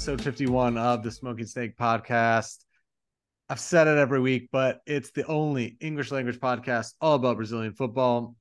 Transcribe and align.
episode 0.00 0.22
51 0.22 0.78
of 0.78 1.02
the 1.02 1.10
Smoking 1.10 1.46
Snake 1.46 1.76
podcast. 1.76 2.64
I've 3.50 3.58
said 3.58 3.88
it 3.88 3.98
every 3.98 4.20
week, 4.20 4.48
but 4.52 4.80
it's 4.86 5.10
the 5.10 5.26
only 5.26 5.76
English 5.80 6.12
language 6.12 6.38
podcast 6.38 6.94
all 7.00 7.16
about 7.16 7.34
Brazilian 7.34 7.72
football. 7.72 8.36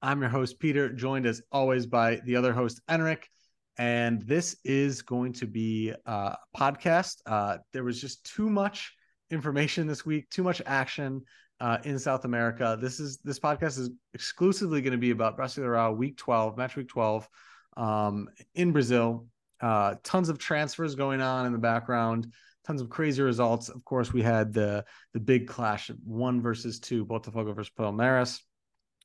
I'm 0.00 0.22
your 0.22 0.30
host, 0.30 0.58
Peter, 0.58 0.90
joined 0.90 1.26
as 1.26 1.42
always 1.52 1.84
by 1.84 2.22
the 2.24 2.36
other 2.36 2.54
host, 2.54 2.80
Enrick. 2.88 3.28
And 3.76 4.22
this 4.22 4.56
is 4.64 5.02
going 5.02 5.34
to 5.34 5.46
be 5.46 5.92
a 6.06 6.36
podcast. 6.56 7.16
Uh, 7.26 7.58
there 7.74 7.84
was 7.84 8.00
just 8.00 8.24
too 8.24 8.48
much 8.48 8.94
information 9.30 9.86
this 9.86 10.06
week, 10.06 10.30
too 10.30 10.42
much 10.42 10.62
action 10.64 11.20
uh, 11.60 11.76
in 11.84 11.98
South 11.98 12.24
America. 12.24 12.78
This 12.80 13.00
is 13.00 13.18
this 13.18 13.38
podcast 13.38 13.78
is 13.78 13.90
exclusively 14.14 14.80
going 14.80 14.92
to 14.92 14.98
be 14.98 15.10
about 15.10 15.36
Brasileirão 15.36 15.94
Week 15.98 16.16
12, 16.16 16.56
Match 16.56 16.74
Week 16.74 16.88
12 16.88 17.28
um, 17.76 18.30
in 18.54 18.72
Brazil. 18.72 19.26
Uh, 19.60 19.96
tons 20.02 20.30
of 20.30 20.38
transfers 20.38 20.94
going 20.94 21.20
on 21.20 21.44
in 21.44 21.52
the 21.52 21.58
background, 21.58 22.32
tons 22.68 22.82
of 22.82 22.90
crazy 22.90 23.22
results. 23.22 23.70
Of 23.70 23.82
course, 23.84 24.12
we 24.12 24.22
had 24.22 24.52
the 24.52 24.84
the 25.14 25.20
big 25.20 25.48
clash, 25.48 25.90
one 26.04 26.42
versus 26.42 26.78
two, 26.78 27.06
Botafogo 27.06 27.54
versus 27.54 27.72
Palmeiras, 27.76 28.40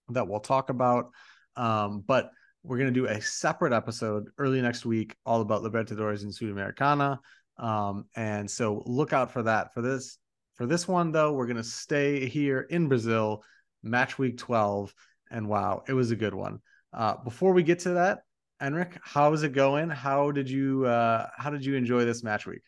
that 0.09 0.27
we'll 0.27 0.41
talk 0.41 0.69
about. 0.69 1.11
Um, 1.55 2.03
but 2.05 2.29
we're 2.63 2.77
going 2.77 2.93
to 2.93 2.99
do 2.99 3.07
a 3.07 3.21
separate 3.21 3.71
episode 3.71 4.29
early 4.37 4.61
next 4.61 4.85
week, 4.85 5.15
all 5.25 5.41
about 5.41 5.63
Libertadores 5.63 6.23
and 6.23 6.31
Sudamericana. 6.31 7.19
Um, 7.57 8.05
and 8.15 8.49
so 8.49 8.83
look 8.85 9.13
out 9.13 9.31
for 9.31 9.43
that. 9.43 9.73
For 9.73 9.81
this, 9.81 10.17
for 10.55 10.65
this 10.65 10.87
one 10.87 11.11
though, 11.11 11.33
we're 11.33 11.45
going 11.45 11.57
to 11.57 11.63
stay 11.63 12.27
here 12.27 12.61
in 12.69 12.89
Brazil, 12.89 13.43
match 13.81 14.17
week 14.17 14.37
12. 14.37 14.93
And 15.31 15.47
wow, 15.47 15.83
it 15.87 15.93
was 15.93 16.11
a 16.11 16.15
good 16.15 16.33
one. 16.33 16.59
Uh, 16.91 17.15
before 17.23 17.53
we 17.53 17.63
get 17.63 17.79
to 17.79 17.91
that, 17.91 18.19
Enrick, 18.61 18.97
how's 19.03 19.43
it 19.43 19.53
going? 19.53 19.89
How 19.89 20.31
did 20.31 20.49
you 20.49 20.85
uh, 20.85 21.27
how 21.37 21.49
did 21.49 21.65
you 21.65 21.75
enjoy 21.75 22.05
this 22.05 22.23
match 22.23 22.45
week? 22.45 22.61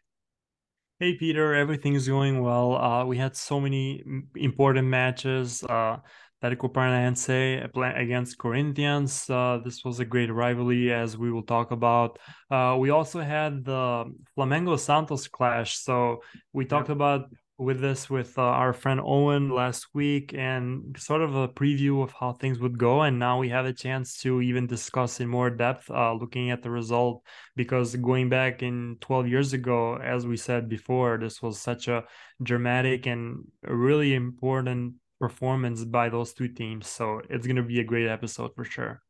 Hey 0.98 1.16
Peter, 1.16 1.54
everything's 1.54 2.08
going 2.08 2.42
well. 2.42 2.78
Uh, 2.78 3.06
we 3.06 3.18
had 3.18 3.36
so 3.36 3.60
many 3.60 4.02
important 4.34 4.88
matches. 4.88 5.62
Uh, 5.62 5.98
Atlético 6.42 6.72
Paranaense 6.72 7.68
against 7.98 8.38
Corinthians. 8.38 9.30
Uh, 9.30 9.60
this 9.62 9.84
was 9.84 10.00
a 10.00 10.06
great 10.06 10.32
rivalry, 10.32 10.94
as 10.94 11.18
we 11.18 11.34
will 11.34 11.44
talk 11.44 11.72
about. 11.72 12.18
Uh, 12.50 12.78
we 12.80 12.92
also 12.92 13.20
had 13.20 13.66
the 13.66 14.06
Flamengo 14.38 14.80
Santos 14.80 15.28
clash. 15.28 15.80
So 15.80 16.22
we 16.54 16.64
talked 16.64 16.90
about 16.90 17.30
with 17.58 17.80
this 17.80 18.09
with 18.09 18.38
uh, 18.38 18.42
our 18.42 18.73
friend 18.73 19.00
Owen 19.02 19.50
last 19.50 19.88
week 19.94 20.34
and 20.34 20.95
sort 21.00 21.22
of 21.22 21.36
a 21.36 21.48
preview 21.48 22.03
of 22.03 22.11
how 22.11 22.34
things 22.34 22.59
would 22.59 22.78
go. 22.78 23.03
And 23.03 23.17
now 23.17 23.39
we 23.39 23.50
have 23.50 23.66
a 23.66 23.73
chance 23.73 24.17
to 24.20 24.42
even 24.42 24.67
discuss 24.67 25.22
in 25.22 25.30
more 25.30 25.50
depth, 25.50 25.89
uh, 25.89 26.14
looking 26.14 26.52
at 26.52 26.64
the 26.64 26.70
result, 26.70 27.23
because 27.56 27.95
going 27.95 28.28
back 28.28 28.61
in 28.61 28.98
12 29.00 29.28
years 29.28 29.53
ago, 29.53 29.95
as 29.98 30.28
we 30.28 30.36
said 30.36 30.67
before, 30.67 31.17
this 31.17 31.42
was 31.42 31.59
such 31.59 31.88
a 31.88 32.03
dramatic 32.44 33.06
and 33.06 33.45
really 33.64 34.14
important 34.14 34.95
performance 35.20 35.86
by 35.86 36.09
those 36.09 36.33
two 36.33 36.50
teams. 36.50 36.88
So 36.88 37.22
it's 37.30 37.48
going 37.48 37.56
to 37.56 37.64
be 37.64 37.80
a 37.80 37.86
great 37.86 38.08
episode 38.08 38.52
for 38.53 38.66
sure. 38.66 39.02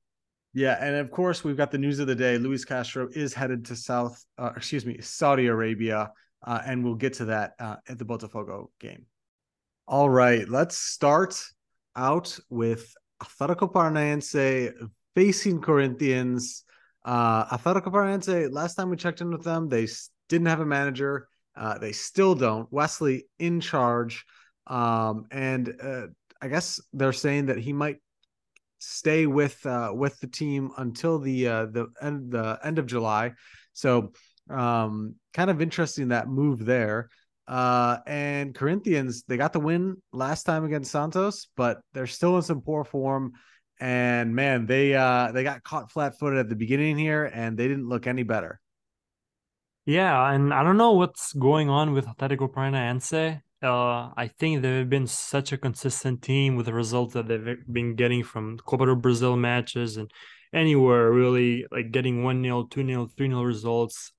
Yeah, 0.53 0.77
and 0.79 0.95
of 0.95 1.11
course 1.11 1.43
we've 1.43 1.57
got 1.57 1.71
the 1.71 1.77
news 1.77 1.99
of 1.99 2.07
the 2.07 2.15
day. 2.15 2.37
Luis 2.37 2.63
Castro 2.63 3.09
is 3.11 3.33
headed 3.33 3.65
to 3.65 3.75
South, 3.75 4.23
uh, 4.37 4.51
excuse 4.55 4.85
me, 4.85 5.01
Saudi 5.01 5.47
Arabia 5.47 6.11
uh, 6.45 6.61
and 6.65 6.83
we'll 6.83 6.95
get 6.95 7.13
to 7.13 7.25
that 7.25 7.53
uh, 7.59 7.75
at 7.89 7.97
the 7.97 8.05
Botafogo 8.05 8.67
game. 8.79 9.05
All 9.87 10.09
right, 10.09 10.47
let's 10.47 10.77
start 10.77 11.39
out 11.95 12.37
with 12.49 12.93
Atlético 13.21 13.71
Paranaense 13.71 14.71
facing 15.15 15.61
Corinthians. 15.61 16.63
Uh, 17.03 17.45
Atlético 17.57 17.91
Paranaense, 17.91 18.51
last 18.51 18.75
time 18.75 18.89
we 18.89 18.97
checked 18.97 19.21
in 19.21 19.31
with 19.31 19.43
them, 19.43 19.69
they 19.69 19.87
didn't 20.29 20.47
have 20.47 20.59
a 20.59 20.65
manager. 20.65 21.27
Uh, 21.55 21.77
they 21.77 21.91
still 21.91 22.35
don't. 22.35 22.71
Wesley 22.71 23.27
in 23.39 23.61
charge. 23.61 24.25
Um, 24.67 25.25
and 25.31 25.73
uh, 25.81 26.07
I 26.41 26.47
guess 26.47 26.81
they're 26.93 27.13
saying 27.13 27.47
that 27.47 27.57
he 27.57 27.73
might 27.73 27.97
stay 28.79 29.25
with 29.25 29.65
uh, 29.65 29.91
with 29.93 30.19
the 30.19 30.27
team 30.27 30.71
until 30.77 31.19
the 31.19 31.47
uh, 31.47 31.65
the 31.67 31.87
end 32.01 32.31
the 32.31 32.59
end 32.63 32.79
of 32.79 32.87
July. 32.87 33.33
So 33.73 34.13
um, 34.49 35.15
kind 35.33 35.49
of 35.49 35.61
interesting 35.61 36.09
that 36.09 36.27
move 36.27 36.65
there. 36.65 37.09
Uh, 37.47 37.97
and 38.07 38.55
Corinthians, 38.55 39.23
they 39.27 39.37
got 39.37 39.53
the 39.53 39.59
win 39.59 40.01
last 40.11 40.43
time 40.43 40.65
against 40.65 40.91
Santos, 40.91 41.47
but 41.55 41.79
they're 41.93 42.07
still 42.07 42.35
in 42.37 42.41
some 42.41 42.61
poor 42.61 42.83
form. 42.83 43.33
And 43.79 44.33
man, 44.33 44.65
they 44.65 44.95
uh 44.95 45.33
they 45.33 45.43
got 45.43 45.61
caught 45.63 45.91
flat 45.91 46.17
footed 46.17 46.39
at 46.39 46.47
the 46.47 46.55
beginning 46.55 46.97
here 46.97 47.25
and 47.25 47.57
they 47.57 47.67
didn't 47.67 47.89
look 47.89 48.07
any 48.07 48.23
better. 48.23 48.61
Yeah, 49.85 50.31
and 50.31 50.53
I 50.53 50.63
don't 50.63 50.77
know 50.77 50.93
what's 50.93 51.33
going 51.33 51.69
on 51.69 51.91
with 51.91 52.07
Atlético 52.07 52.51
Paranaense. 52.51 53.41
Uh, 53.61 54.11
I 54.17 54.31
think 54.39 54.61
they've 54.61 54.89
been 54.89 55.07
such 55.07 55.51
a 55.51 55.57
consistent 55.57 56.21
team 56.21 56.55
with 56.55 56.67
the 56.67 56.73
results 56.73 57.13
that 57.13 57.27
they've 57.27 57.57
been 57.71 57.95
getting 57.95 58.23
from 58.23 58.57
Copa 58.57 58.85
do 58.85 58.95
Brasil 58.95 59.35
matches 59.35 59.97
and 59.97 60.09
anywhere 60.53 61.11
really, 61.11 61.65
like 61.71 61.91
getting 61.91 62.23
1 62.23 62.41
0, 62.41 62.63
2 62.63 62.87
0, 62.87 63.07
3 63.07 63.27
0 63.27 63.43
results 63.43 64.11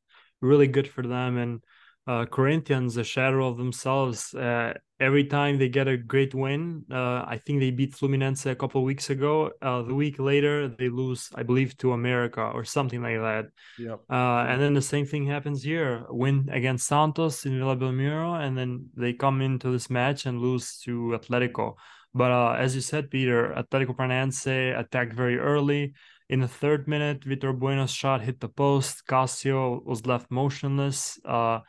really 0.46 0.68
good 0.68 0.88
for 0.88 1.06
them. 1.06 1.36
And 1.36 1.62
uh, 2.06 2.24
Corinthians, 2.26 2.96
a 2.96 3.04
shadow 3.04 3.48
of 3.48 3.56
themselves. 3.56 4.32
Uh, 4.32 4.74
every 5.00 5.24
time 5.24 5.58
they 5.58 5.68
get 5.68 5.88
a 5.88 5.96
great 5.96 6.34
win, 6.34 6.84
uh, 6.90 7.24
I 7.26 7.40
think 7.44 7.58
they 7.60 7.72
beat 7.72 7.94
Fluminense 7.94 8.46
a 8.46 8.54
couple 8.54 8.84
weeks 8.84 9.10
ago. 9.10 9.50
Uh, 9.60 9.82
the 9.82 9.94
week 9.94 10.18
later, 10.18 10.68
they 10.68 10.88
lose, 10.88 11.28
I 11.34 11.42
believe, 11.42 11.76
to 11.78 11.92
America 11.92 12.40
or 12.40 12.64
something 12.64 13.02
like 13.02 13.18
that. 13.18 13.46
Yep. 13.78 14.00
Uh, 14.08 14.46
and 14.48 14.62
then 14.62 14.74
the 14.74 14.82
same 14.82 15.04
thing 15.04 15.26
happens 15.26 15.64
here: 15.64 16.06
win 16.08 16.48
against 16.52 16.86
Santos 16.86 17.44
in 17.44 17.58
Vila 17.58 17.76
Belmiro, 17.76 18.40
and 18.40 18.56
then 18.56 18.86
they 18.96 19.12
come 19.12 19.42
into 19.42 19.70
this 19.70 19.90
match 19.90 20.26
and 20.26 20.40
lose 20.40 20.78
to 20.84 21.18
Atletico. 21.18 21.74
But 22.14 22.30
uh, 22.30 22.52
as 22.52 22.74
you 22.74 22.80
said, 22.80 23.10
Peter, 23.10 23.52
Atletico 23.56 23.96
Paranaense 23.96 24.78
attacked 24.78 25.12
very 25.12 25.38
early. 25.38 25.92
In 26.28 26.40
the 26.40 26.48
third 26.48 26.88
minute, 26.88 27.20
Vitor 27.20 27.56
Bueno's 27.56 27.92
shot 27.92 28.20
hit 28.20 28.40
the 28.40 28.48
post. 28.48 29.06
Cássio 29.06 29.84
was 29.84 30.06
left 30.06 30.30
motionless. 30.30 31.18
Uh, 31.24 31.60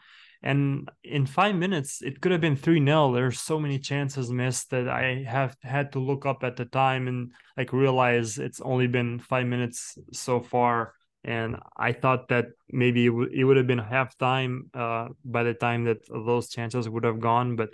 and 0.41 0.89
in 1.03 1.25
five 1.25 1.55
minutes, 1.55 2.01
it 2.01 2.21
could 2.21 2.31
have 2.31 2.41
been 2.41 2.55
3 2.55 2.83
0. 2.83 3.11
There's 3.13 3.39
so 3.39 3.59
many 3.59 3.79
chances 3.79 4.31
missed 4.31 4.71
that 4.71 4.87
I 4.87 5.23
have 5.27 5.55
had 5.61 5.91
to 5.93 5.99
look 5.99 6.25
up 6.25 6.43
at 6.43 6.55
the 6.55 6.65
time 6.65 7.07
and 7.07 7.31
like 7.55 7.73
realize 7.73 8.37
it's 8.37 8.61
only 8.61 8.87
been 8.87 9.19
five 9.19 9.45
minutes 9.47 9.97
so 10.11 10.39
far. 10.41 10.93
And 11.23 11.57
I 11.75 11.91
thought 11.91 12.29
that 12.29 12.45
maybe 12.69 13.07
it, 13.07 13.09
w- 13.09 13.29
it 13.33 13.43
would 13.43 13.57
have 13.57 13.67
been 13.67 13.79
halftime 13.79 14.73
uh, 14.73 15.09
by 15.25 15.43
the 15.43 15.53
time 15.53 15.83
that 15.85 16.07
those 16.07 16.49
chances 16.49 16.87
would 16.87 17.03
have 17.03 17.19
gone, 17.19 17.55
but 17.55 17.69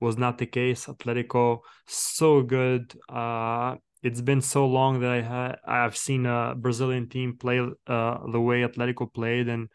was 0.00 0.16
not 0.18 0.38
the 0.38 0.46
case. 0.46 0.86
Atletico 0.86 1.60
so 1.86 2.42
good. 2.42 2.94
Uh, 3.08 3.76
it's 4.04 4.20
been 4.20 4.42
so 4.42 4.66
long 4.66 5.00
that 5.00 5.10
I 5.10 5.22
had 5.22 5.56
I've 5.66 5.96
seen 5.96 6.26
a 6.26 6.54
Brazilian 6.54 7.08
team 7.08 7.38
play 7.38 7.58
uh, 7.58 8.18
the 8.30 8.40
way 8.40 8.60
Atletico 8.60 9.12
played, 9.12 9.48
and 9.48 9.68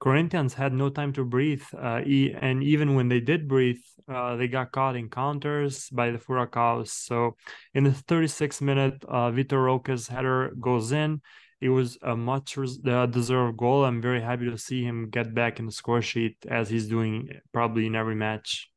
Corinthians 0.00 0.54
had 0.54 0.72
no 0.72 0.90
time 0.90 1.12
to 1.12 1.24
breathe. 1.24 1.62
Uh, 1.72 2.00
and 2.40 2.64
even 2.64 2.96
when 2.96 3.08
they 3.08 3.20
did 3.20 3.46
breathe, 3.46 3.80
uh, 4.08 4.34
they 4.34 4.48
got 4.48 4.72
caught 4.72 4.96
in 4.96 5.08
counters 5.08 5.88
by 5.90 6.10
the 6.10 6.18
Furacaos. 6.18 6.88
So 6.88 7.36
in 7.74 7.84
the 7.84 7.90
36th 7.90 8.60
minute, 8.60 9.04
uh, 9.08 9.30
Vitor 9.30 9.64
Roque's 9.64 10.08
header 10.08 10.52
goes 10.60 10.90
in. 10.90 11.22
It 11.60 11.68
was 11.68 11.96
a 12.02 12.16
much 12.16 12.58
uh, 12.58 13.06
deserved 13.06 13.56
goal. 13.56 13.84
I'm 13.84 14.02
very 14.02 14.20
happy 14.20 14.50
to 14.50 14.58
see 14.58 14.82
him 14.82 15.10
get 15.10 15.32
back 15.32 15.60
in 15.60 15.66
the 15.66 15.72
score 15.72 16.02
sheet 16.02 16.36
as 16.50 16.68
he's 16.68 16.88
doing 16.88 17.30
probably 17.52 17.86
in 17.86 17.94
every 17.94 18.16
match. 18.16 18.68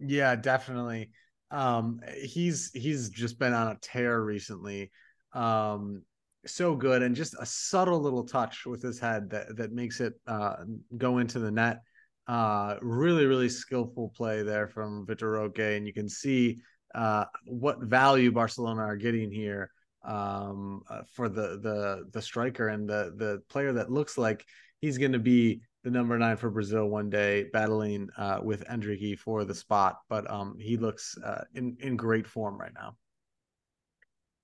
Yeah, 0.00 0.34
definitely 0.34 1.10
um 1.50 2.00
he's 2.22 2.70
he's 2.72 3.08
just 3.10 3.38
been 3.38 3.52
on 3.52 3.68
a 3.68 3.78
tear 3.80 4.22
recently. 4.22 4.90
Um 5.32 6.02
so 6.46 6.76
good 6.76 7.02
and 7.02 7.16
just 7.16 7.34
a 7.40 7.46
subtle 7.46 8.00
little 8.00 8.24
touch 8.24 8.66
with 8.66 8.82
his 8.82 9.00
head 9.00 9.30
that 9.30 9.56
that 9.56 9.72
makes 9.72 10.00
it 10.00 10.14
uh 10.26 10.56
go 10.96 11.18
into 11.18 11.38
the 11.38 11.50
net. 11.50 11.82
Uh 12.26 12.76
really 12.82 13.26
really 13.26 13.48
skillful 13.48 14.12
play 14.16 14.42
there 14.42 14.68
from 14.68 15.06
Vitor 15.06 15.32
Roque 15.32 15.58
and 15.58 15.86
you 15.86 15.92
can 15.92 16.08
see 16.08 16.58
uh 16.94 17.24
what 17.46 17.80
value 17.80 18.32
Barcelona 18.32 18.82
are 18.82 18.96
getting 18.96 19.30
here 19.30 19.70
um 20.04 20.82
uh, 20.88 21.02
for 21.14 21.28
the 21.28 21.58
the 21.62 22.04
the 22.12 22.22
striker 22.22 22.68
and 22.68 22.88
the 22.88 23.12
the 23.16 23.42
player 23.48 23.72
that 23.72 23.90
looks 23.90 24.16
like 24.16 24.44
he's 24.80 24.98
going 24.98 25.12
to 25.12 25.18
be 25.18 25.60
the 25.86 25.92
number 25.92 26.18
nine 26.18 26.36
for 26.36 26.50
Brazil 26.50 26.88
one 26.88 27.08
day, 27.08 27.44
battling 27.52 28.08
uh, 28.18 28.40
with 28.42 28.66
Endrick 28.66 29.16
for 29.20 29.44
the 29.44 29.54
spot. 29.54 30.00
But 30.08 30.28
um, 30.28 30.58
he 30.58 30.76
looks 30.76 31.16
uh, 31.24 31.44
in 31.54 31.76
in 31.78 31.96
great 31.96 32.26
form 32.26 32.58
right 32.58 32.74
now. 32.74 32.96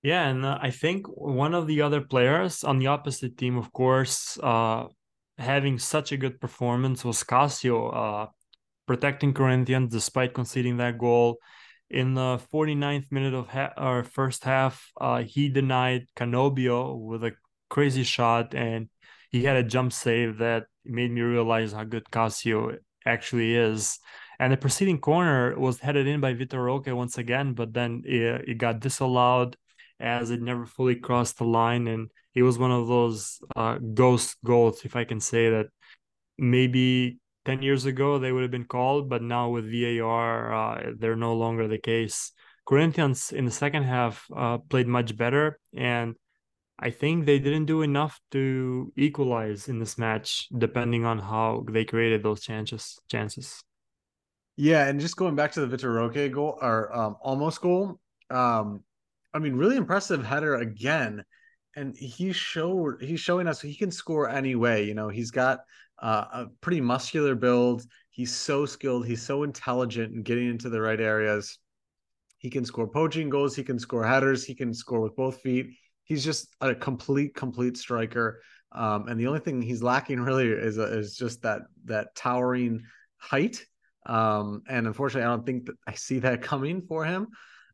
Yeah, 0.01 0.29
and 0.29 0.45
uh, 0.45 0.57
I 0.61 0.71
think 0.71 1.05
one 1.07 1.53
of 1.53 1.67
the 1.67 1.81
other 1.81 1.99
players 1.99 2.63
on 2.63 2.79
the 2.79 2.87
opposite 2.87 3.37
team, 3.37 3.57
of 3.57 3.73
course, 3.73 4.39
uh, 4.41 4.85
having 5.37 5.79
such 5.79 6.13
a 6.13 6.17
good 6.17 6.39
performance 6.39 7.03
was 7.03 7.23
Cassio, 7.23 7.89
uh, 7.89 8.27
protecting 8.87 9.33
Corinthians 9.33 9.91
despite 9.91 10.33
conceding 10.33 10.77
that 10.77 10.97
goal. 10.97 11.39
In 11.89 12.13
the 12.13 12.39
49th 12.53 13.11
minute 13.11 13.33
of 13.33 13.49
ha- 13.49 13.73
our 13.75 14.03
first 14.05 14.45
half, 14.45 14.91
uh, 14.99 15.23
he 15.23 15.49
denied 15.49 16.07
Canobbio 16.15 16.97
with 16.97 17.25
a 17.25 17.33
crazy 17.69 18.03
shot, 18.03 18.55
and 18.55 18.87
he 19.29 19.43
had 19.43 19.57
a 19.57 19.63
jump 19.63 19.91
save 19.91 20.37
that 20.37 20.67
made 20.85 21.11
me 21.11 21.21
realize 21.21 21.73
how 21.73 21.83
good 21.83 22.09
Cassio 22.11 22.77
actually 23.05 23.55
is. 23.55 23.99
And 24.39 24.51
the 24.51 24.57
preceding 24.57 24.99
corner 24.99 25.57
was 25.57 25.79
headed 25.79 26.07
in 26.07 26.19
by 26.19 26.33
Vitor 26.33 26.63
Roque 26.63 26.87
once 26.87 27.17
again, 27.17 27.53
but 27.53 27.73
then 27.73 28.03
it, 28.05 28.49
it 28.49 28.57
got 28.57 28.79
disallowed 28.79 29.55
as 29.99 30.31
it 30.31 30.41
never 30.41 30.65
fully 30.65 30.95
crossed 30.95 31.37
the 31.37 31.45
line. 31.45 31.87
And 31.87 32.09
it 32.35 32.43
was 32.43 32.57
one 32.57 32.71
of 32.71 32.87
those 32.87 33.39
uh, 33.55 33.77
ghost 33.93 34.37
goals, 34.43 34.83
if 34.83 34.95
I 34.95 35.03
can 35.03 35.19
say 35.19 35.49
that. 35.49 35.67
Maybe 36.37 37.19
10 37.45 37.61
years 37.61 37.85
ago 37.85 38.17
they 38.17 38.31
would 38.31 38.41
have 38.41 38.51
been 38.51 38.65
called, 38.65 39.07
but 39.07 39.21
now 39.21 39.49
with 39.49 39.71
VAR, 39.71 40.53
uh, 40.53 40.91
they're 40.97 41.15
no 41.15 41.35
longer 41.35 41.67
the 41.67 41.77
case. 41.77 42.31
Corinthians 42.65 43.31
in 43.31 43.45
the 43.45 43.51
second 43.51 43.83
half 43.83 44.25
uh, 44.35 44.57
played 44.57 44.87
much 44.87 45.15
better. 45.15 45.59
And 45.75 46.15
I 46.79 46.89
think 46.89 47.25
they 47.25 47.39
didn't 47.39 47.65
do 47.65 47.81
enough 47.81 48.19
to 48.31 48.91
equalize 48.97 49.69
in 49.69 49.79
this 49.79 49.97
match, 49.97 50.47
depending 50.57 51.05
on 51.05 51.19
how 51.19 51.65
they 51.69 51.85
created 51.85 52.23
those 52.23 52.41
chances. 52.41 52.99
Chances. 53.09 53.63
Yeah, 54.55 54.87
and 54.87 54.99
just 54.99 55.15
going 55.15 55.35
back 55.35 55.51
to 55.53 55.65
the 55.65 55.77
Vitor 55.77 55.93
Roque 55.95 56.31
goal 56.31 56.57
or 56.61 56.95
um, 56.95 57.15
almost 57.21 57.61
goal, 57.61 57.99
um, 58.29 58.83
I 59.33 59.39
mean, 59.39 59.55
really 59.55 59.77
impressive 59.77 60.25
header 60.25 60.55
again. 60.55 61.23
And 61.75 61.95
he 61.97 62.33
showed 62.33 63.01
he's 63.01 63.19
showing 63.19 63.47
us 63.47 63.59
he 63.59 63.75
can 63.75 63.89
score 63.89 64.29
anyway. 64.29 64.85
You 64.85 64.93
know, 64.93 65.09
he's 65.09 65.31
got 65.31 65.61
uh, 65.99 66.25
a 66.31 66.45
pretty 66.61 66.81
muscular 66.81 67.33
build. 67.33 67.83
He's 68.11 68.33
so 68.33 68.67
skilled. 68.67 69.07
He's 69.07 69.23
so 69.23 69.41
intelligent 69.41 70.13
in 70.13 70.21
getting 70.21 70.49
into 70.49 70.69
the 70.69 70.81
right 70.81 70.99
areas. 70.99 71.57
He 72.37 72.51
can 72.51 72.63
score 72.63 72.87
poaching 72.87 73.29
goals. 73.29 73.55
He 73.55 73.63
can 73.63 73.79
score 73.79 74.05
headers. 74.05 74.43
He 74.43 74.53
can 74.53 74.71
score 74.73 75.01
with 75.01 75.15
both 75.15 75.41
feet. 75.41 75.67
He's 76.05 76.23
just 76.23 76.47
a 76.61 76.75
complete, 76.75 77.35
complete 77.35 77.77
striker. 77.77 78.41
Um, 78.71 79.07
and 79.07 79.19
the 79.19 79.27
only 79.27 79.39
thing 79.39 79.61
he's 79.61 79.83
lacking 79.83 80.19
really 80.19 80.47
is 80.47 80.77
is 80.77 81.15
just 81.15 81.41
that 81.43 81.61
that 81.85 82.15
towering 82.15 82.83
height. 83.17 83.65
Um, 84.05 84.63
and 84.67 84.87
unfortunately, 84.87 85.25
I 85.25 85.29
don't 85.29 85.45
think 85.45 85.67
that 85.67 85.75
I 85.87 85.93
see 85.93 86.19
that 86.19 86.41
coming 86.51 86.81
for 86.81 87.05
him. 87.05 87.27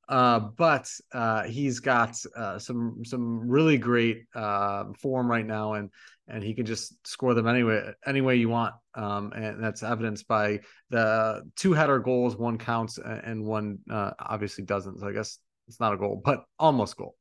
Uh, 0.10 0.40
but 0.40 0.92
uh, 1.14 1.44
he's 1.44 1.80
got 1.80 2.18
uh, 2.36 2.58
some 2.58 3.06
some 3.06 3.48
really 3.48 3.78
great 3.78 4.26
uh, 4.34 4.86
form 4.98 5.30
right 5.30 5.46
now, 5.46 5.74
and 5.74 5.92
and 6.28 6.44
he 6.44 6.56
can 6.56 6.66
just 6.66 6.96
score 7.08 7.36
them 7.36 7.48
anyway 7.48 7.94
any 8.06 8.22
way 8.22 8.36
you 8.36 8.50
want. 8.50 8.74
Um, 8.96 9.31
and 9.34 9.64
that's 9.64 9.84
evidenced 9.84 10.28
by 10.28 10.62
the 10.90 11.44
two 11.56 11.74
header 11.74 12.00
goals, 12.00 12.36
one 12.36 12.58
counts 12.58 12.98
and 12.98 13.46
one 13.46 13.80
uh, 13.90 14.12
obviously 14.20 14.64
doesn't. 14.64 15.00
So 15.00 15.08
I 15.08 15.14
guess 15.14 15.38
it's 15.68 15.80
not 15.80 15.94
a 15.94 15.98
goal, 15.98 16.20
but 16.24 16.44
almost 16.58 16.98
goal. 16.98 17.16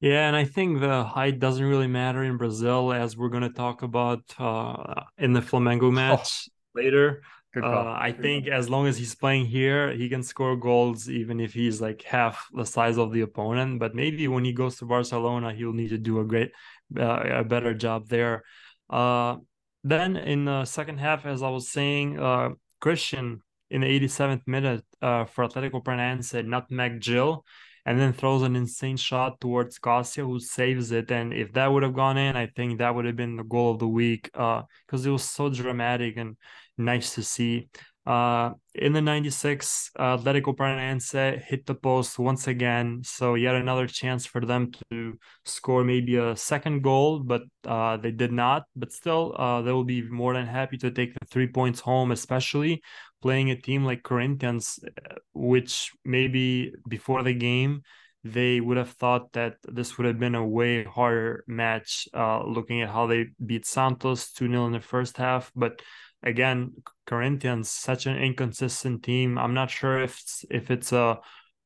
Yeah, 0.00 0.26
and 0.26 0.34
I 0.34 0.44
think 0.44 0.80
the 0.80 1.04
height 1.04 1.38
doesn't 1.38 1.64
really 1.64 1.86
matter 1.86 2.24
in 2.24 2.38
Brazil, 2.38 2.92
as 2.92 3.18
we're 3.18 3.28
going 3.28 3.42
to 3.42 3.50
talk 3.50 3.82
about 3.82 4.22
uh, 4.38 5.02
in 5.18 5.34
the 5.34 5.40
Flamengo 5.40 5.82
oh. 5.88 5.90
match 5.90 6.48
oh. 6.48 6.80
later. 6.80 7.22
Uh, 7.54 7.96
I 7.98 8.12
think 8.12 8.46
as 8.46 8.70
long 8.70 8.86
as 8.86 8.96
he's 8.96 9.16
playing 9.16 9.46
here, 9.46 9.92
he 9.92 10.08
can 10.08 10.22
score 10.22 10.56
goals 10.56 11.10
even 11.10 11.40
if 11.40 11.52
he's 11.52 11.80
like 11.80 12.02
half 12.02 12.48
the 12.54 12.64
size 12.64 12.96
of 12.96 13.12
the 13.12 13.22
opponent. 13.22 13.80
But 13.80 13.94
maybe 13.94 14.28
when 14.28 14.44
he 14.44 14.52
goes 14.52 14.76
to 14.76 14.84
Barcelona, 14.84 15.52
he'll 15.52 15.72
need 15.72 15.88
to 15.88 15.98
do 15.98 16.20
a 16.20 16.24
great, 16.24 16.52
uh, 16.96 17.40
a 17.40 17.44
better 17.44 17.74
job 17.74 18.08
there. 18.08 18.44
Uh, 18.88 19.36
then 19.82 20.16
in 20.16 20.44
the 20.44 20.64
second 20.64 20.98
half, 20.98 21.26
as 21.26 21.42
I 21.42 21.50
was 21.50 21.68
saying, 21.68 22.20
uh, 22.20 22.50
Christian 22.80 23.42
in 23.68 23.80
the 23.80 24.00
87th 24.00 24.42
minute 24.46 24.84
uh, 25.02 25.24
for 25.24 25.46
Atletico 25.46 25.82
Paranaense 25.82 26.44
nutmeg 26.44 27.00
Gil 27.00 27.44
and 27.86 27.98
then 27.98 28.12
throws 28.12 28.42
an 28.42 28.56
insane 28.56 28.96
shot 28.96 29.40
towards 29.40 29.78
Cassio, 29.78 30.26
who 30.26 30.40
saves 30.40 30.90
it. 30.92 31.10
And 31.10 31.32
if 31.32 31.52
that 31.52 31.68
would 31.68 31.82
have 31.82 31.94
gone 31.94 32.18
in, 32.18 32.36
I 32.36 32.46
think 32.46 32.78
that 32.78 32.94
would 32.94 33.04
have 33.06 33.16
been 33.16 33.36
the 33.36 33.44
goal 33.44 33.72
of 33.72 33.78
the 33.78 33.88
week 33.88 34.30
Uh, 34.34 34.62
because 34.86 35.06
uh, 35.06 35.10
it 35.10 35.12
was 35.12 35.24
so 35.24 35.48
dramatic 35.48 36.16
and 36.16 36.36
nice 36.76 37.14
to 37.14 37.22
see. 37.22 37.68
Uh, 38.10 38.54
in 38.74 38.92
the 38.92 39.00
96, 39.00 39.92
uh, 39.96 40.16
Atletico 40.16 40.56
Paranaense 40.56 41.40
hit 41.44 41.64
the 41.64 41.76
post 41.76 42.18
once 42.18 42.48
again. 42.48 43.02
So 43.04 43.34
yet 43.34 43.54
another 43.54 43.86
chance 43.86 44.26
for 44.26 44.40
them 44.40 44.72
to 44.90 45.16
score 45.44 45.84
maybe 45.84 46.16
a 46.16 46.34
second 46.34 46.82
goal, 46.82 47.20
but 47.20 47.42
uh, 47.64 47.98
they 47.98 48.10
did 48.10 48.32
not. 48.32 48.64
But 48.74 48.90
still, 48.90 49.36
uh, 49.38 49.62
they 49.62 49.70
will 49.70 49.84
be 49.84 50.02
more 50.02 50.34
than 50.34 50.46
happy 50.46 50.76
to 50.78 50.90
take 50.90 51.14
the 51.14 51.24
three 51.26 51.46
points 51.46 51.78
home, 51.78 52.10
especially 52.10 52.82
playing 53.22 53.52
a 53.52 53.56
team 53.56 53.84
like 53.84 54.02
Corinthians, 54.02 54.80
uh, 54.84 55.14
which 55.32 55.92
maybe 56.04 56.72
before 56.88 57.22
the 57.22 57.34
game 57.34 57.82
they 58.22 58.60
would 58.60 58.76
have 58.76 58.90
thought 58.90 59.32
that 59.32 59.54
this 59.64 59.96
would 59.96 60.06
have 60.06 60.18
been 60.18 60.34
a 60.34 60.46
way 60.46 60.84
harder 60.84 61.42
match, 61.46 62.06
uh, 62.12 62.44
looking 62.44 62.82
at 62.82 62.90
how 62.90 63.06
they 63.06 63.26
beat 63.46 63.64
Santos 63.64 64.32
2 64.32 64.48
0 64.48 64.66
in 64.66 64.72
the 64.72 64.80
first 64.80 65.16
half. 65.16 65.50
But 65.56 65.80
again, 66.22 66.72
Corinthians, 67.06 67.70
such 67.70 68.06
an 68.06 68.16
inconsistent 68.16 69.02
team. 69.02 69.38
I'm 69.38 69.54
not 69.54 69.70
sure 69.70 70.02
if 70.02 70.18
it's, 70.20 70.44
if 70.50 70.70
it's 70.70 70.92
a 70.92 71.18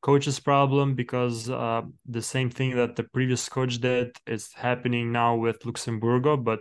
coach's 0.02 0.38
problem 0.38 0.94
because 0.94 1.48
uh, 1.48 1.82
the 2.06 2.22
same 2.22 2.50
thing 2.50 2.76
that 2.76 2.96
the 2.96 3.04
previous 3.04 3.48
coach 3.48 3.78
did 3.80 4.16
is 4.26 4.52
happening 4.54 5.12
now 5.12 5.36
with 5.36 5.60
Luxemburgo, 5.60 6.42
but 6.42 6.60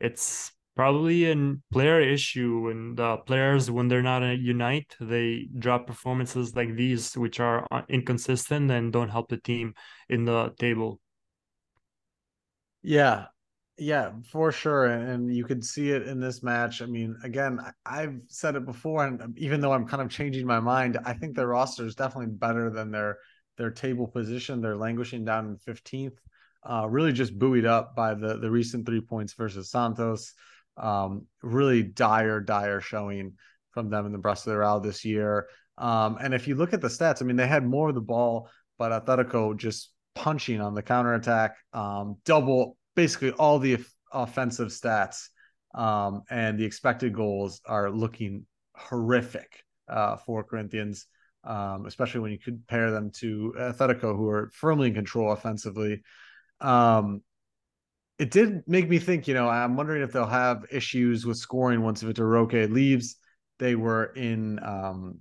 it's 0.00 0.52
probably 0.78 1.28
a 1.28 1.54
player 1.72 2.00
issue 2.00 2.68
and 2.70 2.96
the 2.96 3.16
players 3.26 3.68
when 3.68 3.88
they're 3.88 4.00
not 4.00 4.22
unite 4.38 4.94
they 5.00 5.48
drop 5.58 5.88
performances 5.88 6.54
like 6.54 6.76
these 6.76 7.16
which 7.18 7.40
are 7.40 7.66
uh, 7.72 7.82
inconsistent 7.88 8.70
and 8.70 8.92
don't 8.92 9.08
help 9.08 9.28
the 9.28 9.38
team 9.38 9.74
in 10.08 10.24
the 10.24 10.54
table 10.56 11.00
yeah 12.80 13.26
yeah 13.78 14.10
for 14.30 14.50
sure 14.50 14.86
and 14.86 15.34
you 15.34 15.44
could 15.44 15.64
see 15.64 15.90
it 15.90 16.06
in 16.08 16.20
this 16.20 16.42
match. 16.42 16.82
I 16.82 16.86
mean 16.86 17.16
again 17.22 17.60
i've 17.86 18.20
said 18.26 18.56
it 18.56 18.66
before 18.66 19.06
and 19.06 19.36
even 19.38 19.60
though 19.60 19.72
i'm 19.72 19.86
kind 19.86 20.02
of 20.02 20.10
changing 20.10 20.46
my 20.46 20.60
mind 20.60 20.98
i 21.04 21.12
think 21.12 21.36
their 21.36 21.48
roster 21.48 21.86
is 21.86 21.94
definitely 21.94 22.34
better 22.34 22.70
than 22.70 22.90
their 22.90 23.18
their 23.56 23.70
table 23.70 24.06
position. 24.06 24.60
They're 24.60 24.76
languishing 24.76 25.24
down 25.24 25.46
in 25.46 25.74
15th 25.74 26.16
uh, 26.68 26.86
really 26.88 27.12
just 27.12 27.38
buoyed 27.38 27.64
up 27.64 27.94
by 27.94 28.14
the 28.14 28.38
the 28.38 28.50
recent 28.50 28.86
three 28.86 29.00
points 29.00 29.32
versus 29.34 29.70
santos. 29.70 30.34
Um, 30.76 31.26
really 31.42 31.82
dire, 31.82 32.40
dire 32.40 32.80
showing 32.80 33.34
from 33.72 33.90
them 33.90 34.06
in 34.06 34.12
the 34.12 34.18
Brasileirão 34.18 34.82
this 34.82 35.04
year. 35.04 35.48
Um, 35.76 36.18
and 36.20 36.34
if 36.34 36.46
you 36.46 36.54
look 36.54 36.72
at 36.72 36.80
the 36.80 36.88
stats, 36.88 37.20
I 37.20 37.24
mean, 37.24 37.36
they 37.36 37.48
had 37.48 37.66
more 37.66 37.88
of 37.88 37.96
the 37.96 38.00
ball, 38.00 38.48
but 38.78 38.92
Atletico 38.92 39.56
just 39.56 39.90
punching 40.14 40.60
on 40.60 40.74
the 40.74 40.82
counterattack, 40.82 41.56
um, 41.72 42.16
double 42.24 42.76
basically 42.98 43.30
all 43.30 43.60
the 43.60 43.78
offensive 44.12 44.70
stats. 44.70 45.28
Um, 45.72 46.22
and 46.30 46.58
the 46.58 46.64
expected 46.64 47.14
goals 47.14 47.60
are 47.64 47.92
looking 47.92 48.44
horrific 48.74 49.62
uh, 49.88 50.16
for 50.16 50.42
Corinthians, 50.42 51.06
um, 51.44 51.86
especially 51.86 52.22
when 52.22 52.32
you 52.32 52.40
compare 52.40 52.90
them 52.90 53.12
to 53.20 53.54
Atletico, 53.56 54.16
who 54.16 54.28
are 54.28 54.50
firmly 54.52 54.88
in 54.88 54.94
control 54.94 55.30
offensively. 55.30 56.02
Um, 56.60 57.22
it 58.18 58.32
did 58.32 58.64
make 58.66 58.88
me 58.88 58.98
think, 58.98 59.28
you 59.28 59.34
know, 59.34 59.48
I'm 59.48 59.76
wondering 59.76 60.02
if 60.02 60.10
they'll 60.10 60.26
have 60.26 60.64
issues 60.72 61.24
with 61.24 61.36
scoring 61.36 61.82
once 61.82 62.02
Vitor 62.02 62.28
Roque 62.28 62.68
leaves. 62.68 63.14
They 63.60 63.76
were 63.76 64.06
in, 64.16 64.58
um, 64.64 65.20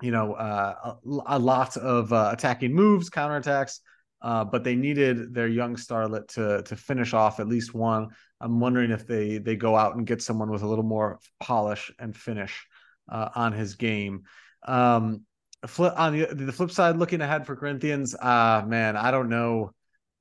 you 0.00 0.12
know, 0.12 0.34
uh, 0.34 0.74
a, 0.84 1.36
a, 1.36 1.38
lot 1.40 1.76
of 1.76 2.12
uh, 2.12 2.30
attacking 2.32 2.72
moves, 2.72 3.10
counterattacks, 3.10 3.80
uh, 4.22 4.44
but 4.44 4.64
they 4.64 4.74
needed 4.76 5.34
their 5.34 5.48
young 5.48 5.76
starlet 5.76 6.28
to 6.28 6.62
to 6.62 6.76
finish 6.76 7.12
off 7.12 7.40
at 7.40 7.48
least 7.48 7.74
one. 7.74 8.08
I'm 8.40 8.60
wondering 8.60 8.90
if 8.90 9.06
they 9.06 9.38
they 9.38 9.56
go 9.56 9.76
out 9.76 9.96
and 9.96 10.06
get 10.06 10.22
someone 10.22 10.50
with 10.50 10.62
a 10.62 10.66
little 10.66 10.84
more 10.84 11.18
polish 11.40 11.90
and 11.98 12.16
finish 12.16 12.66
uh, 13.10 13.28
on 13.34 13.52
his 13.52 13.74
game. 13.74 14.22
Um, 14.66 15.22
flip 15.66 15.94
on 15.96 16.16
the, 16.16 16.26
the 16.26 16.52
flip 16.52 16.70
side, 16.70 16.96
looking 16.96 17.20
ahead 17.20 17.46
for 17.46 17.56
Corinthians, 17.56 18.14
uh 18.14 18.62
man, 18.66 18.96
I 18.96 19.10
don't 19.10 19.28
know 19.28 19.72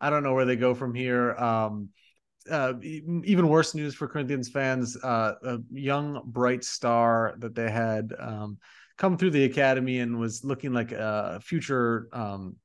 I 0.01 0.10
don't 0.10 0.24
know 0.24 0.34
where 0.34 0.46
they 0.46 0.55
go 0.55 0.74
from 0.74 0.96
here. 0.96 1.36
Um, 1.36 1.89
uh, 2.50 2.74
even 2.81 3.48
worse 3.48 3.75
news 3.75 3.93
for 3.93 4.08
Corinthians 4.08 4.50
fans: 4.50 4.98
uh, 4.98 5.34
a 5.43 5.60
young 5.72 6.24
bright 6.25 6.63
star 6.63 7.36
that 7.38 7.53
they 7.53 7.70
had 7.70 8.13
um, 8.17 8.58
come 8.98 9.15
through 9.15 9.29
the 9.29 9.43
academy 9.43 10.00
and 10.00 10.20
was 10.20 10.43
looking 10.43 10.74
like 10.74 10.91
a 10.91 11.39
future 11.43 12.10
um, 12.12 12.55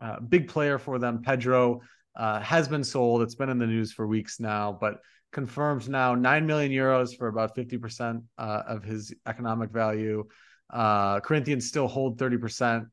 uh, 0.00 0.20
big 0.20 0.48
player 0.48 0.78
for 0.78 0.98
them. 0.98 1.22
Pedro 1.22 1.80
uh, 2.16 2.40
has 2.40 2.68
been 2.68 2.84
sold. 2.84 3.22
It's 3.22 3.34
been 3.34 3.48
in 3.48 3.58
the 3.58 3.66
news 3.66 3.92
for 3.92 4.06
weeks 4.06 4.40
now, 4.40 4.76
but 4.80 5.00
confirms 5.32 5.88
now 5.88 6.14
9 6.14 6.46
million 6.46 6.72
euros 6.72 7.16
for 7.16 7.28
about 7.28 7.54
50% 7.54 8.22
uh, 8.38 8.62
of 8.66 8.82
his 8.82 9.14
economic 9.26 9.70
value. 9.70 10.24
Uh, 10.70 11.20
Corinthians 11.20 11.66
still 11.68 11.88
hold 11.88 12.18
30%, 12.18 12.86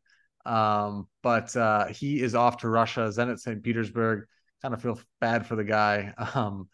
um, 0.45 1.07
but 1.23 1.55
uh, 1.55 1.87
he 1.87 2.21
is 2.21 2.35
off 2.35 2.57
to 2.57 2.69
Russia, 2.69 3.01
Zenit 3.01 3.39
St. 3.39 3.63
Petersburg. 3.63 4.25
Kind 4.61 4.73
of 4.73 4.81
feel 4.81 4.99
bad 5.19 5.45
for 5.45 5.55
the 5.55 5.63
guy. 5.63 6.13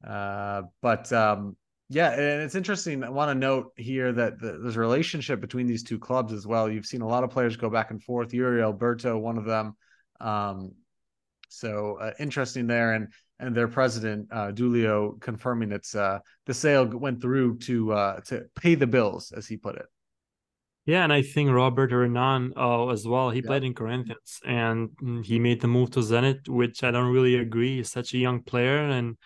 Um, 0.00 0.70
but 0.80 1.12
um, 1.12 1.56
yeah, 1.88 2.12
and 2.12 2.42
it's 2.42 2.54
interesting. 2.54 3.02
I 3.02 3.08
want 3.08 3.30
to 3.30 3.34
note 3.34 3.72
here 3.76 4.12
that 4.12 4.38
the, 4.38 4.58
there's 4.62 4.76
a 4.76 4.80
relationship 4.80 5.40
between 5.40 5.66
these 5.66 5.82
two 5.82 5.98
clubs 5.98 6.32
as 6.32 6.46
well. 6.46 6.70
You've 6.70 6.86
seen 6.86 7.00
a 7.00 7.08
lot 7.08 7.24
of 7.24 7.30
players 7.30 7.56
go 7.56 7.70
back 7.70 7.90
and 7.90 8.02
forth. 8.02 8.34
Yuri 8.34 8.62
Alberto, 8.62 9.16
one 9.16 9.38
of 9.38 9.46
them. 9.46 9.74
Um, 10.20 10.72
so 11.48 11.96
uh, 11.98 12.12
interesting 12.18 12.66
there, 12.66 12.92
and 12.92 13.08
and 13.38 13.54
their 13.54 13.68
president 13.68 14.28
uh, 14.30 14.52
Duilio 14.52 15.18
confirming 15.20 15.72
it's 15.72 15.94
uh, 15.94 16.18
the 16.44 16.52
sale 16.52 16.86
went 16.86 17.22
through 17.22 17.58
to 17.60 17.92
uh, 17.92 18.20
to 18.26 18.44
pay 18.54 18.74
the 18.74 18.86
bills, 18.86 19.32
as 19.34 19.46
he 19.46 19.56
put 19.56 19.76
it. 19.76 19.86
Yeah, 20.84 21.04
and 21.04 21.12
I 21.12 21.22
think 21.22 21.50
Robert 21.50 21.92
Renan 21.92 22.52
uh, 22.56 22.88
as 22.88 23.06
well. 23.06 23.30
He 23.30 23.42
played 23.42 23.62
in 23.62 23.74
Corinthians, 23.74 24.40
and 24.44 24.90
he 25.22 25.38
made 25.38 25.60
the 25.60 25.68
move 25.68 25.90
to 25.92 26.00
Zenit, 26.00 26.48
which 26.48 26.82
I 26.82 26.90
don't 26.90 27.12
really 27.12 27.36
agree. 27.36 27.76
He's 27.76 27.92
such 27.92 28.14
a 28.14 28.18
young 28.18 28.42
player, 28.42 28.78
and 28.78 29.16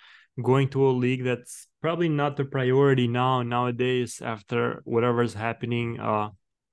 going 0.41 0.69
to 0.69 0.89
a 0.89 0.91
league 0.91 1.25
that's 1.25 1.67
probably 1.81 2.09
not 2.09 2.37
the 2.37 2.45
priority 2.45 3.09
now 3.09 3.43
nowadays 3.43 4.23
after 4.25 4.81
whatever's 4.85 5.35
happening 5.35 6.01
uh, 6.01 6.31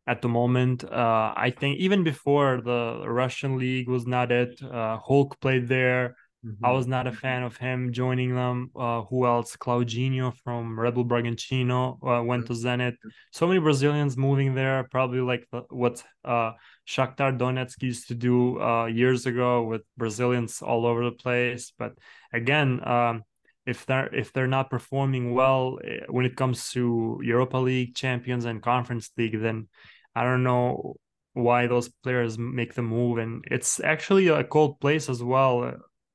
at 0.07 0.21
the 0.21 0.29
moment. 0.29 0.83
Uh, 0.83 1.33
I 1.35 1.53
think 1.57 1.79
even 1.79 2.03
before 2.03 2.61
the 2.61 3.03
Russian 3.05 3.57
league 3.57 3.89
was 3.89 4.07
not 4.07 4.31
it. 4.31 4.61
Uh, 4.61 4.97
Hulk 4.97 5.39
played 5.39 5.67
there. 5.67 6.15
Mm-hmm. 6.45 6.65
I 6.65 6.71
was 6.71 6.87
not 6.87 7.05
a 7.05 7.11
fan 7.11 7.43
of 7.43 7.57
him 7.57 7.91
joining 7.91 8.33
them. 8.33 8.71
Uh, 8.73 9.01
who 9.01 9.25
else? 9.25 9.57
Claudinho 9.57 10.33
from 10.37 10.79
Red 10.79 10.95
Bull 10.95 11.03
Bragantino 11.03 11.97
uh, 12.01 12.23
went 12.23 12.47
to 12.47 12.53
Zenit. 12.53 12.93
So 13.33 13.45
many 13.45 13.59
Brazilians 13.59 14.15
moving 14.15 14.55
there, 14.55 14.87
probably 14.89 15.19
like 15.19 15.45
the, 15.51 15.63
what 15.69 16.01
uh, 16.23 16.53
Shakhtar 16.87 17.37
Donetsk 17.37 17.83
used 17.83 18.07
to 18.07 18.15
do 18.15 18.61
uh, 18.61 18.85
years 18.85 19.25
ago 19.25 19.63
with 19.63 19.81
Brazilians 19.97 20.61
all 20.61 20.85
over 20.85 21.03
the 21.03 21.11
place. 21.11 21.73
But 21.77 21.97
again, 22.31 22.87
um, 22.87 23.23
if 23.69 23.85
they're 23.85 24.13
if 24.13 24.33
they're 24.33 24.47
not 24.47 24.69
performing 24.69 25.33
well 25.33 25.79
eh, 25.83 25.99
when 26.09 26.25
it 26.25 26.35
comes 26.35 26.71
to 26.71 27.19
Europa 27.23 27.57
League, 27.57 27.95
Champions, 27.95 28.45
and 28.45 28.61
Conference 28.61 29.11
League, 29.17 29.39
then 29.41 29.67
I 30.15 30.23
don't 30.23 30.43
know 30.43 30.95
why 31.33 31.67
those 31.67 31.89
players 32.03 32.37
make 32.37 32.73
the 32.73 32.81
move. 32.81 33.17
And 33.19 33.45
it's 33.49 33.79
actually 33.79 34.27
a 34.27 34.43
cold 34.43 34.79
place 34.79 35.09
as 35.09 35.23
well 35.23 35.73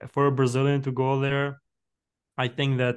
for 0.09 0.27
a 0.27 0.33
Brazilian 0.33 0.83
to 0.83 0.93
go 0.93 1.21
there, 1.21 1.61
I 2.37 2.49
think 2.49 2.79
that 2.79 2.97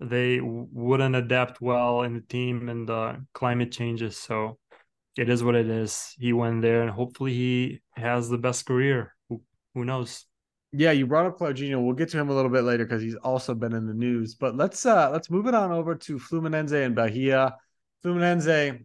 they 0.00 0.40
wouldn't 0.40 1.16
adapt 1.16 1.60
well 1.60 2.02
in 2.02 2.14
the 2.14 2.20
team 2.20 2.68
and 2.68 2.88
the 2.88 3.24
climate 3.32 3.72
changes. 3.72 4.16
So 4.16 4.58
it 5.16 5.28
is 5.28 5.42
what 5.42 5.54
it 5.54 5.68
is. 5.68 6.14
He 6.18 6.32
went 6.32 6.62
there, 6.62 6.82
and 6.82 6.90
hopefully 6.90 7.32
he 7.32 7.80
has 7.92 8.28
the 8.28 8.38
best 8.38 8.66
career. 8.66 9.14
Who, 9.28 9.42
who 9.74 9.84
knows? 9.84 10.26
Yeah, 10.76 10.90
you 10.90 11.06
brought 11.06 11.26
up 11.26 11.38
Claudinho. 11.38 11.84
We'll 11.84 11.94
get 11.94 12.08
to 12.10 12.18
him 12.18 12.30
a 12.30 12.34
little 12.34 12.50
bit 12.50 12.64
later 12.64 12.84
because 12.84 13.00
he's 13.00 13.14
also 13.14 13.54
been 13.54 13.74
in 13.74 13.86
the 13.86 13.94
news. 13.94 14.34
But 14.34 14.56
let's 14.56 14.84
uh 14.84 15.08
let's 15.10 15.30
move 15.30 15.46
it 15.46 15.54
on 15.54 15.70
over 15.70 15.94
to 15.94 16.18
Fluminense 16.18 16.72
and 16.72 16.96
Bahia. 16.96 17.54
Fluminense 18.04 18.84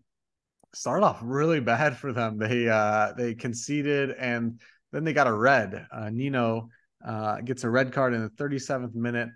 started 0.71 1.03
off 1.03 1.19
really 1.23 1.59
bad 1.73 1.97
for 1.97 2.13
them. 2.13 2.37
They 2.37 2.69
uh 2.69 3.13
they 3.17 3.33
conceded 3.33 4.11
and 4.11 4.61
then 4.91 5.03
they 5.03 5.13
got 5.13 5.25
a 5.25 5.33
red. 5.33 5.87
Uh, 5.91 6.11
Nino 6.11 6.69
uh, 7.03 7.41
gets 7.41 7.63
a 7.63 7.69
red 7.69 7.91
card 7.91 8.13
in 8.13 8.21
the 8.21 8.29
37th 8.29 8.93
minute. 8.93 9.29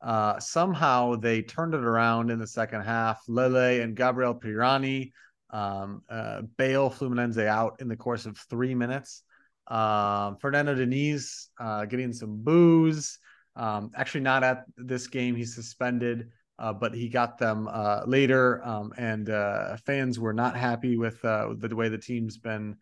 Uh, 0.00 0.38
somehow 0.38 1.14
they 1.16 1.42
turned 1.42 1.74
it 1.74 1.84
around 1.84 2.30
in 2.30 2.38
the 2.38 2.46
second 2.46 2.82
half. 2.82 3.20
Lele 3.28 3.82
and 3.82 3.94
Gabriel 3.94 4.34
Pirani 4.34 5.12
um, 5.50 6.02
uh, 6.08 6.42
bail 6.56 6.90
Fluminense 6.90 7.44
out 7.46 7.80
in 7.80 7.88
the 7.88 7.96
course 7.96 8.24
of 8.24 8.38
three 8.48 8.74
minutes. 8.74 9.24
Um, 9.68 10.36
Fernando 10.36 10.74
Diniz 10.74 11.48
uh, 11.60 11.84
getting 11.84 12.12
some 12.12 12.42
boos. 12.42 13.18
Um, 13.56 13.90
actually, 13.94 14.22
not 14.22 14.44
at 14.44 14.64
this 14.76 15.06
game. 15.06 15.34
He's 15.34 15.54
suspended, 15.54 16.30
uh, 16.58 16.72
but 16.72 16.94
he 16.94 17.08
got 17.08 17.38
them 17.38 17.68
uh, 17.70 18.02
later. 18.06 18.64
Um, 18.64 18.92
and 18.96 19.28
uh, 19.30 19.76
fans 19.84 20.18
were 20.18 20.32
not 20.32 20.56
happy 20.56 20.96
with, 20.96 21.22
uh, 21.24 21.54
the 21.56 21.74
way 21.74 21.88
the 21.88 21.98
team's 21.98 22.38
been 22.38 22.76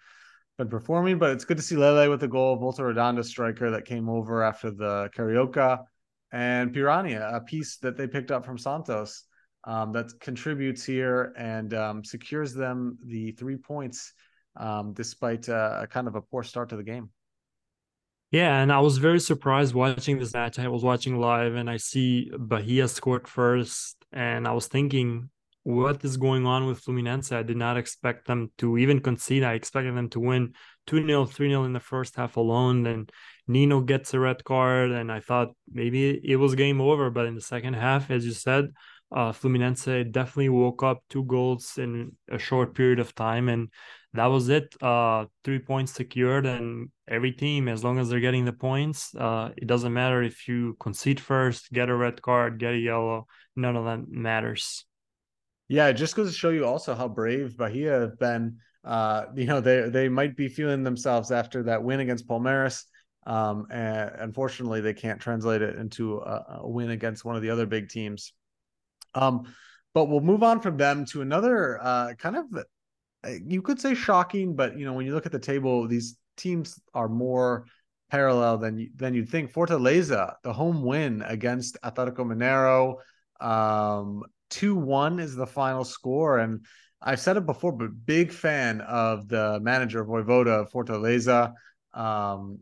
been 0.59 0.69
performing, 0.69 1.19
but 1.19 1.33
it's 1.33 1.45
good 1.45 1.59
to 1.59 1.63
see 1.63 1.77
Lele 1.77 2.09
with 2.09 2.21
the 2.21 2.29
goal, 2.29 2.57
Volta 2.57 2.83
Redonda 2.83 3.23
striker 3.23 3.71
that 3.71 3.85
came 3.85 4.09
over 4.09 4.43
after 4.43 4.71
the 4.71 5.11
Carioca, 5.15 5.85
and 6.33 6.75
Pirania, 6.75 7.35
a 7.35 7.41
piece 7.41 7.77
that 7.79 7.97
they 7.97 8.07
picked 8.07 8.31
up 8.31 8.45
from 8.45 8.57
Santos 8.57 9.25
um, 9.65 9.93
that 9.93 10.19
contributes 10.21 10.85
here 10.85 11.35
and 11.37 11.75
um, 11.75 12.05
secures 12.05 12.55
them 12.55 12.99
the 13.05 13.33
three 13.33 13.57
points 13.57 14.13
um, 14.57 14.93
despite 14.93 15.49
uh, 15.49 15.81
a 15.83 15.87
kind 15.87 16.09
of 16.09 16.15
a 16.15 16.21
poor 16.21 16.43
start 16.43 16.69
to 16.71 16.77
the 16.77 16.83
game. 16.83 17.11
Yeah, 18.31 18.61
and 18.61 18.73
I 18.73 18.81
was 18.81 18.99
very 18.99 19.21
surprised 19.21 19.75
watching 19.75 20.19
this 20.19 20.35
match. 20.35 20.59
I 20.59 20.69
was 20.69 20.83
watching 20.83 21.19
live 21.21 21.55
and 21.55 21.71
I 21.71 21.77
see 21.77 22.31
Bahia 22.37 22.89
scored 22.89 23.29
first, 23.29 23.97
and 24.13 24.49
I 24.49 24.53
was 24.53 24.67
thinking, 24.67 25.31
what 25.67 26.05
is 26.05 26.17
going 26.17 26.47
on 26.47 26.67
with 26.67 26.85
Fluminense. 26.85 27.35
I 27.35 27.43
did 27.43 27.57
not 27.57 27.77
expect 27.77 28.29
them 28.29 28.53
to 28.59 28.79
even 28.79 29.01
concede. 29.01 29.43
I 29.43 29.55
expected 29.55 29.97
them 29.97 30.09
to 30.11 30.21
win 30.21 30.55
2 30.87 31.05
0, 31.05 31.25
3 31.25 31.49
0 31.49 31.65
in 31.65 31.73
the 31.73 31.81
first 31.81 32.15
half 32.15 32.37
alone. 32.37 32.85
Then 32.85 33.09
Nino 33.49 33.81
gets 33.81 34.15
a 34.15 34.21
red 34.21 34.45
card, 34.45 34.93
and 34.93 35.11
I 35.11 35.19
thought 35.19 35.57
maybe 35.69 36.21
it 36.23 36.37
was 36.37 36.55
game 36.55 36.81
over. 36.81 37.11
But 37.11 37.27
in 37.27 37.35
the 37.35 37.41
second 37.41 37.75
half, 37.75 38.13
as 38.13 38.25
you 38.25 38.31
said, 38.31 38.67
uh, 39.11 39.33
Fluminense 39.33 40.13
definitely 40.13 40.51
woke 40.51 40.85
up 40.85 41.03
two 41.11 41.25
goals 41.25 41.79
in 41.79 42.13
a 42.31 42.39
short 42.39 42.77
period 42.77 43.01
of 43.01 43.17
time. 43.17 43.49
And 43.49 43.69
that 44.17 44.27
was 44.27 44.49
it. 44.49 44.75
Uh, 44.83 45.27
three 45.45 45.59
points 45.59 45.93
secured, 45.93 46.47
and 46.47 46.91
every 47.09 47.33
team, 47.33 47.69
as 47.69 47.85
long 47.85 47.99
as 47.99 48.09
they're 48.09 48.21
getting 48.21 48.45
the 48.45 48.53
points, 48.53 49.15
uh, 49.15 49.51
it 49.57 49.67
doesn't 49.67 49.93
matter 49.93 50.23
if 50.23 50.49
you 50.49 50.77
concede 50.81 51.21
first, 51.21 51.73
get 51.73 51.89
a 51.89 51.95
red 51.95 52.21
card, 52.21 52.59
get 52.59 52.75
a 52.75 52.79
yellow, 52.79 53.27
none 53.55 53.77
of 53.77 53.85
that 53.85 54.09
matters. 54.09 54.85
Yeah, 55.69 55.89
it 55.89 55.95
just 55.95 56.15
goes 56.15 56.29
to 56.29 56.37
show 56.37 56.51
you 56.51 56.67
also 56.67 56.95
how 56.95 57.09
brave 57.09 57.57
Bahia 57.57 58.01
have 58.01 58.19
been. 58.19 58.59
Uh, 58.85 59.25
you 59.35 59.47
know, 59.47 59.61
they 59.61 59.89
they 59.89 60.09
might 60.09 60.37
be 60.37 60.49
feeling 60.49 60.85
themselves 60.85 61.33
after 61.33 61.65
that 61.65 61.83
win 61.83 62.01
against 62.01 62.29
Palmeiras. 62.29 62.85
Um, 63.27 63.67
and 63.73 64.11
unfortunately, 64.21 64.81
they 64.81 64.95
can't 64.95 65.21
translate 65.21 65.61
it 65.61 65.75
into 65.77 66.19
a, 66.19 66.61
a, 66.61 66.69
win 66.69 66.91
against 66.91 67.25
one 67.25 67.35
of 67.35 67.43
the 67.43 67.51
other 67.51 67.67
big 67.67 67.89
teams. 67.89 68.33
Um, 69.17 69.53
but 69.95 70.05
we'll 70.05 70.21
move 70.21 70.45
on 70.45 70.61
from 70.61 70.77
them 70.77 71.05
to 71.07 71.23
another 71.23 71.83
uh, 71.83 72.15
kind 72.15 72.37
of, 72.37 72.45
you 73.47 73.63
could 73.63 73.81
say 73.81 73.95
shocking, 73.95 74.55
but 74.55 74.79
you 74.79 74.85
know, 74.85 74.93
when 74.93 75.07
you 75.07 75.15
look 75.15 75.27
at 75.27 75.33
the 75.33 75.39
table, 75.39 75.87
these 75.87 76.17
teams 76.37 76.81
are 76.95 77.09
more 77.09 77.67
parallel 78.11 78.59
than 78.59 78.91
than 78.97 79.15
you'd 79.15 79.29
think. 79.29 79.53
Fortaleza, 79.53 80.35
the 80.43 80.53
home 80.53 80.83
win 80.83 81.23
against 81.23 81.77
Atletico 81.83 82.25
Mineiro. 82.25 82.97
Um, 83.41 84.23
2 84.51 84.77
1 84.77 85.19
is 85.19 85.35
the 85.35 85.47
final 85.47 85.85
score. 85.85 86.39
And 86.39 86.65
I've 87.03 87.21
said 87.21 87.37
it 87.37 87.47
before, 87.47 87.73
but 87.73 88.07
big 88.07 88.33
fan 88.33 88.81
of 88.81 89.29
the 89.29 89.61
manager 89.61 90.01
of 90.01 90.09
Vojvoda 90.09 90.71
Fortaleza. 90.71 91.53
Um, 91.93 92.61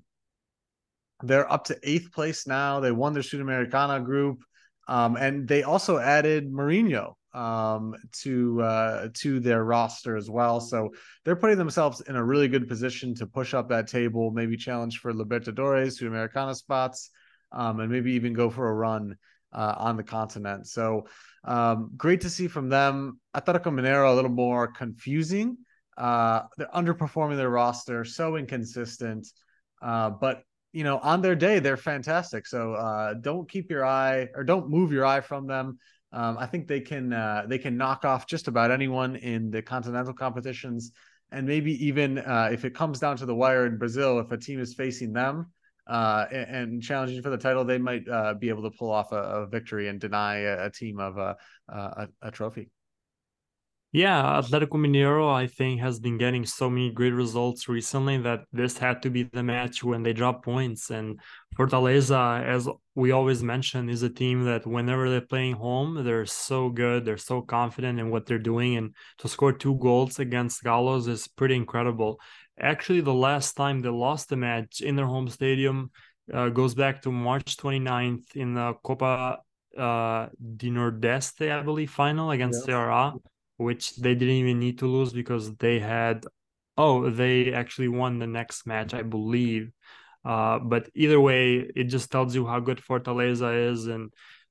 they're 1.23 1.51
up 1.51 1.65
to 1.67 1.79
eighth 1.83 2.13
place 2.13 2.47
now. 2.47 2.81
They 2.81 2.93
won 2.93 3.13
their 3.13 3.23
Sudamericana 3.23 4.05
group. 4.05 4.43
Um, 4.87 5.17
and 5.17 5.49
they 5.49 5.63
also 5.63 5.99
added 5.99 6.53
Marinho 6.53 7.15
um, 7.35 7.95
to 8.23 8.63
uh, 8.63 9.09
to 9.15 9.41
their 9.41 9.65
roster 9.65 10.17
as 10.17 10.31
well. 10.31 10.61
So 10.61 10.91
they're 11.25 11.37
putting 11.37 11.59
themselves 11.59 12.01
in 12.03 12.17
a 12.17 12.25
really 12.25 12.49
good 12.49 12.69
position 12.69 13.15
to 13.17 13.27
push 13.27 13.55
up 13.55 13.69
that 13.69 13.89
table, 13.89 14.31
maybe 14.31 14.57
challenge 14.57 14.99
for 14.99 15.13
Libertadores, 15.13 15.99
to 15.99 16.09
Sudamericana 16.09 16.55
spots, 16.55 17.11
um, 17.53 17.81
and 17.81 17.91
maybe 17.91 18.13
even 18.13 18.33
go 18.33 18.49
for 18.49 18.69
a 18.69 18.75
run 18.75 19.17
uh, 19.53 19.75
on 19.77 19.97
the 19.97 20.03
continent. 20.03 20.67
So 20.67 21.07
um, 21.45 21.91
great 21.97 22.21
to 22.23 22.31
see 22.31 22.49
from 22.49 22.69
them. 22.69 23.21
Atletico 23.37 23.67
Mineiro 23.67 24.11
a 24.11 24.15
little 24.15 24.31
more 24.31 24.69
confusing. 24.69 25.59
Uh, 25.97 26.43
they're 26.57 26.69
underperforming 26.75 27.37
their 27.37 27.51
roster, 27.51 28.05
so 28.05 28.37
inconsistent. 28.37 29.29
Uh, 29.83 30.11
but 30.11 30.43
you 30.73 30.83
know, 30.83 30.99
on 30.99 31.23
their 31.23 31.37
day, 31.37 31.61
they're 31.61 31.77
fantastic. 31.77 32.49
So 32.49 32.75
uh, 32.75 33.15
don't 33.15 33.49
keep 33.49 33.71
your 33.71 33.87
eye 33.87 34.29
or 34.35 34.43
don't 34.43 34.69
move 34.69 34.91
your 34.91 35.07
eye 35.07 35.21
from 35.21 35.47
them. 35.47 35.79
Um, 36.15 36.39
I 36.39 36.47
think 36.47 36.69
they 36.69 36.81
can 36.81 37.13
uh, 37.13 37.45
they 37.49 37.59
can 37.59 37.77
knock 37.77 38.05
off 38.05 38.27
just 38.27 38.47
about 38.47 38.71
anyone 38.71 39.17
in 39.17 39.51
the 39.51 39.61
continental 39.61 40.15
competitions, 40.15 40.93
and 41.33 41.45
maybe 41.47 41.73
even 41.85 42.19
uh, 42.19 42.51
if 42.53 42.65
it 42.65 42.73
comes 42.75 43.01
down 43.01 43.17
to 43.17 43.27
the 43.27 43.35
wire 43.35 43.67
in 43.67 43.79
Brazil, 43.79 44.21
if 44.21 44.31
a 44.31 44.39
team 44.39 44.61
is 44.61 44.75
facing 44.75 45.13
them, 45.13 45.51
uh, 45.89 46.27
and, 46.31 46.57
and, 46.57 46.83
challenging 46.83 47.21
for 47.21 47.31
the 47.31 47.37
title, 47.37 47.65
they 47.65 47.79
might 47.79 48.09
uh, 48.09 48.35
be 48.35 48.49
able 48.49 48.63
to 48.63 48.71
pull 48.71 48.93
off 48.93 49.11
a, 49.11 49.17
a 49.17 49.47
victory 49.49 49.89
and 49.89 50.01
deny 50.01 50.39
a, 50.39 50.67
a 50.67 50.71
team 50.71 51.01
of 51.01 51.19
a, 51.19 51.37
a, 51.69 52.09
a, 52.23 52.31
trophy. 52.31 52.71
Yeah, 53.95 54.41
Atletico 54.43 54.73
Mineiro, 54.73 55.33
I 55.33 55.47
think, 55.47 55.81
has 55.81 56.01
been 56.01 56.19
getting 56.19 56.45
so 56.45 56.69
many 56.69 56.91
great 56.91 57.13
results 57.13 57.69
recently 57.69 58.19
that 58.23 58.41
this 58.53 58.77
had 58.77 59.01
to 59.03 59.09
be 59.09 59.23
the 59.23 59.45
match 59.45 59.85
when 59.85 60.03
they 60.03 60.13
drop 60.13 60.45
points. 60.45 60.91
And 60.91 61.21
Fortaleza, 61.57 62.43
as 62.45 62.69
we 62.97 63.13
always 63.13 63.45
mention, 63.45 63.89
is 63.89 64.03
a 64.03 64.11
team 64.11 64.47
that 64.47 64.67
whenever 64.67 65.09
they're 65.09 65.21
playing 65.21 65.55
home, 65.55 66.03
they're 66.03 66.27
so 66.27 66.71
good, 66.71 67.05
they're 67.05 67.17
so 67.17 67.41
confident 67.41 68.01
in 68.01 68.11
what 68.11 68.27
they're 68.27 68.37
doing. 68.41 68.77
And 68.77 68.97
to 69.19 69.29
score 69.29 69.53
two 69.53 69.77
goals 69.77 70.19
against 70.19 70.65
Galos 70.65 71.07
is 71.07 71.29
pretty 71.29 71.55
incredible. 71.55 72.19
Actually, 72.59 73.01
the 73.01 73.15
last 73.15 73.53
time 73.53 73.79
they 73.79 73.91
lost 73.91 74.33
a 74.33 74.37
match 74.37 74.81
in 74.81 74.97
their 74.97 75.07
home 75.07 75.29
stadium 75.29 75.93
uh, 76.33 76.49
goes 76.49 76.75
back 76.75 77.03
to 77.03 77.13
March 77.13 77.57
29th 77.59 78.35
in 78.35 78.55
the 78.55 78.75
Copa 78.83 79.39
uh, 79.79 80.27
di 80.57 80.71
Nordeste, 80.71 81.53
I 81.57 81.63
believe, 81.63 81.93
final 81.93 82.33
against 82.33 82.67
yes. 82.67 82.75
Ceará 82.75 83.15
which 83.57 83.97
they 83.97 84.15
didn't 84.15 84.35
even 84.35 84.59
need 84.59 84.79
to 84.79 84.87
lose 84.87 85.13
because 85.13 85.55
they 85.57 85.79
had 85.79 86.25
oh 86.77 87.11
they 87.11 87.53
actually 87.53 87.89
won 87.89 88.19
the 88.19 88.27
next 88.27 88.67
match 88.67 88.95
i 88.95 89.03
believe 89.03 89.71
uh, 90.25 90.59
but 90.59 90.89
either 90.95 91.21
way 91.21 91.57
it 91.77 91.85
just 91.85 92.11
tells 92.11 92.35
you 92.35 92.47
how 92.47 92.59
good 92.59 92.79
fortaleza 92.79 93.71
is 93.71 93.87
and 93.87 94.11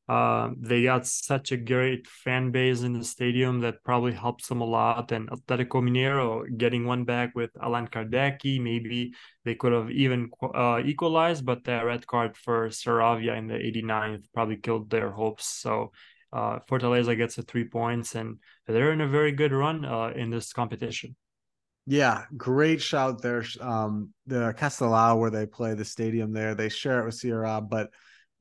uh, 0.09 0.49
they 0.57 0.83
got 0.83 1.07
such 1.07 1.53
a 1.53 1.57
great 1.57 2.07
fan 2.07 2.51
base 2.51 2.81
in 2.81 2.91
the 2.91 3.05
stadium 3.05 3.61
that 3.61 3.83
probably 3.85 4.11
helps 4.11 4.47
them 4.47 4.59
a 4.59 4.65
lot. 4.65 5.11
And 5.13 5.29
Atletico 5.29 5.81
Mineiro 5.81 6.45
getting 6.57 6.85
one 6.85 7.05
back 7.05 7.33
with 7.35 7.51
Alan 7.61 7.87
Kardec, 7.87 8.39
maybe 8.61 9.13
they 9.45 9.55
could 9.55 9.71
have 9.71 9.89
even 9.91 10.29
uh, 10.53 10.81
equalized, 10.83 11.45
but 11.45 11.63
the 11.63 11.83
red 11.85 12.05
card 12.05 12.35
for 12.35 12.67
Saravia 12.67 13.37
in 13.37 13.47
the 13.47 13.53
89th 13.53 14.25
probably 14.33 14.57
killed 14.57 14.89
their 14.89 15.09
hopes. 15.09 15.45
So 15.45 15.93
uh, 16.33 16.59
Fortaleza 16.69 17.15
gets 17.15 17.35
the 17.35 17.43
three 17.43 17.65
points, 17.65 18.15
and 18.15 18.39
they're 18.67 18.91
in 18.91 19.01
a 19.01 19.07
very 19.07 19.31
good 19.31 19.51
run 19.51 19.85
uh, 19.85 20.11
in 20.15 20.31
this 20.31 20.51
competition. 20.51 21.15
Yeah, 21.85 22.23
great 22.35 22.81
shout 22.81 23.21
there. 23.21 23.43
Um, 23.59 24.13
the 24.25 24.53
Castelao 24.57 25.19
where 25.19 25.29
they 25.29 25.45
play 25.45 25.73
the 25.73 25.85
stadium 25.85 26.31
there, 26.31 26.55
they 26.55 26.69
share 26.69 27.01
it 27.01 27.05
with 27.05 27.15
Ceará, 27.15 27.67
but 27.67 27.89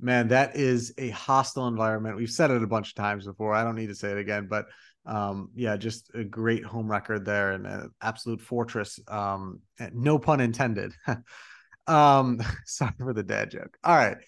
man, 0.01 0.29
that 0.29 0.57
is 0.57 0.95
a 0.97 1.11
hostile 1.11 1.69
environment. 1.69 2.17
We've 2.17 2.31
said 2.31 2.51
it 2.51 2.63
a 2.63 2.67
bunch 2.67 2.91
of 2.91 2.95
times 2.95 3.27
before. 3.27 3.55
I 3.55 3.65
don't 3.65 3.77
need 3.77 3.89
to 3.89 3.95
say 3.95 4.11
it 4.11 4.19
again, 4.19 4.47
but 4.49 4.67
um, 5.05 5.51
yeah, 5.55 5.77
just 5.77 6.11
a 6.15 6.25
great 6.25 6.65
home 6.65 6.91
record 6.91 7.25
there 7.25 7.53
and 7.53 7.67
an 7.67 7.91
absolute 8.01 8.41
fortress. 8.41 9.01
Um, 9.09 9.61
no 9.93 10.19
pun 10.19 10.41
intended. 10.41 10.93
um, 11.87 12.41
sorry 12.65 12.93
for 12.99 13.13
the 13.13 13.23
dad 13.23 13.51
joke. 13.51 13.77
All 13.83 13.97
right, 13.97 14.19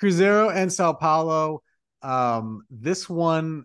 Cruzeiro 0.00 0.54
and 0.54 0.72
Sao 0.72 0.92
Paulo. 0.92 1.62
Um, 2.02 2.62
this 2.70 3.08
one 3.08 3.64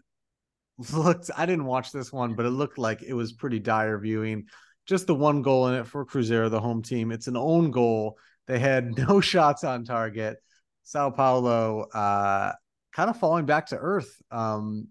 looked, 0.93 1.29
I 1.35 1.45
didn't 1.45 1.65
watch 1.65 1.91
this 1.91 2.11
one, 2.11 2.35
but 2.35 2.45
it 2.45 2.51
looked 2.51 2.77
like 2.77 3.03
it 3.03 3.13
was 3.13 3.33
pretty 3.33 3.59
dire 3.59 3.97
viewing. 3.97 4.45
Just 4.85 5.07
the 5.07 5.15
one 5.15 5.41
goal 5.41 5.67
in 5.67 5.75
it 5.75 5.87
for 5.87 6.05
Cruzeiro, 6.05 6.49
the 6.49 6.59
home 6.59 6.83
team. 6.83 7.11
It's 7.11 7.27
an 7.27 7.37
own 7.37 7.71
goal. 7.71 8.17
They 8.47 8.59
had 8.59 8.97
no 9.07 9.21
shots 9.21 9.63
on 9.63 9.85
target. 9.85 10.37
Sao 10.83 11.09
Paulo 11.09 11.81
uh, 11.93 12.53
kind 12.93 13.09
of 13.09 13.17
falling 13.17 13.45
back 13.45 13.67
to 13.67 13.77
earth. 13.77 14.21
Um, 14.31 14.87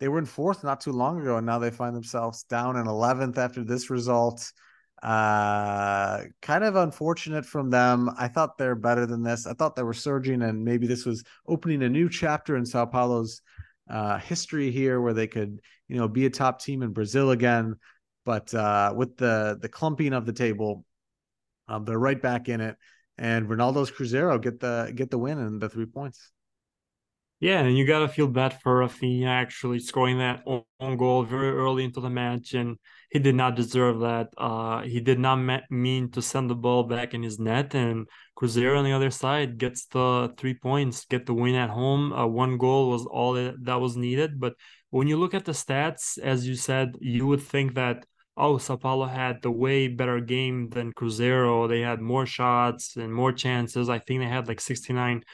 they 0.00 0.08
were 0.08 0.18
in 0.18 0.26
fourth 0.26 0.64
not 0.64 0.80
too 0.80 0.92
long 0.92 1.20
ago, 1.20 1.36
and 1.36 1.46
now 1.46 1.58
they 1.58 1.70
find 1.70 1.94
themselves 1.94 2.44
down 2.44 2.76
in 2.76 2.86
11th 2.86 3.38
after 3.38 3.64
this 3.64 3.90
result. 3.90 4.52
Uh, 5.02 6.24
kind 6.42 6.64
of 6.64 6.74
unfortunate 6.74 7.46
from 7.46 7.70
them. 7.70 8.10
I 8.18 8.26
thought 8.28 8.58
they're 8.58 8.74
better 8.74 9.06
than 9.06 9.22
this. 9.22 9.46
I 9.46 9.52
thought 9.52 9.76
they 9.76 9.84
were 9.84 9.94
surging, 9.94 10.42
and 10.42 10.64
maybe 10.64 10.86
this 10.86 11.06
was 11.06 11.22
opening 11.46 11.82
a 11.84 11.88
new 11.88 12.08
chapter 12.08 12.56
in 12.56 12.66
Sao 12.66 12.84
Paulo's 12.84 13.40
uh, 13.88 14.18
history 14.18 14.70
here, 14.70 15.00
where 15.00 15.14
they 15.14 15.28
could, 15.28 15.60
you 15.86 15.96
know, 15.96 16.08
be 16.08 16.26
a 16.26 16.30
top 16.30 16.60
team 16.60 16.82
in 16.82 16.92
Brazil 16.92 17.30
again. 17.30 17.76
But 18.24 18.52
uh, 18.52 18.92
with 18.96 19.16
the 19.16 19.58
the 19.60 19.68
clumping 19.68 20.12
of 20.12 20.26
the 20.26 20.32
table, 20.32 20.84
um, 21.68 21.84
they're 21.84 21.98
right 21.98 22.20
back 22.20 22.48
in 22.48 22.60
it, 22.60 22.76
and 23.16 23.48
Ronaldo's 23.48 23.90
Cruzeiro 23.90 24.40
get 24.42 24.58
the 24.58 24.92
get 24.94 25.10
the 25.10 25.18
win 25.18 25.38
and 25.38 25.60
the 25.60 25.68
three 25.68 25.86
points. 25.86 26.32
Yeah, 27.40 27.60
and 27.60 27.78
you 27.78 27.86
gotta 27.86 28.08
feel 28.08 28.26
bad 28.26 28.60
for 28.60 28.80
Rafinha 28.80 29.28
actually 29.28 29.78
scoring 29.78 30.18
that 30.18 30.42
own 30.46 30.96
goal 30.96 31.22
very 31.22 31.50
early 31.52 31.84
into 31.84 32.00
the 32.00 32.10
match, 32.10 32.52
and 32.54 32.78
he 33.10 33.20
did 33.20 33.36
not 33.36 33.54
deserve 33.54 34.00
that. 34.00 34.28
Uh, 34.36 34.82
he 34.82 34.98
did 35.00 35.20
not 35.20 35.62
mean 35.70 36.10
to 36.12 36.20
send 36.22 36.50
the 36.50 36.56
ball 36.56 36.82
back 36.82 37.14
in 37.14 37.22
his 37.22 37.38
net, 37.38 37.74
and 37.76 38.08
Cruzeiro 38.36 38.76
on 38.78 38.84
the 38.84 38.92
other 38.92 39.10
side 39.12 39.56
gets 39.56 39.86
the 39.86 40.34
three 40.36 40.54
points, 40.54 41.04
get 41.04 41.26
the 41.26 41.34
win 41.34 41.54
at 41.54 41.70
home. 41.70 42.12
Uh, 42.12 42.26
one 42.26 42.58
goal 42.58 42.90
was 42.90 43.06
all 43.06 43.34
that 43.34 43.80
was 43.80 43.96
needed, 43.96 44.40
but 44.40 44.54
when 44.90 45.06
you 45.06 45.16
look 45.16 45.34
at 45.34 45.44
the 45.44 45.52
stats, 45.52 46.18
as 46.18 46.48
you 46.48 46.56
said, 46.56 46.96
you 47.00 47.24
would 47.26 47.42
think 47.42 47.74
that 47.74 48.04
oh, 48.36 48.56
Sao 48.58 48.76
Paulo 48.76 49.06
had 49.06 49.42
the 49.42 49.50
way 49.50 49.88
better 49.88 50.20
game 50.20 50.68
than 50.70 50.92
Cruzeiro. 50.92 51.68
They 51.68 51.80
had 51.80 52.00
more 52.00 52.24
shots 52.26 52.96
and 52.96 53.12
more 53.12 53.32
chances. 53.32 53.88
I 53.88 53.98
think 53.98 54.20
they 54.20 54.28
had 54.28 54.46
like 54.48 54.60
69 54.60 55.24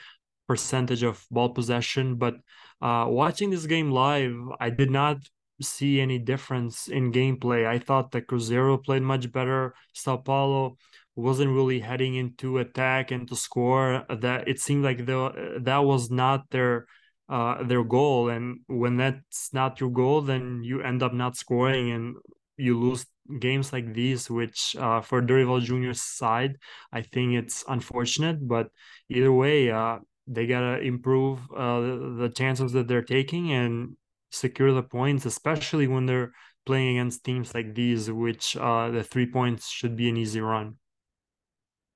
percentage 0.47 1.03
of 1.03 1.25
ball 1.31 1.51
possession. 1.51 2.17
But 2.17 2.35
uh, 2.81 3.07
watching 3.09 3.51
this 3.51 3.67
game 3.67 3.91
live, 3.91 4.35
I 4.61 4.71
did 4.71 4.91
not 4.91 5.19
see 5.63 6.01
any 6.01 6.19
difference 6.19 6.89
in 6.89 7.13
gameplay. 7.13 7.67
I 7.67 7.79
thought 7.79 8.11
that 8.13 8.27
Cruzeiro 8.27 8.83
played 8.83 9.03
much 9.03 9.31
better. 9.31 9.75
Sao 9.93 10.17
Paulo 10.17 10.77
wasn't 11.17 11.53
really 11.53 11.81
heading 11.81 12.17
into 12.17 12.59
attack 12.59 13.11
and 13.11 13.29
to 13.29 13.37
score. 13.37 14.05
That 14.09 14.49
it 14.49 14.59
seemed 14.61 14.85
like 14.85 15.07
the 15.07 15.61
that 15.63 15.79
was 15.79 16.11
not 16.11 16.51
their 16.51 16.87
uh, 17.29 17.63
their 17.63 17.85
goal. 17.85 18.29
And 18.29 18.61
when 18.67 18.97
that's 18.97 19.53
not 19.53 19.81
your 19.81 19.91
goal, 19.91 20.23
then 20.23 20.63
you 20.65 20.83
end 20.83 21.03
up 21.03 21.15
not 21.15 21.37
scoring 21.37 21.91
and 21.93 22.17
you 22.57 22.79
lose 22.79 23.07
games 23.41 23.73
like 23.73 23.95
these, 23.95 24.31
which 24.31 24.77
uh, 24.79 25.01
for 25.01 25.23
Dorival 25.23 25.61
Junior's 25.61 26.03
side, 26.03 26.57
I 26.93 27.03
think 27.03 27.35
it's 27.35 27.65
unfortunate. 27.67 28.47
But 28.47 28.69
either 29.09 29.33
way, 29.33 29.71
uh, 29.71 29.99
they 30.27 30.47
gotta 30.47 30.81
improve 30.81 31.41
uh, 31.53 31.81
the 31.81 32.33
chances 32.35 32.73
that 32.73 32.89
they're 32.89 33.03
taking 33.03 33.53
and 33.53 33.97
secure 34.31 34.73
the 34.73 34.83
points, 34.83 35.27
especially 35.27 35.87
when 35.87 36.07
they're 36.07 36.33
playing 36.67 36.97
against 36.97 37.25
teams 37.25 37.55
like 37.55 37.75
these, 37.75 38.11
which 38.11 38.57
uh, 38.57 38.91
the 38.91 39.03
three 39.03 39.31
points 39.31 39.69
should 39.69 39.97
be 39.97 40.09
an 40.09 40.17
easy 40.17 40.41
run. 40.41 40.77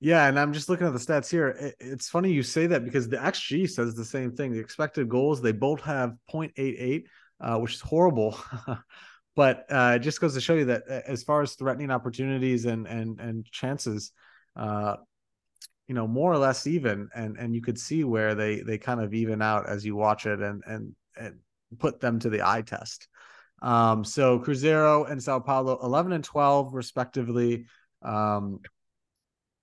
Yeah, 0.01 0.29
and 0.29 0.39
I'm 0.39 0.53
just 0.53 0.69
looking 0.69 0.87
at 0.87 0.93
the 0.93 0.99
stats 0.99 1.29
here. 1.29 1.75
It's 1.81 2.09
funny 2.09 2.33
you 2.33 2.45
say 2.45 2.69
that 2.69 2.85
because 2.85 3.09
the 3.09 3.17
XG 3.17 3.69
says 3.69 3.95
the 3.95 4.05
same 4.05 4.33
thing. 4.33 4.53
The 4.53 4.61
expected 4.61 5.09
goals 5.09 5.43
they 5.43 5.53
both 5.53 5.81
have 5.81 6.15
0.88, 6.33 7.05
uh, 7.41 7.59
which 7.59 7.75
is 7.75 7.81
horrible. 7.81 8.39
but 9.37 9.67
uh, 9.71 9.95
it 9.97 10.01
just 10.01 10.21
goes 10.21 10.35
to 10.35 10.41
show 10.41 10.55
you 10.55 10.67
that 10.67 10.85
uh, 10.89 11.01
as 11.07 11.25
far 11.25 11.43
as 11.43 11.55
threatening 11.55 11.91
opportunities 11.91 12.65
and 12.65 12.87
and 12.87 13.19
and 13.19 13.45
chances, 13.47 14.13
uh, 14.55 14.97
you 15.89 15.95
know 15.95 16.07
more 16.07 16.31
or 16.31 16.39
less 16.39 16.67
even 16.67 17.09
and 17.15 17.37
and 17.39 17.55
you 17.55 17.63
could 17.63 17.79
see 17.79 18.05
where 18.05 18.35
they 18.35 18.61
they 18.61 18.79
kind 18.79 19.01
of 19.01 19.15
even 19.15 19.41
out 19.43 19.67
as 19.67 19.85
you 19.85 19.97
watch 19.97 20.27
it 20.27 20.41
and 20.41 20.63
and 20.67 20.95
and 21.17 21.39
put 21.79 21.99
them 22.01 22.19
to 22.21 22.31
the 22.31 22.47
eye 22.47 22.63
test. 22.63 23.09
Um 23.63 24.05
so 24.05 24.39
cruzeiro 24.39 25.11
and 25.11 25.21
sao 25.21 25.41
paulo 25.41 25.79
11 25.83 26.13
and 26.13 26.23
12 26.23 26.75
respectively 26.75 27.67
um 28.03 28.61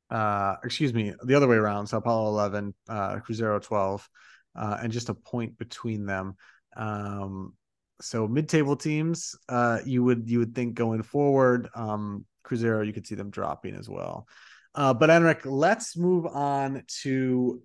uh 0.10 0.56
excuse 0.64 0.94
me 0.94 1.14
the 1.24 1.36
other 1.36 1.48
way 1.48 1.56
around 1.56 1.88
sao 1.88 2.02
paulo 2.02 2.28
11 2.30 2.74
uh 2.90 3.16
cruzeiro 3.18 3.62
12 3.62 4.10
uh 4.56 4.78
and 4.82 4.92
just 4.92 5.10
a 5.10 5.14
point 5.14 5.58
between 5.58 6.06
them. 6.06 6.36
Um 6.76 7.54
so 8.02 8.28
mid-table 8.28 8.76
teams 8.76 9.36
uh 9.48 9.80
you 9.86 10.04
would 10.04 10.30
you 10.30 10.40
would 10.40 10.56
think 10.56 10.74
going 10.74 11.04
forward 11.04 11.70
um 11.76 12.26
cruzeiro 12.44 12.86
you 12.86 12.92
could 12.94 13.08
see 13.08 13.16
them 13.16 13.30
dropping 13.30 13.76
as 13.76 13.88
well 13.88 14.28
uh, 14.76 14.94
but 14.94 15.10
Enrick, 15.10 15.42
let's 15.46 15.98
move 15.98 16.26
on 16.26 16.84
to 17.02 17.62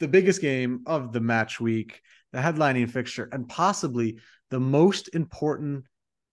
the 0.00 0.08
biggest 0.08 0.40
game 0.40 0.82
of 0.86 1.12
the 1.12 1.20
match 1.20 1.60
week, 1.60 2.00
the 2.32 2.38
headlining 2.38 2.90
fixture, 2.90 3.28
and 3.32 3.48
possibly 3.48 4.18
the 4.50 4.58
most 4.58 5.14
important 5.14 5.84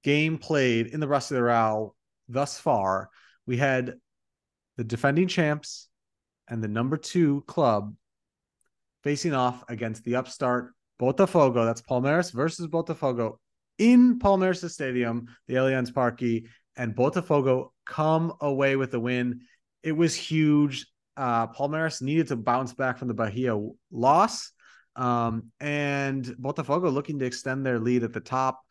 game 0.03 0.37
played 0.37 0.87
in 0.87 0.99
the 0.99 1.07
rest 1.07 1.31
of 1.31 1.35
the 1.35 1.43
row 1.43 1.93
thus 2.27 2.57
far. 2.57 3.09
We 3.45 3.57
had 3.57 3.95
the 4.77 4.83
defending 4.83 5.27
champs 5.27 5.89
and 6.47 6.63
the 6.63 6.67
number 6.67 6.97
two 6.97 7.43
club 7.47 7.93
facing 9.03 9.33
off 9.33 9.63
against 9.67 10.03
the 10.03 10.15
upstart 10.15 10.73
Botafogo. 10.99 11.65
That's 11.65 11.81
Palmeiras 11.81 12.31
versus 12.33 12.67
Botafogo 12.67 13.37
in 13.77 14.19
Palmeiras 14.19 14.69
Stadium, 14.69 15.27
the 15.47 15.55
Allianz 15.55 15.93
Parque, 15.93 16.43
and 16.75 16.95
Botafogo 16.95 17.71
come 17.85 18.33
away 18.41 18.75
with 18.75 18.91
the 18.91 18.99
win 18.99 19.41
it 19.83 19.91
was 19.91 20.15
huge. 20.15 20.87
Uh, 21.17 21.47
Palmeiras 21.47 22.01
needed 22.01 22.27
to 22.27 22.35
bounce 22.35 22.73
back 22.73 22.97
from 22.97 23.07
the 23.07 23.13
Bahia 23.13 23.59
loss. 23.91 24.51
Um, 24.95 25.51
and 25.59 26.25
Botafogo 26.25 26.91
looking 26.91 27.19
to 27.19 27.25
extend 27.25 27.65
their 27.65 27.79
lead 27.79 28.03
at 28.03 28.13
the 28.13 28.19
top. 28.19 28.61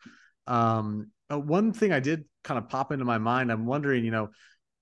Um, 0.47 1.11
uh, 1.31 1.39
one 1.39 1.73
thing 1.73 1.91
I 1.91 1.99
did 1.99 2.25
kind 2.43 2.57
of 2.57 2.69
pop 2.69 2.91
into 2.91 3.05
my 3.05 3.17
mind, 3.17 3.51
I'm 3.51 3.65
wondering, 3.65 4.03
you 4.03 4.11
know, 4.11 4.29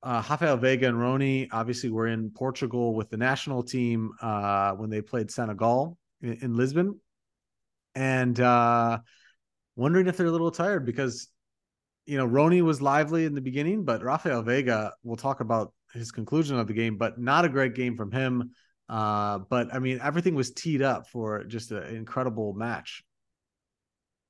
uh, 0.04 0.24
Rafael 0.30 0.58
Veiga 0.58 0.88
and 0.88 0.98
Rony 0.98 1.48
obviously 1.52 1.90
were 1.90 2.08
in 2.08 2.30
Portugal 2.32 2.94
with 2.96 3.10
the 3.10 3.18
national 3.18 3.64
team 3.64 4.12
uh, 4.22 4.72
when 4.74 4.90
they 4.90 5.02
played 5.02 5.32
Senegal 5.32 5.98
in, 6.22 6.34
in 6.42 6.56
Lisbon. 6.56 7.00
And 7.96 8.40
uh, 8.40 9.00
wondering 9.76 10.08
if 10.08 10.18
they're 10.18 10.28
a 10.28 10.32
little 10.32 10.52
tired 10.52 10.86
because 10.86 11.30
you 12.08 12.18
know, 12.18 12.28
Rony 12.28 12.62
was 12.62 12.82
lively 12.82 13.26
in 13.26 13.36
the 13.36 13.42
beginning, 13.42 13.84
but 13.84 14.02
Rafael 14.02 14.42
Veiga, 14.42 14.92
we'll 15.04 15.18
talk 15.18 15.42
about 15.42 15.74
his 15.94 16.12
conclusion 16.12 16.58
of 16.58 16.68
the 16.68 16.74
game, 16.74 16.98
but 16.98 17.20
not 17.20 17.46
a 17.46 17.50
great 17.50 17.76
game 17.76 17.96
from 17.96 18.12
him. 18.12 18.52
Uh, 18.90 19.40
but 19.50 19.74
I 19.74 19.80
mean, 19.80 20.00
everything 20.02 20.36
was 20.36 20.52
teed 20.52 20.82
up 20.82 21.08
for 21.08 21.44
just 21.44 21.72
an 21.72 21.84
incredible 21.96 22.54
match. 22.54 23.04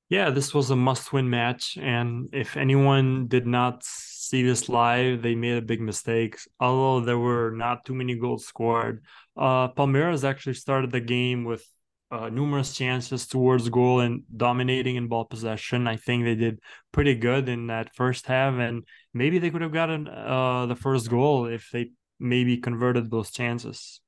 Yeah, 0.09 0.29
this 0.29 0.53
was 0.53 0.69
a 0.71 0.75
must 0.75 1.11
win 1.11 1.29
match. 1.29 1.77
And 1.79 2.29
if 2.31 2.55
anyone 2.55 3.27
did 3.27 3.45
not 3.45 3.83
see 3.83 4.41
this 4.41 4.69
live, 4.69 5.21
they 5.21 5.35
made 5.35 5.57
a 5.57 5.61
big 5.61 5.81
mistake. 5.81 6.39
Although 6.59 7.05
there 7.05 7.17
were 7.17 7.51
not 7.51 7.85
too 7.85 7.93
many 7.93 8.15
goals 8.15 8.45
scored, 8.45 9.03
uh, 9.35 9.69
Palmeiras 9.73 10.23
actually 10.23 10.53
started 10.53 10.91
the 10.91 11.01
game 11.01 11.43
with 11.43 11.65
uh, 12.09 12.29
numerous 12.29 12.73
chances 12.73 13.27
towards 13.27 13.67
goal 13.67 13.99
and 13.99 14.23
dominating 14.35 14.95
in 14.95 15.09
ball 15.09 15.25
possession. 15.25 15.87
I 15.87 15.97
think 15.97 16.23
they 16.23 16.35
did 16.35 16.59
pretty 16.93 17.15
good 17.15 17.49
in 17.49 17.67
that 17.67 17.93
first 17.95 18.27
half, 18.27 18.53
and 18.53 18.83
maybe 19.17 19.39
they 19.39 19.49
could 19.49 19.61
have 19.61 19.73
gotten 19.73 20.07
uh, 20.07 20.65
the 20.65 20.75
first 20.75 21.09
goal 21.09 21.45
if 21.45 21.69
they 21.71 21.91
maybe 22.19 22.57
converted 22.57 23.09
those 23.09 23.31
chances. 23.31 24.01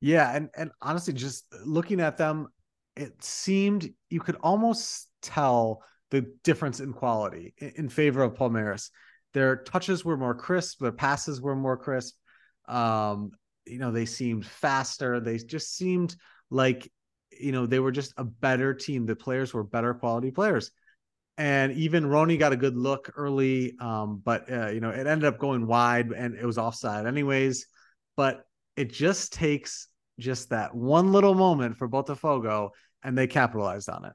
Yeah, 0.00 0.34
and 0.34 0.50
and 0.56 0.70
honestly, 0.82 1.14
just 1.14 1.46
looking 1.64 2.00
at 2.00 2.16
them, 2.16 2.48
it 2.96 3.22
seemed 3.22 3.90
you 4.10 4.20
could 4.20 4.36
almost 4.42 5.08
tell 5.22 5.82
the 6.10 6.26
difference 6.44 6.80
in 6.80 6.92
quality 6.92 7.54
in, 7.58 7.72
in 7.76 7.88
favor 7.88 8.22
of 8.22 8.34
Palmeiras. 8.34 8.90
Their 9.32 9.56
touches 9.56 10.04
were 10.04 10.16
more 10.16 10.34
crisp, 10.34 10.80
their 10.80 10.92
passes 10.92 11.40
were 11.40 11.56
more 11.56 11.76
crisp. 11.76 12.16
Um, 12.68 13.32
you 13.66 13.78
know, 13.78 13.90
they 13.90 14.04
seemed 14.06 14.44
faster. 14.44 15.20
They 15.20 15.38
just 15.38 15.74
seemed 15.74 16.16
like 16.50 16.90
you 17.30 17.52
know 17.52 17.66
they 17.66 17.80
were 17.80 17.92
just 17.92 18.12
a 18.16 18.24
better 18.24 18.74
team. 18.74 19.06
The 19.06 19.16
players 19.16 19.54
were 19.54 19.64
better 19.64 19.94
quality 19.94 20.30
players, 20.30 20.70
and 21.36 21.72
even 21.72 22.04
Rony 22.04 22.38
got 22.38 22.52
a 22.52 22.56
good 22.56 22.76
look 22.76 23.12
early. 23.16 23.74
Um, 23.80 24.22
but 24.24 24.50
uh, 24.50 24.68
you 24.68 24.80
know, 24.80 24.90
it 24.90 25.06
ended 25.06 25.24
up 25.24 25.38
going 25.38 25.66
wide, 25.66 26.10
and 26.12 26.34
it 26.34 26.44
was 26.44 26.58
offside 26.58 27.06
anyways. 27.06 27.66
But 28.16 28.44
it 28.76 28.92
just 28.92 29.32
takes 29.32 29.88
just 30.18 30.50
that 30.50 30.74
one 30.74 31.12
little 31.12 31.34
moment 31.34 31.76
for 31.76 31.88
Botafogo, 31.88 32.70
and 33.02 33.16
they 33.16 33.26
capitalized 33.26 33.88
on 33.88 34.04
it. 34.04 34.12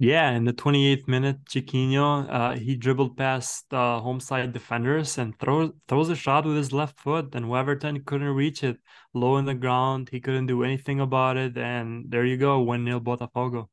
Yeah, 0.00 0.30
in 0.30 0.44
the 0.44 0.52
28th 0.52 1.08
minute, 1.08 1.44
Tiquinho, 1.44 2.28
uh, 2.30 2.56
he 2.56 2.76
dribbled 2.76 3.16
past 3.16 3.64
uh, 3.74 3.98
home 3.98 4.20
side 4.20 4.52
defenders 4.52 5.18
and 5.18 5.36
throws 5.40 5.72
throws 5.88 6.08
a 6.08 6.14
shot 6.14 6.46
with 6.46 6.56
his 6.56 6.72
left 6.72 7.00
foot, 7.00 7.34
and 7.34 7.46
Weverton 7.46 8.06
couldn't 8.06 8.28
reach 8.28 8.62
it. 8.62 8.78
Low 9.12 9.38
in 9.38 9.44
the 9.44 9.54
ground, 9.54 10.08
he 10.10 10.20
couldn't 10.20 10.46
do 10.46 10.62
anything 10.62 11.00
about 11.00 11.36
it, 11.36 11.58
and 11.58 12.04
there 12.08 12.24
you 12.24 12.36
go, 12.36 12.60
1 12.60 12.84
0 12.84 13.00
Botafogo. 13.00 13.66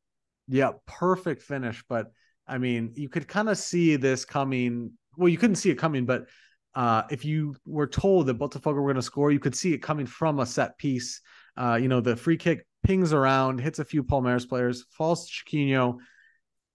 Yeah, 0.47 0.71
perfect 0.87 1.43
finish. 1.43 1.83
But 1.87 2.11
I 2.47 2.57
mean, 2.57 2.93
you 2.95 3.09
could 3.09 3.27
kind 3.27 3.49
of 3.49 3.57
see 3.57 3.95
this 3.95 4.25
coming. 4.25 4.91
Well, 5.17 5.29
you 5.29 5.37
couldn't 5.37 5.55
see 5.55 5.69
it 5.69 5.77
coming, 5.77 6.05
but 6.05 6.25
uh, 6.75 7.03
if 7.09 7.23
you 7.23 7.55
were 7.65 7.87
told 7.87 8.27
that 8.27 8.37
Botafogo 8.37 8.75
were 8.75 8.83
going 8.83 8.95
to 8.95 9.01
score, 9.01 9.31
you 9.31 9.39
could 9.39 9.55
see 9.55 9.73
it 9.73 9.79
coming 9.79 10.05
from 10.05 10.39
a 10.39 10.45
set 10.45 10.77
piece. 10.77 11.21
Uh, 11.57 11.79
you 11.81 11.87
know, 11.87 12.01
the 12.01 12.15
free 12.15 12.37
kick 12.37 12.67
pings 12.83 13.13
around, 13.13 13.59
hits 13.59 13.79
a 13.79 13.85
few 13.85 14.03
Palmeiras 14.03 14.47
players, 14.47 14.85
falls 14.91 15.29
to 15.29 15.45
Tiquinho, 15.45 15.97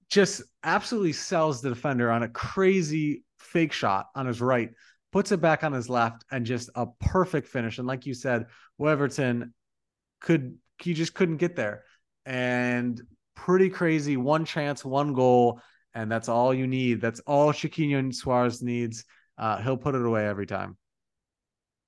just 0.09 0.43
absolutely 0.65 1.13
sells 1.13 1.61
the 1.61 1.69
defender 1.69 2.11
on 2.11 2.23
a 2.23 2.29
crazy 2.29 3.25
fake 3.39 3.73
shot 3.73 4.07
on 4.15 4.27
his 4.27 4.41
right, 4.41 4.71
puts 5.13 5.33
it 5.33 5.41
back 5.41 5.63
on 5.65 5.73
his 5.73 5.89
left, 5.89 6.25
and 6.31 6.47
just 6.47 6.71
a 6.75 6.87
perfect 7.01 7.47
finish. 7.47 7.79
And 7.79 7.87
like 7.87 8.07
you 8.07 8.15
said, 8.15 8.47
Weverton 8.81 9.53
could 10.21 10.57
he 10.83 10.95
just 10.95 11.15
couldn't 11.15 11.37
get 11.37 11.57
there. 11.57 11.85
And 12.25 13.01
pretty 13.44 13.70
crazy. 13.70 14.16
One 14.16 14.44
chance, 14.44 14.85
one 14.85 15.12
goal, 15.12 15.61
and 15.94 16.11
that's 16.11 16.29
all 16.29 16.53
you 16.55 16.66
need. 16.66 17.00
That's 17.00 17.20
all 17.20 17.53
Tiquinho 17.53 18.12
Soares 18.12 18.62
needs 18.62 19.05
uh, 19.40 19.57
he'll 19.62 19.79
put 19.79 19.94
it 19.94 20.05
away 20.05 20.26
every 20.26 20.46
time. 20.46 20.76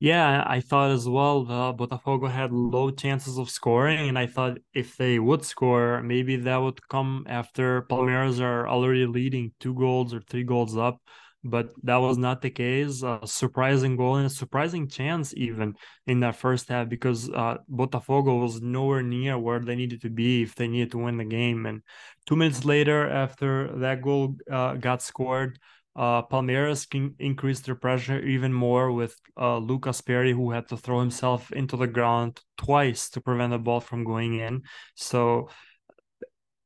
Yeah, 0.01 0.43
I 0.45 0.61
thought 0.61 0.91
as 0.91 1.09
well. 1.09 1.47
Uh, 1.49 1.73
Botafogo 1.73 2.29
had 2.29 2.51
low 2.51 2.91
chances 2.91 3.39
of 3.39 3.51
scoring, 3.51 4.09
and 4.09 4.19
I 4.19 4.27
thought 4.27 4.59
if 4.75 4.97
they 4.97 5.21
would 5.21 5.45
score, 5.45 6.03
maybe 6.03 6.37
that 6.37 6.57
would 6.57 6.81
come 6.89 7.25
after 7.29 7.83
Palmeiras 7.83 8.41
are 8.41 8.67
already 8.67 9.07
leading 9.07 9.53
two 9.61 9.75
goals 9.75 10.13
or 10.13 10.21
three 10.23 10.43
goals 10.43 10.77
up. 10.77 11.01
But 11.45 11.73
that 11.83 11.97
was 11.97 12.19
not 12.19 12.41
the 12.41 12.51
case. 12.51 13.03
A 13.03 13.21
surprising 13.25 13.97
goal 13.97 14.17
and 14.17 14.27
a 14.27 14.31
surprising 14.31 14.89
chance 14.89 15.35
even 15.37 15.75
in 16.07 16.21
that 16.21 16.37
first 16.37 16.69
half 16.69 16.89
because 16.89 17.29
uh, 17.31 17.59
Botafogo 17.69 18.41
was 18.41 18.63
nowhere 18.63 19.03
near 19.03 19.37
where 19.39 19.59
they 19.59 19.75
needed 19.75 20.03
to 20.03 20.11
be 20.11 20.43
if 20.43 20.55
they 20.55 20.69
needed 20.69 20.93
to 20.93 20.99
win 20.99 21.17
the 21.17 21.25
game. 21.25 21.67
And 21.67 21.83
two 22.27 22.37
minutes 22.37 22.65
later, 22.65 23.11
after 23.11 23.77
that 23.79 24.03
goal 24.03 24.37
uh, 24.51 24.75
got 24.75 25.03
scored, 25.03 25.59
uh, 25.95 26.23
Palmeiras 26.23 26.89
can 26.89 27.15
increase 27.19 27.61
their 27.61 27.75
pressure 27.75 28.19
even 28.21 28.53
more 28.53 28.93
with 28.93 29.15
uh, 29.39 29.59
Lucas 29.59 30.01
Perri, 30.01 30.33
who 30.33 30.51
had 30.51 30.69
to 30.69 30.77
throw 30.77 31.01
himself 31.01 31.53
into 31.53 31.77
the 31.77 31.87
ground 31.87 32.41
twice 32.57 33.11
to 33.11 33.21
prevent 33.21 33.51
the 33.51 33.59
ball 33.59 33.81
from 33.81 34.05
going 34.05 34.39
in. 34.39 34.63
So, 34.95 35.51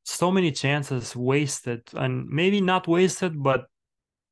so 0.03 0.31
many 0.31 0.51
chances 0.51 1.15
wasted, 1.15 1.81
and 1.93 2.27
maybe 2.29 2.61
not 2.61 2.87
wasted, 2.87 3.41
but 3.41 3.65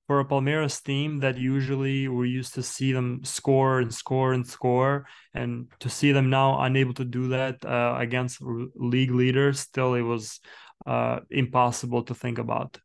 for 0.07 0.19
a 0.19 0.25
Palmeiras 0.25 0.83
team 0.83 1.19
that 1.19 1.37
usually 1.37 2.07
we're 2.07 2.25
used 2.25 2.53
to 2.55 2.63
see 2.63 2.91
them 2.91 3.21
score 3.23 3.79
and 3.79 3.93
score 3.93 4.33
and 4.33 4.45
score, 4.45 5.07
and 5.33 5.67
to 5.79 5.89
see 5.89 6.11
them 6.11 6.29
now 6.29 6.61
unable 6.61 6.93
to 6.93 7.05
do 7.05 7.29
that 7.29 7.63
uh, 7.65 7.95
against 7.97 8.39
league 8.41 9.11
leaders, 9.11 9.59
still 9.59 9.95
it 9.95 10.01
was 10.01 10.39
uh, 10.85 11.19
impossible 11.29 12.03
to 12.03 12.13
think 12.13 12.37
about. 12.37 12.77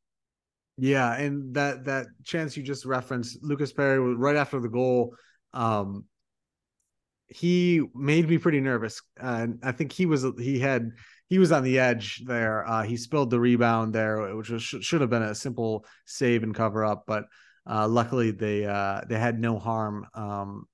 Yeah, 0.78 1.14
and 1.14 1.54
that 1.54 1.84
that 1.84 2.06
chance 2.24 2.56
you 2.56 2.62
just 2.62 2.86
referenced, 2.86 3.38
Lucas 3.42 3.72
Perri, 3.72 3.98
right 3.98 4.36
after 4.36 4.58
the 4.60 4.68
goal, 4.68 5.14
um, 5.52 6.06
he 7.28 7.82
made 7.94 8.28
me 8.28 8.38
pretty 8.38 8.60
nervous, 8.60 9.02
and 9.18 9.58
I 9.62 9.72
think 9.72 9.92
he 9.92 10.06
was 10.06 10.24
he 10.38 10.58
had 10.58 10.90
he 11.30 11.38
was 11.38 11.52
on 11.52 11.62
the 11.62 11.78
edge 11.78 12.22
there. 12.26 12.68
Uh, 12.68 12.82
he 12.82 12.96
spilled 12.96 13.30
the 13.30 13.40
rebound 13.40 13.94
there, 13.94 14.36
which 14.36 14.50
was, 14.50 14.62
should 14.62 15.00
have 15.00 15.10
been 15.10 15.22
a 15.22 15.34
simple 15.34 15.86
save 16.04 16.42
and 16.42 16.54
cover 16.54 16.84
up, 16.84 17.04
but 17.06 17.24
uh, 17.70 17.86
luckily 17.86 18.32
they 18.32 18.66
uh, 18.66 19.00
they 19.08 19.18
had 19.18 19.38
no 19.38 19.58
harm. 19.58 20.06
Um, 20.12 20.66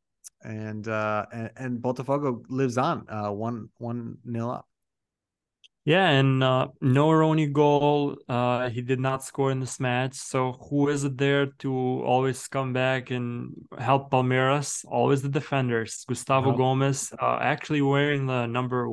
and, 0.42 0.88
uh, 0.88 1.26
and 1.32 1.50
and 1.56 1.82
Botafogo 1.82 2.42
lives 2.48 2.78
on 2.78 3.06
uh, 3.08 3.30
one 3.30 3.68
one 3.78 4.16
nil 4.24 4.50
up. 4.50 4.66
Yeah, 5.84 6.08
and 6.08 6.42
uh, 6.42 6.68
no 6.80 7.10
Rony 7.10 7.52
goal. 7.52 8.16
Uh, 8.28 8.70
he 8.70 8.80
did 8.82 8.98
not 8.98 9.22
score 9.22 9.52
in 9.52 9.60
this 9.60 9.78
match. 9.78 10.14
So 10.14 10.58
who 10.68 10.88
is 10.88 11.04
it 11.04 11.16
there 11.16 11.46
to 11.60 11.72
always 11.72 12.48
come 12.48 12.72
back 12.72 13.12
and 13.12 13.54
help 13.78 14.10
Palmeiras? 14.10 14.84
Always 14.88 15.22
the 15.22 15.28
defenders. 15.28 16.04
Gustavo 16.08 16.54
oh. 16.54 16.56
Gomez, 16.56 17.12
uh, 17.20 17.38
actually 17.40 17.82
wearing 17.82 18.26
the 18.26 18.46
number 18.46 18.88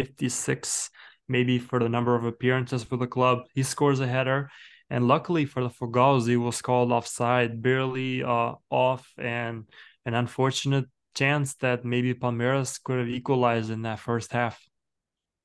156, 0.00 0.90
maybe 1.28 1.58
for 1.58 1.78
the 1.78 1.88
number 1.88 2.14
of 2.14 2.24
appearances 2.24 2.84
for 2.84 2.96
the 2.96 3.06
club. 3.06 3.40
He 3.54 3.62
scores 3.62 4.00
a 4.00 4.06
header. 4.06 4.50
And 4.88 5.06
luckily 5.06 5.44
for 5.44 5.62
the 5.62 5.70
Fogals, 5.70 6.26
he 6.26 6.36
was 6.36 6.60
called 6.60 6.90
offside, 6.90 7.62
barely 7.62 8.24
uh, 8.24 8.54
off, 8.70 9.06
and 9.16 9.64
an 10.04 10.14
unfortunate 10.14 10.86
chance 11.14 11.54
that 11.56 11.84
maybe 11.84 12.14
Palmeiras 12.14 12.82
could 12.82 12.98
have 12.98 13.08
equalized 13.08 13.70
in 13.70 13.82
that 13.82 14.00
first 14.00 14.32
half. 14.32 14.60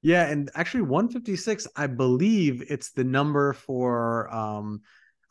Yeah, 0.02 0.28
and 0.28 0.52
actually 0.54 0.84
156, 0.84 1.68
I 1.76 1.88
believe 1.88 2.64
it's 2.70 2.92
the 2.92 3.04
number 3.04 3.54
for 3.54 4.34
um 4.34 4.82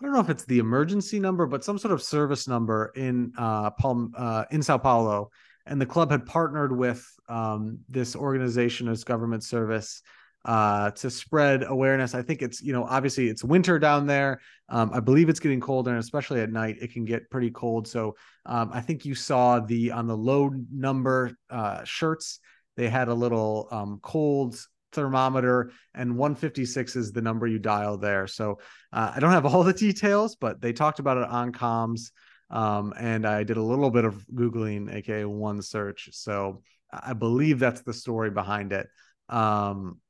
I 0.01 0.05
don't 0.05 0.13
know 0.13 0.21
if 0.21 0.31
it's 0.31 0.45
the 0.45 0.59
emergency 0.59 1.21
number, 1.21 1.47
but 1.47 1.65
some 1.65 1.79
sort 1.79 1.95
of 1.95 2.03
service 2.03 2.49
number 2.49 2.93
in 2.97 3.33
uh 3.39 3.71
Palm 3.71 4.13
uh 4.17 4.45
in 4.51 4.63
Sao 4.63 4.79
Paulo. 4.79 5.31
And 5.67 5.81
the 5.81 5.87
club 5.87 6.11
had 6.11 6.27
partnered 6.27 6.77
with 6.77 7.07
um 7.29 7.79
this 7.89 8.15
organization 8.15 8.89
as 8.89 9.05
government 9.05 9.45
service 9.45 10.03
uh 10.45 10.91
to 10.93 11.11
spread 11.11 11.63
awareness. 11.63 12.15
I 12.15 12.23
think 12.23 12.43
it's, 12.43 12.63
you 12.63 12.73
know, 12.73 12.85
obviously 12.85 13.29
it's 13.29 13.43
winter 13.43 13.79
down 13.79 14.07
there. 14.07 14.41
Um, 14.69 14.91
I 14.93 15.01
believe 15.01 15.29
it's 15.29 15.41
getting 15.41 15.61
colder, 15.61 15.91
and 15.91 16.01
especially 16.01 16.41
at 16.41 16.51
night, 16.51 16.77
it 16.81 16.93
can 16.93 17.05
get 17.05 17.31
pretty 17.31 17.51
cold. 17.51 17.87
So 17.89 18.17
um, 18.47 18.71
I 18.73 18.81
think 18.81 19.05
you 19.05 19.15
saw 19.15 19.61
the 19.61 19.93
on 19.93 20.07
the 20.07 20.17
low 20.17 20.51
number 20.71 21.33
uh 21.51 21.85
shirts 21.85 22.41
they 22.77 22.89
had 22.89 23.09
a 23.09 23.15
little 23.15 23.69
um, 23.71 24.01
cold 24.03 24.57
thermometer, 24.93 25.71
and 25.95 26.17
156 26.17 26.97
is 26.97 27.13
the 27.13 27.23
number 27.23 27.47
you 27.47 27.59
dial 27.59 27.99
there. 27.99 28.27
So 28.27 28.59
uh, 28.93 29.13
I 29.15 29.21
don't 29.21 29.33
have 29.33 29.47
all 29.47 29.63
the 29.63 29.73
details, 29.89 30.37
but 30.37 30.61
they 30.61 30.73
talked 30.73 30.99
about 30.99 31.19
it 31.19 31.29
on 31.29 31.53
comms. 31.53 32.11
Um, 32.55 32.95
and 32.97 33.27
I 33.27 33.43
did 33.43 33.57
a 33.57 33.63
little 33.63 33.91
bit 33.91 34.05
of 34.05 34.25
Googling, 34.33 34.95
aka 34.95 35.25
one 35.25 35.61
search. 35.61 36.11
So 36.13 36.63
I 36.93 37.13
believe 37.13 37.59
that's 37.59 37.83
the 37.83 37.93
story 37.93 38.31
behind 38.31 38.73
it. 38.73 38.87
Um, 39.29 40.01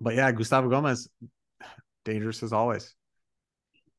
but 0.00 0.16
yeah, 0.16 0.32
Gustavo 0.32 0.68
Gomez, 0.68 1.08
dangerous 2.04 2.42
as 2.42 2.52
always. 2.52 2.92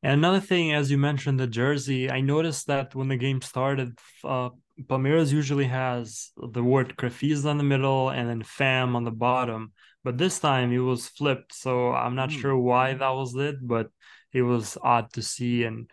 And 0.02 0.12
another 0.12 0.40
thing, 0.40 0.74
as 0.74 0.90
you 0.90 0.98
mentioned, 0.98 1.40
the 1.40 1.46
jersey, 1.46 2.10
I 2.10 2.20
noticed 2.20 2.66
that 2.66 2.94
when 2.94 3.08
the 3.08 3.16
game 3.16 3.40
started, 3.40 3.98
uh, 4.22 4.50
Palmeiras 4.82 5.32
usually 5.32 5.66
has 5.66 6.30
the 6.36 6.62
word 6.62 6.96
Crefisa 6.98 7.50
in 7.50 7.56
the 7.56 7.64
middle 7.64 8.10
and 8.10 8.28
then 8.28 8.42
fam 8.42 8.96
on 8.96 9.04
the 9.04 9.10
bottom. 9.10 9.72
But 10.04 10.18
this 10.18 10.38
time 10.38 10.72
it 10.72 10.78
was 10.78 11.08
flipped. 11.08 11.54
So 11.54 11.92
I'm 11.92 12.16
not 12.16 12.28
mm. 12.28 12.38
sure 12.38 12.58
why 12.58 12.92
that 12.92 13.10
was 13.10 13.34
it, 13.36 13.56
but 13.66 13.88
it 14.32 14.42
was 14.42 14.76
odd 14.82 15.10
to 15.14 15.22
see 15.22 15.64
and 15.64 15.88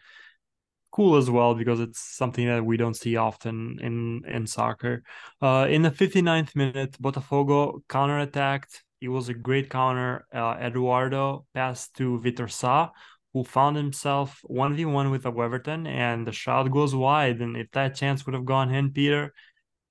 cool 0.91 1.15
as 1.17 1.29
well 1.29 1.53
because 1.55 1.79
it's 1.79 1.99
something 1.99 2.47
that 2.47 2.65
we 2.65 2.77
don't 2.77 2.95
see 2.95 3.15
often 3.15 3.79
in 3.81 4.21
in 4.27 4.47
soccer. 4.47 5.03
Uh, 5.41 5.67
in 5.69 5.81
the 5.81 5.91
59th 5.91 6.55
minute, 6.55 6.97
Botafogo 7.01 7.81
counterattacked. 7.87 8.81
It 9.01 9.09
was 9.09 9.29
a 9.29 9.33
great 9.33 9.69
counter. 9.69 10.25
Uh, 10.33 10.57
Eduardo 10.59 11.45
passed 11.53 11.95
to 11.97 12.19
Vitor 12.19 12.51
Sá, 12.51 12.89
who 13.33 13.43
found 13.43 13.77
himself 13.77 14.41
1v1 14.49 15.11
with 15.11 15.25
a 15.25 15.31
Weverton, 15.31 15.87
and 15.87 16.27
the 16.27 16.33
shot 16.33 16.69
goes 16.71 16.93
wide. 16.93 17.39
And 17.39 17.55
if 17.55 17.71
that 17.71 17.95
chance 17.95 18.25
would 18.25 18.35
have 18.35 18.45
gone 18.45 18.73
in, 18.73 18.91
Peter, 18.91 19.33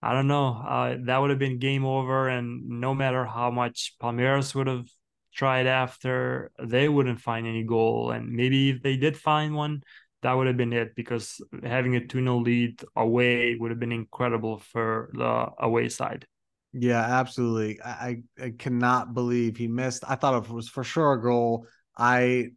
I 0.02 0.12
don't 0.12 0.28
know. 0.28 0.48
Uh, 0.48 0.96
that 1.04 1.18
would 1.18 1.30
have 1.30 1.38
been 1.38 1.58
game 1.58 1.84
over. 1.84 2.28
And 2.28 2.68
no 2.68 2.94
matter 2.94 3.24
how 3.24 3.50
much 3.50 3.94
Palmeiras 4.00 4.54
would 4.54 4.66
have 4.66 4.86
tried 5.34 5.66
after, 5.66 6.50
they 6.62 6.88
wouldn't 6.88 7.20
find 7.20 7.46
any 7.46 7.64
goal. 7.64 8.10
And 8.10 8.30
maybe 8.30 8.70
if 8.70 8.82
they 8.82 8.96
did 8.96 9.16
find 9.16 9.54
one, 9.54 9.82
that 10.22 10.32
would 10.32 10.46
have 10.46 10.56
been 10.56 10.72
it 10.72 10.94
because 10.94 11.40
having 11.62 11.96
a 11.96 12.04
2 12.04 12.22
0 12.22 12.38
lead 12.38 12.82
away 12.96 13.54
would 13.54 13.70
have 13.70 13.80
been 13.80 13.92
incredible 13.92 14.58
for 14.58 15.10
the 15.14 15.46
away 15.60 15.88
side. 15.88 16.26
Yeah, 16.72 17.00
absolutely. 17.00 17.80
I, 17.82 18.22
I 18.40 18.52
cannot 18.58 19.14
believe 19.14 19.56
he 19.56 19.68
missed. 19.68 20.04
I 20.06 20.16
thought 20.16 20.44
it 20.44 20.50
was 20.50 20.68
for 20.68 20.84
sure 20.84 21.12
a 21.12 21.22
goal. 21.22 21.66
I 21.96 22.50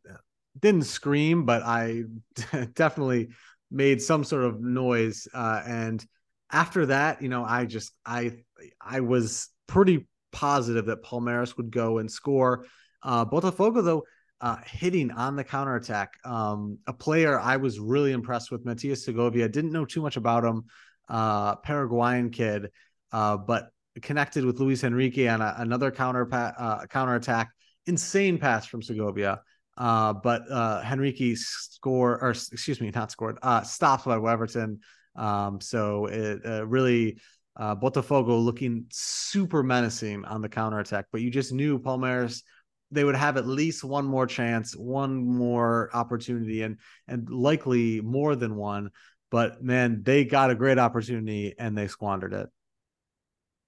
didn't 0.59 0.83
scream, 0.83 1.45
but 1.45 1.63
I 1.63 2.03
definitely 2.73 3.29
made 3.69 4.01
some 4.01 4.23
sort 4.23 4.43
of 4.43 4.61
noise. 4.61 5.27
Uh, 5.33 5.61
and 5.65 6.05
after 6.51 6.87
that, 6.87 7.21
you 7.21 7.29
know, 7.29 7.45
I 7.45 7.65
just 7.65 7.93
I 8.05 8.43
I 8.81 8.99
was 8.99 9.49
pretty 9.67 10.07
positive 10.31 10.87
that 10.87 11.03
Palmeiras 11.03 11.55
would 11.57 11.71
go 11.71 11.99
and 11.99 12.11
score. 12.11 12.65
Uh, 13.03 13.25
Botafogo 13.25 13.83
though 13.83 14.03
uh, 14.41 14.57
hitting 14.65 15.11
on 15.11 15.35
the 15.35 15.43
counterattack. 15.43 16.13
Um, 16.25 16.79
a 16.87 16.93
player 16.93 17.39
I 17.39 17.57
was 17.57 17.79
really 17.79 18.11
impressed 18.11 18.51
with, 18.51 18.65
Matias 18.65 19.05
Segovia. 19.05 19.47
Didn't 19.47 19.71
know 19.71 19.85
too 19.85 20.01
much 20.01 20.17
about 20.17 20.43
him, 20.43 20.65
uh, 21.07 21.55
Paraguayan 21.57 22.31
kid, 22.31 22.71
uh, 23.11 23.37
but 23.37 23.69
connected 24.01 24.43
with 24.43 24.59
Luis 24.59 24.83
Henrique 24.83 25.29
on 25.29 25.41
a, 25.41 25.55
another 25.57 25.91
counter 25.91 26.25
pa- 26.25 26.53
uh, 26.57 26.85
counterattack. 26.87 27.51
Insane 27.85 28.37
pass 28.37 28.65
from 28.65 28.81
Segovia. 28.81 29.41
Uh, 29.77 30.13
but 30.13 30.43
uh, 30.51 30.83
Henrique 30.83 31.37
score 31.37 32.21
or 32.21 32.31
excuse 32.31 32.81
me, 32.81 32.91
not 32.93 33.11
scored, 33.11 33.37
uh, 33.41 33.61
stopped 33.61 34.05
by 34.05 34.17
Weverton. 34.17 34.77
Um, 35.15 35.61
so 35.61 36.05
it 36.07 36.41
uh, 36.45 36.65
really 36.67 37.19
uh, 37.57 37.75
Botafogo 37.75 38.43
looking 38.43 38.85
super 38.91 39.63
menacing 39.63 40.25
on 40.25 40.41
the 40.41 40.49
counterattack, 40.49 41.05
but 41.11 41.21
you 41.21 41.29
just 41.29 41.51
knew 41.51 41.79
Palmeiras 41.79 42.43
they 42.91 43.03
would 43.03 43.15
have 43.15 43.37
at 43.37 43.47
least 43.47 43.83
one 43.83 44.05
more 44.05 44.27
chance, 44.27 44.75
one 44.75 45.25
more 45.25 45.89
opportunity, 45.93 46.61
and 46.61 46.77
and 47.07 47.29
likely 47.29 48.01
more 48.01 48.35
than 48.35 48.55
one. 48.55 48.91
But 49.29 49.63
man, 49.63 50.03
they 50.03 50.25
got 50.25 50.51
a 50.51 50.55
great 50.55 50.77
opportunity 50.77 51.55
and 51.57 51.77
they 51.77 51.87
squandered 51.87 52.33
it. 52.33 52.49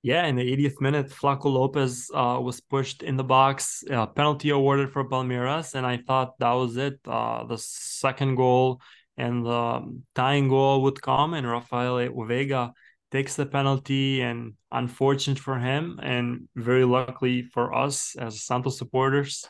Yeah, 0.01 0.25
in 0.25 0.36
the 0.36 0.43
80th 0.43 0.81
minute, 0.81 1.09
Flaco 1.09 1.45
Lopez 1.45 2.12
uh, 2.13 2.38
was 2.41 2.59
pushed 2.59 3.03
in 3.03 3.15
the 3.15 3.23
box, 3.23 3.86
uh, 3.89 4.05
penalty 4.05 4.49
awarded 4.49 4.91
for 4.91 5.07
Palmeiras, 5.07 5.75
and 5.75 5.86
I 5.86 5.95
thought 5.95 6.38
that 6.39 6.51
was 6.51 6.75
it. 6.75 6.99
Uh, 7.07 7.45
the 7.45 7.57
second 7.57 8.36
goal 8.36 8.81
and 9.15 9.45
the 9.45 10.01
tying 10.13 10.49
goal 10.49 10.81
would 10.81 11.01
come, 11.01 11.33
and 11.33 11.47
Rafael 11.47 11.95
Veiga 11.95 12.73
takes 13.13 13.36
the 13.36 13.45
penalty 13.45 14.21
and 14.21 14.54
unfortunate 14.71 15.38
for 15.38 15.60
him 15.60 15.99
and 16.02 16.49
very 16.56 16.84
luckily 16.84 17.43
for 17.43 17.73
us 17.73 18.15
as 18.17 18.43
Santos 18.43 18.78
supporters 18.80 19.47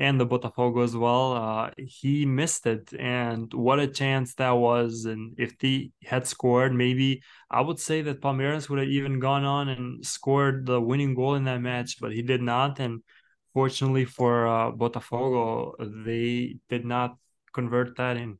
and 0.00 0.20
the 0.20 0.26
Botafogo 0.26 0.82
as 0.82 0.96
well. 0.96 1.34
Uh, 1.34 1.70
he 1.78 2.26
missed 2.26 2.66
it, 2.66 2.92
and 2.98 3.54
what 3.54 3.78
a 3.78 3.86
chance 3.86 4.34
that 4.34 4.50
was! 4.50 5.04
And 5.04 5.34
if 5.38 5.54
he 5.60 5.92
had 6.02 6.26
scored, 6.26 6.74
maybe 6.74 7.22
I 7.48 7.60
would 7.60 7.78
say 7.78 8.02
that 8.02 8.20
Palmeiras 8.20 8.68
would 8.68 8.80
have 8.80 8.88
even 8.88 9.20
gone 9.20 9.44
on 9.44 9.68
and 9.68 10.04
scored 10.04 10.66
the 10.66 10.80
winning 10.80 11.14
goal 11.14 11.36
in 11.36 11.44
that 11.44 11.60
match, 11.60 12.00
but 12.00 12.12
he 12.12 12.22
did 12.22 12.42
not. 12.42 12.80
And 12.80 13.02
fortunately 13.52 14.04
for 14.04 14.48
uh, 14.48 14.72
Botafogo, 14.72 15.74
they 16.04 16.56
did 16.68 16.84
not 16.84 17.16
convert 17.52 17.96
that 17.96 18.16
in. 18.16 18.38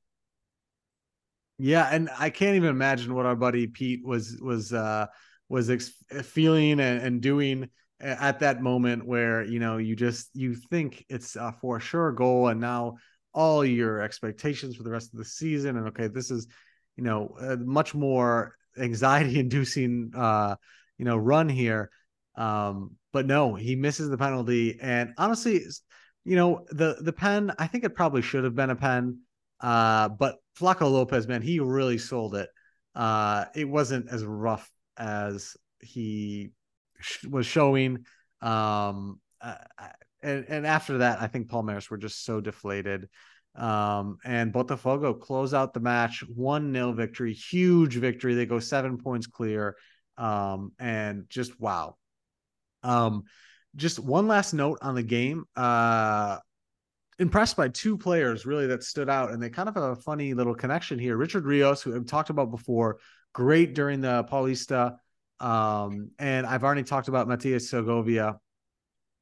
Yeah, 1.58 1.88
and 1.90 2.10
I 2.18 2.30
can't 2.30 2.56
even 2.56 2.70
imagine 2.70 3.14
what 3.14 3.26
our 3.26 3.36
buddy 3.36 3.66
Pete 3.66 4.04
was 4.04 4.38
was 4.40 4.72
uh 4.72 5.06
was 5.48 5.70
ex- 5.70 5.92
feeling 6.22 6.80
and, 6.80 7.00
and 7.02 7.20
doing 7.20 7.68
at 8.00 8.40
that 8.40 8.60
moment 8.60 9.06
where 9.06 9.42
you 9.44 9.60
know 9.60 9.76
you 9.76 9.94
just 9.94 10.30
you 10.34 10.54
think 10.54 11.04
it's 11.08 11.36
a 11.36 11.52
for 11.60 11.78
sure 11.78 12.12
goal 12.12 12.48
and 12.48 12.60
now 12.60 12.96
all 13.32 13.64
your 13.64 14.00
expectations 14.00 14.74
for 14.76 14.82
the 14.82 14.90
rest 14.90 15.12
of 15.12 15.18
the 15.18 15.24
season 15.24 15.76
and 15.76 15.88
okay 15.88 16.08
this 16.08 16.30
is 16.30 16.46
you 16.96 17.04
know 17.04 17.36
much 17.60 17.94
more 17.94 18.56
anxiety 18.78 19.38
inducing 19.38 20.10
uh 20.16 20.56
you 20.98 21.04
know 21.04 21.16
run 21.16 21.48
here. 21.48 21.90
Um 22.36 22.96
but 23.12 23.26
no 23.26 23.54
he 23.54 23.76
misses 23.76 24.10
the 24.10 24.18
penalty 24.18 24.76
and 24.80 25.12
honestly 25.18 25.60
you 26.24 26.34
know 26.34 26.64
the 26.70 26.96
the 27.00 27.12
pen 27.12 27.52
i 27.60 27.66
think 27.68 27.84
it 27.84 27.94
probably 27.94 28.22
should 28.22 28.42
have 28.42 28.56
been 28.56 28.70
a 28.70 28.76
pen 28.76 29.20
uh, 29.60 30.08
but 30.08 30.36
Flaco 30.58 30.90
Lopez, 30.90 31.26
man, 31.26 31.42
he 31.42 31.60
really 31.60 31.98
sold 31.98 32.34
it. 32.34 32.48
Uh, 32.94 33.46
it 33.54 33.68
wasn't 33.68 34.08
as 34.10 34.24
rough 34.24 34.70
as 34.96 35.56
he 35.80 36.50
sh- 37.00 37.24
was 37.24 37.46
showing. 37.46 38.04
Um, 38.40 39.20
uh, 39.40 39.56
and, 40.22 40.44
and 40.48 40.66
after 40.66 40.98
that, 40.98 41.20
I 41.20 41.26
think 41.26 41.48
Palmeiras 41.48 41.90
were 41.90 41.98
just 41.98 42.24
so 42.24 42.40
deflated. 42.40 43.08
Um, 43.56 44.18
and 44.24 44.52
Botafogo 44.52 45.20
close 45.20 45.54
out 45.54 45.74
the 45.74 45.80
match 45.80 46.24
1 46.34 46.72
0 46.72 46.92
victory, 46.92 47.32
huge 47.32 47.96
victory. 47.96 48.34
They 48.34 48.46
go 48.46 48.58
seven 48.58 48.98
points 48.98 49.26
clear. 49.26 49.76
Um, 50.16 50.72
and 50.78 51.26
just 51.28 51.60
wow. 51.60 51.96
Um, 52.82 53.24
just 53.76 53.98
one 53.98 54.28
last 54.28 54.54
note 54.54 54.78
on 54.82 54.94
the 54.94 55.02
game. 55.02 55.44
Uh, 55.56 56.38
impressed 57.18 57.56
by 57.56 57.68
two 57.68 57.96
players 57.96 58.46
really 58.46 58.66
that 58.68 58.82
stood 58.82 59.08
out, 59.08 59.30
and 59.30 59.42
they 59.42 59.50
kind 59.50 59.68
of 59.68 59.74
have 59.74 59.84
a 59.84 59.96
funny 59.96 60.34
little 60.34 60.54
connection 60.54 60.98
here. 60.98 61.16
Richard 61.16 61.44
Rios, 61.44 61.82
who 61.82 61.94
I've 61.94 62.06
talked 62.06 62.30
about 62.30 62.50
before, 62.50 62.98
great 63.32 63.74
during 63.74 64.00
the 64.00 64.24
Paulista, 64.30 64.96
um, 65.40 66.10
and 66.18 66.46
I've 66.46 66.64
already 66.64 66.84
talked 66.84 67.08
about 67.08 67.28
Matias 67.28 67.70
Segovia. 67.70 68.38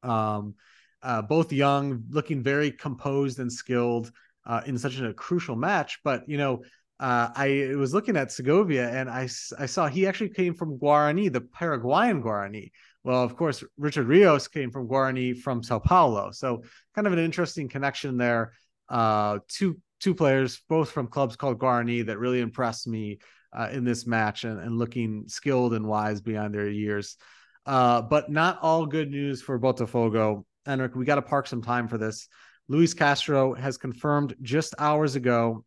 Um, 0.03 0.55
uh, 1.03 1.23
both 1.23 1.53
young, 1.53 2.05
looking 2.11 2.43
very 2.43 2.71
composed 2.71 3.39
and 3.41 3.53
skilled 3.53 4.13
uh, 4.47 4.63
in 4.67 4.79
such 4.79 5.01
a 5.01 5.13
crucial 5.13 5.57
match. 5.57 5.99
But 6.05 6.29
you 6.29 6.39
know, 6.39 6.63
uh, 7.01 7.31
I 7.35 7.73
was 7.77 7.93
looking 7.93 8.17
at 8.17 8.31
Segovia, 8.31 8.89
and 8.89 9.11
I 9.11 9.29
I 9.59 9.67
saw 9.67 9.89
he 9.89 10.07
actually 10.07 10.31
came 10.31 10.55
from 10.55 10.79
Guarani, 10.79 11.33
the 11.33 11.41
Paraguayan 11.41 12.23
Guarani. 12.23 12.71
Well, 13.05 13.23
of 13.23 13.37
course, 13.37 13.65
Richard 13.77 14.07
Rios 14.07 14.49
came 14.49 14.71
from 14.71 14.89
Guarani 14.89 15.37
from 15.37 15.63
Sao 15.63 15.79
Paulo. 15.79 16.31
So 16.31 16.63
kind 16.95 17.07
of 17.07 17.13
an 17.13 17.19
interesting 17.19 17.69
connection 17.69 18.17
there. 18.17 18.53
Uh, 18.89 19.39
two 19.49 19.81
two 20.01 20.15
players, 20.15 20.61
both 20.69 20.91
from 20.91 21.07
clubs 21.07 21.37
called 21.37 21.59
Guarani, 21.59 22.07
that 22.07 22.19
really 22.19 22.41
impressed 22.41 22.87
me 22.87 23.19
uh, 23.53 23.69
in 23.73 23.85
this 23.85 24.07
match 24.07 24.45
and, 24.45 24.59
and 24.59 24.79
looking 24.79 25.25
skilled 25.29 25.75
and 25.75 25.87
wise 25.87 26.21
beyond 26.21 26.55
their 26.55 26.69
years. 26.69 27.17
Uh, 27.65 28.03
but 28.03 28.31
not 28.31 28.59
all 28.63 28.87
good 28.87 29.11
news 29.11 29.41
for 29.41 29.59
Botafogo. 29.59 30.45
Enrick, 30.67 30.97
we 30.97 31.05
got 31.05 31.17
to 31.17 31.23
park 31.23 31.47
some 31.47 31.63
time 31.63 31.89
for 31.89 31.99
this. 31.99 32.29
Luis 32.69 32.95
Castro 32.95 33.55
has 33.55 33.77
confirmed 33.77 34.35
just 34.43 34.75
hours 34.79 35.15
ago. 35.15 35.65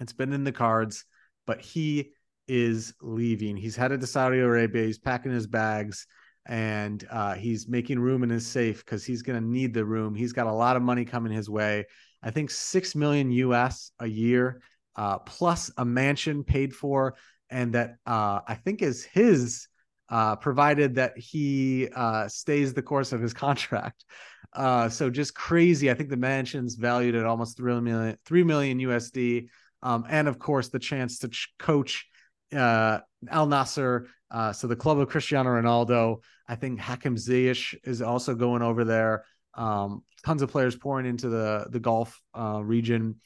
It's 0.00 0.12
been 0.12 0.32
in 0.32 0.44
the 0.44 0.52
cards, 0.52 1.04
but 1.46 1.60
he 1.60 2.12
is 2.46 2.94
leaving. 3.00 3.56
He's 3.56 3.76
headed 3.76 4.00
to 4.00 4.06
Saudi 4.06 4.38
Arabia. 4.38 4.84
He's 4.84 4.98
packing 4.98 5.32
his 5.32 5.46
bags 5.46 6.06
and 6.48 7.06
uh, 7.10 7.34
he's 7.34 7.68
making 7.68 7.98
room 7.98 8.22
in 8.22 8.30
his 8.30 8.46
safe 8.46 8.84
because 8.84 9.04
he's 9.04 9.22
going 9.22 9.40
to 9.40 9.46
need 9.46 9.74
the 9.74 9.84
room. 9.84 10.14
He's 10.14 10.32
got 10.32 10.46
a 10.46 10.52
lot 10.52 10.76
of 10.76 10.82
money 10.82 11.04
coming 11.04 11.32
his 11.32 11.50
way. 11.50 11.86
I 12.22 12.30
think 12.30 12.50
six 12.50 12.94
million 12.94 13.30
US 13.30 13.90
a 13.98 14.06
year, 14.06 14.60
uh, 14.94 15.18
plus 15.18 15.70
a 15.76 15.84
mansion 15.84 16.44
paid 16.44 16.74
for, 16.74 17.16
and 17.50 17.74
that 17.74 17.96
uh, 18.06 18.40
I 18.46 18.54
think 18.54 18.82
is 18.82 19.04
his, 19.04 19.68
uh, 20.08 20.36
provided 20.36 20.94
that 20.96 21.18
he 21.18 21.88
uh, 21.94 22.28
stays 22.28 22.74
the 22.74 22.82
course 22.82 23.12
of 23.12 23.20
his 23.20 23.34
contract. 23.44 24.04
Uh, 24.52 24.88
so 24.88 25.10
just 25.10 25.34
crazy. 25.34 25.90
I 25.90 25.94
think 25.94 26.08
the 26.08 26.16
mansion's 26.16 26.76
valued 26.76 27.14
at 27.14 27.26
almost 27.26 27.56
three 27.56 27.80
million, 27.80 28.16
three 28.24 28.44
million 28.44 28.78
USD, 28.78 29.48
um, 29.82 30.04
and 30.08 30.28
of 30.28 30.38
course 30.38 30.68
the 30.68 30.78
chance 30.78 31.18
to 31.18 31.28
ch- 31.28 31.52
coach 31.58 32.06
Al 32.52 33.02
Nassr 33.46 34.06
uh, 34.30 34.52
so 34.52 34.66
the 34.66 34.76
club 34.76 34.98
of 34.98 35.08
Cristiano 35.08 35.50
Ronaldo, 35.50 36.22
I 36.48 36.56
think 36.56 36.80
Hakim 36.80 37.16
Ziyech 37.16 37.76
is 37.84 38.02
also 38.02 38.34
going 38.34 38.62
over 38.62 38.84
there. 38.84 39.24
Um, 39.54 40.02
tons 40.24 40.42
of 40.42 40.50
players 40.50 40.76
pouring 40.76 41.06
into 41.06 41.28
the 41.28 41.66
the 41.70 41.80
Gulf 41.80 42.20
uh, 42.34 42.62
region, 42.62 43.16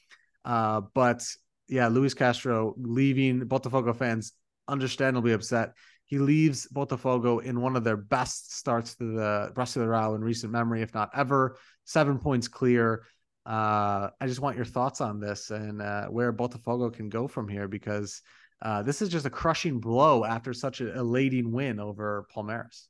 uh, 0.44 0.82
but 0.94 1.24
yeah, 1.68 1.88
Luis 1.88 2.14
Castro 2.14 2.74
leaving 2.78 3.40
Botafogo 3.42 3.96
fans 3.96 4.32
understandably 4.68 5.32
upset. 5.32 5.72
He 6.04 6.18
leaves 6.18 6.66
Botafogo 6.72 7.42
in 7.42 7.60
one 7.60 7.76
of 7.76 7.84
their 7.84 7.96
best 7.96 8.56
starts 8.56 8.96
to 8.96 9.04
the 9.04 9.88
row 9.88 10.14
in 10.14 10.22
recent 10.22 10.52
memory, 10.52 10.82
if 10.82 10.92
not 10.92 11.10
ever. 11.14 11.56
Seven 11.84 12.18
points 12.18 12.48
clear. 12.48 13.04
Uh, 13.46 14.10
I 14.20 14.26
just 14.26 14.40
want 14.40 14.56
your 14.56 14.64
thoughts 14.64 15.00
on 15.00 15.18
this 15.20 15.50
and 15.50 15.80
uh, 15.80 16.06
where 16.06 16.32
Botafogo 16.32 16.92
can 16.92 17.08
go 17.08 17.26
from 17.26 17.48
here 17.48 17.68
because 17.68 18.22
uh, 18.62 18.82
this 18.82 19.00
is 19.00 19.08
just 19.08 19.26
a 19.26 19.30
crushing 19.30 19.80
blow 19.80 20.24
after 20.24 20.52
such 20.52 20.80
a 20.80 20.98
elating 20.98 21.50
win 21.52 21.80
over 21.80 22.26
Palmeiras. 22.34 22.86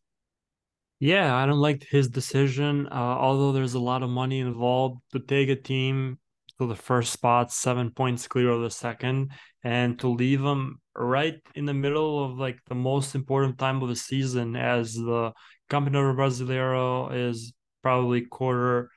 Yeah, 0.99 1.35
I 1.35 1.47
don't 1.47 1.61
like 1.61 1.87
his 1.89 2.09
decision. 2.09 2.87
Uh, 2.89 2.95
although 2.95 3.53
there's 3.53 3.75
a 3.75 3.81
lot 3.81 4.03
of 4.03 4.11
money 4.11 4.41
involved 4.41 5.01
to 5.13 5.21
take 5.21 5.49
a 5.49 5.57
team 5.57 6.19
to 6.59 6.67
the 6.67 6.77
first 6.77 7.13
spot, 7.13 7.51
seven 7.51 7.91
points 7.91 8.29
clear 8.29 8.51
of 8.51 8.63
the 8.63 8.71
second, 8.71 9.31
and 9.65 9.99
to 10.01 10.09
leave 10.09 10.43
them 10.43 10.81
right 10.95 11.41
in 11.55 11.65
the 11.65 11.73
middle 11.73 12.23
of 12.23 12.39
like 12.39 12.59
the 12.69 12.75
most 12.75 13.15
important 13.15 13.59
time 13.59 13.83
of 13.83 13.89
the 13.89 13.97
season 13.97 14.57
as 14.57 14.95
the 14.95 15.33
Campeonato 15.71 16.15
Brasileiro 16.15 17.15
is 17.15 17.55
probably 17.83 18.23
quarter 18.23 18.91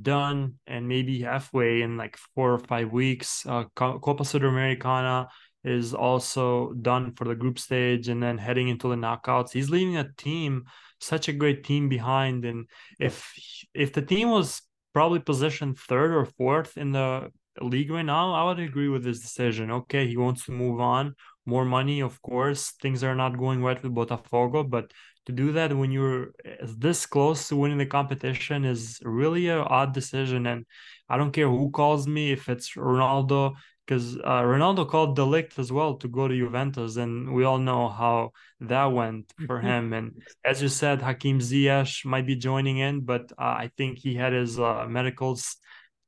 done 0.00 0.54
and 0.66 0.88
maybe 0.88 1.20
halfway 1.20 1.82
in 1.82 1.96
like 1.96 2.16
four 2.34 2.54
or 2.54 2.58
five 2.58 2.90
weeks. 2.90 3.44
Uh, 3.44 3.64
Copa 3.74 4.22
Sudamericana 4.22 5.26
is 5.64 5.94
also 5.94 6.72
done 6.72 7.12
for 7.12 7.24
the 7.24 7.34
group 7.34 7.58
stage 7.58 8.08
and 8.08 8.22
then 8.22 8.38
heading 8.38 8.68
into 8.68 8.88
the 8.88 8.94
knockouts. 8.94 9.52
He's 9.52 9.70
leaving 9.70 9.96
a 9.96 10.10
team, 10.16 10.64
such 11.00 11.28
a 11.28 11.32
great 11.32 11.64
team 11.64 11.88
behind. 11.88 12.44
And 12.44 12.66
if 12.98 13.32
if 13.74 13.92
the 13.92 14.02
team 14.02 14.30
was 14.30 14.62
probably 14.92 15.20
positioned 15.20 15.78
third 15.78 16.12
or 16.12 16.24
fourth 16.24 16.76
in 16.76 16.92
the 16.92 17.30
league 17.60 17.90
right 17.90 18.02
now, 18.02 18.32
I 18.34 18.44
would 18.44 18.58
agree 18.58 18.88
with 18.88 19.04
his 19.04 19.20
decision. 19.20 19.70
Okay, 19.70 20.06
he 20.06 20.16
wants 20.16 20.46
to 20.46 20.52
move 20.52 20.80
on. 20.80 21.14
More 21.46 21.64
money, 21.64 22.00
of 22.00 22.20
course. 22.22 22.72
Things 22.80 23.04
are 23.04 23.14
not 23.14 23.38
going 23.38 23.62
right 23.62 23.82
with 23.82 23.94
Botafogo, 23.94 24.68
but 24.68 24.92
to 25.26 25.32
do 25.32 25.52
that 25.52 25.76
when 25.76 25.90
you're 25.90 26.32
this 26.62 27.06
close 27.06 27.48
to 27.48 27.56
winning 27.56 27.78
the 27.78 27.86
competition 27.86 28.64
is 28.64 28.98
really 29.02 29.48
an 29.48 29.58
odd 29.58 29.92
decision. 29.92 30.46
And 30.46 30.64
I 31.08 31.18
don't 31.18 31.32
care 31.32 31.48
who 31.48 31.70
calls 31.70 32.06
me, 32.06 32.32
if 32.32 32.48
it's 32.48 32.72
Ronaldo, 32.74 33.54
because 33.90 34.16
uh, 34.18 34.42
Ronaldo 34.42 34.88
called 34.88 35.16
De 35.16 35.22
Ligt 35.22 35.58
as 35.58 35.72
well 35.72 35.96
to 35.96 36.06
go 36.06 36.28
to 36.28 36.36
Juventus, 36.36 36.94
and 36.94 37.34
we 37.34 37.42
all 37.42 37.58
know 37.58 37.88
how 37.88 38.30
that 38.60 38.84
went 38.84 39.32
for 39.48 39.60
him. 39.68 39.92
and 39.92 40.22
as 40.44 40.62
you 40.62 40.68
said, 40.68 41.02
Hakim 41.02 41.40
Ziyech 41.40 42.04
might 42.04 42.24
be 42.24 42.36
joining 42.36 42.78
in, 42.78 43.00
but 43.00 43.32
uh, 43.32 43.56
I 43.64 43.72
think 43.76 43.98
he 43.98 44.14
had 44.14 44.32
his 44.32 44.60
uh, 44.60 44.86
medicals 44.88 45.56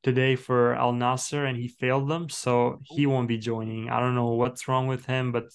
today 0.04 0.36
for 0.36 0.76
Al 0.76 0.92
Nassr 0.92 1.48
and 1.48 1.56
he 1.56 1.66
failed 1.66 2.08
them, 2.08 2.28
so 2.28 2.78
he 2.84 3.06
won't 3.06 3.26
be 3.26 3.38
joining. 3.38 3.90
I 3.90 3.98
don't 3.98 4.14
know 4.14 4.34
what's 4.34 4.68
wrong 4.68 4.86
with 4.86 5.04
him, 5.06 5.32
but 5.32 5.46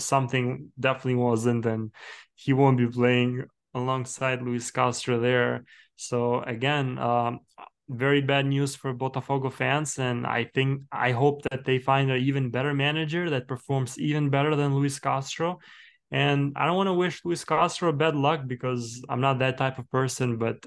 something 0.00 0.72
definitely 0.80 1.16
wasn't, 1.16 1.66
and 1.66 1.92
he 2.34 2.54
won't 2.54 2.78
be 2.78 2.86
playing 2.86 3.44
alongside 3.74 4.40
Luis 4.40 4.70
Castro 4.70 5.20
there. 5.20 5.64
So 5.96 6.40
again, 6.40 6.98
um, 6.98 7.40
very 7.88 8.20
bad 8.20 8.46
news 8.46 8.74
for 8.74 8.94
Botafogo 8.94 9.52
fans. 9.52 9.98
And 9.98 10.26
I 10.26 10.44
think 10.44 10.82
I 10.90 11.12
hope 11.12 11.42
that 11.50 11.64
they 11.64 11.78
find 11.78 12.10
an 12.10 12.20
even 12.20 12.50
better 12.50 12.74
manager 12.74 13.30
that 13.30 13.48
performs 13.48 13.98
even 13.98 14.30
better 14.30 14.56
than 14.56 14.74
Luis 14.74 14.98
Castro. 14.98 15.58
And 16.10 16.52
I 16.56 16.66
don't 16.66 16.76
want 16.76 16.88
to 16.88 16.94
wish 16.94 17.24
Luis 17.24 17.44
Castro 17.44 17.92
bad 17.92 18.14
luck 18.14 18.42
because 18.46 19.04
I'm 19.08 19.20
not 19.20 19.38
that 19.40 19.58
type 19.58 19.78
of 19.78 19.90
person, 19.90 20.38
but 20.38 20.64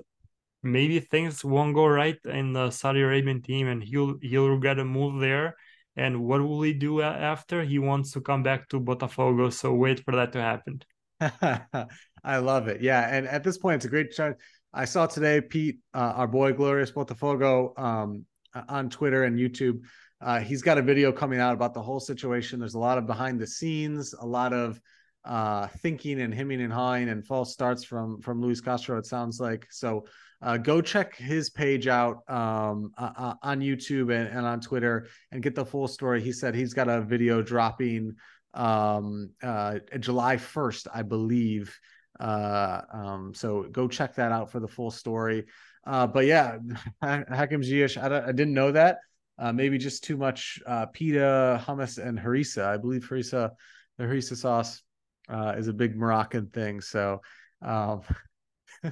maybe 0.62 0.99
things 0.99 1.43
won't 1.43 1.75
go 1.75 1.88
right 1.88 2.17
in 2.25 2.53
the 2.53 2.69
Saudi 2.71 3.01
Arabian 3.01 3.41
team 3.41 3.67
and 3.67 3.84
he'll 3.84 4.17
he'll 4.21 4.49
regret 4.49 4.80
a 4.80 4.86
move 4.86 5.21
there. 5.21 5.56
And 5.95 6.23
what 6.23 6.41
will 6.41 6.62
he 6.62 6.73
do 6.73 7.01
after? 7.01 7.63
He 7.63 7.80
wants 7.80 8.12
to 8.12 8.21
come 8.21 8.43
back 8.43 8.69
to 8.69 8.80
Botafogo. 8.80 9.51
So 9.51 9.73
wait 9.73 10.03
for 10.03 10.15
that 10.15 10.32
to 10.34 10.41
happen. 10.41 10.82
I 12.23 12.38
love 12.38 12.67
it. 12.67 12.82
Yeah. 12.82 13.08
And 13.10 13.27
at 13.27 13.43
this 13.43 13.58
point, 13.58 13.77
it's 13.77 13.86
a 13.86 13.89
great 13.89 14.12
chance 14.12 14.38
I 14.73 14.86
saw 14.86 15.08
today 15.08 15.41
Pete, 15.41 15.80
uh, 15.93 16.13
our 16.15 16.27
boy 16.27 16.53
Glorious 16.53 16.91
Botafogo, 16.91 17.77
um, 17.80 18.25
on 18.69 18.89
Twitter 18.89 19.23
and 19.23 19.38
YouTube. 19.38 19.82
Uh, 20.19 20.39
he's 20.39 20.62
got 20.62 20.77
a 20.77 20.82
video 20.82 21.12
coming 21.12 21.39
out 21.39 21.53
about 21.53 21.73
the 21.73 21.82
whole 21.82 21.99
situation. 21.99 22.60
There's 22.60 22.73
a 22.73 22.80
lot 22.80 22.97
of 22.97 23.06
behind 23.06 23.39
the 23.39 23.47
scenes, 23.47 24.13
a 24.13 24.25
lot 24.25 24.53
of 24.53 24.80
uh, 25.25 25.67
thinking 25.82 26.21
and 26.21 26.34
hemming 26.34 26.62
and 26.62 26.73
hawing 26.73 27.10
and 27.10 27.25
false 27.25 27.53
starts 27.53 27.84
from 27.84 28.21
from 28.21 28.41
Luis 28.41 28.62
Castro. 28.62 28.97
It 28.97 29.06
sounds 29.06 29.39
like 29.39 29.67
so. 29.69 30.06
Uh, 30.39 30.56
go 30.56 30.82
check 30.82 31.15
his 31.15 31.49
page 31.49 31.88
out 31.88 32.17
um, 32.30 32.91
uh, 32.95 33.10
uh, 33.17 33.34
on 33.41 33.60
YouTube 33.60 34.13
and, 34.13 34.27
and, 34.27 34.45
on 34.45 34.62
Twitter 34.62 35.08
and 35.32 35.41
get 35.41 35.56
the 35.56 35.65
full 35.65 35.88
story. 35.88 36.21
He 36.21 36.32
said 36.32 36.53
he's 36.53 36.75
got 36.75 36.88
a 36.88 37.01
video 37.01 37.41
dropping 37.41 38.13
um, 38.53 39.32
uh, 39.41 39.80
July 39.99 40.36
1st, 40.36 40.89
I 40.93 41.01
believe. 41.01 41.75
Uh, 42.19 42.82
um, 42.91 43.34
so 43.34 43.63
go 43.63 43.88
check 43.88 44.15
that 44.15 44.32
out 44.32 44.51
for 44.51 44.60
the 44.60 44.67
full 44.67 44.91
story. 44.91 45.45
Uh, 45.86 46.08
but 46.08 46.25
yeah, 46.25 46.58
Hakim 47.01 47.62
Ziyech, 47.62 48.01
I, 48.01 48.27
I, 48.27 48.32
didn't 48.32 48.53
know 48.53 48.71
that. 48.71 48.97
Uh, 49.39 49.53
maybe 49.53 49.77
just 49.77 50.03
too 50.03 50.17
much 50.17 50.60
uh, 50.65 50.88
pita, 50.88 51.63
hummus, 51.65 52.03
and 52.03 52.17
harissa. 52.19 52.65
I 52.65 52.77
believe 52.77 53.08
harissa, 53.08 53.51
the 53.97 54.06
harissa 54.06 54.36
sauce, 54.36 54.82
uh, 55.30 55.53
is 55.58 55.67
a 55.67 55.73
big 55.73 55.95
Moroccan 55.95 56.47
thing. 56.47 56.82
So 56.82 57.21
um, 57.62 58.01
uh, 58.84 58.91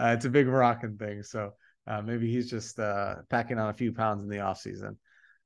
it's 0.00 0.24
a 0.24 0.30
big 0.30 0.46
Moroccan 0.46 0.96
thing. 0.96 1.22
So 1.22 1.52
maybe 2.02 2.30
he's 2.30 2.48
just 2.48 2.78
uh, 2.78 3.16
packing 3.28 3.58
on 3.58 3.68
a 3.68 3.74
few 3.74 3.92
pounds 3.92 4.22
in 4.22 4.30
the 4.30 4.40
off 4.40 4.60
season. 4.60 4.98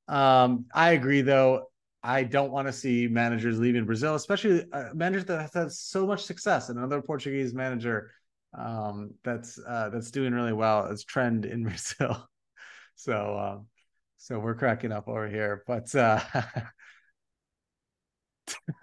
Um, 0.09 0.67
I 0.73 0.93
agree, 0.93 1.23
though. 1.23 1.71
I 2.03 2.23
don't 2.23 2.53
want 2.53 2.69
to 2.69 2.73
see 2.73 3.09
managers 3.09 3.59
leaving 3.59 3.85
Brazil, 3.85 4.15
especially 4.15 4.65
a 4.73 4.95
manager 4.95 5.25
that 5.25 5.41
has 5.41 5.55
had 5.55 5.73
so 5.73 6.07
much 6.07 6.25
success. 6.25 6.69
And 6.69 6.79
another 6.79 7.03
Portuguese 7.03 7.53
manager 7.53 8.13
um, 8.57 9.15
that's 9.25 9.59
uh, 9.67 9.91
that's 9.91 10.11
doing 10.11 10.33
really 10.33 10.53
well 10.53 10.87
is 10.87 11.05
trend 11.05 11.45
in 11.45 11.63
Brazil. 11.69 12.29
so 12.95 13.39
um, 13.39 13.67
so 14.19 14.39
we're 14.39 14.55
cracking 14.55 14.93
up 14.93 15.09
over 15.09 15.29
here, 15.29 15.63
but 15.67 15.95
uh, 15.95 16.21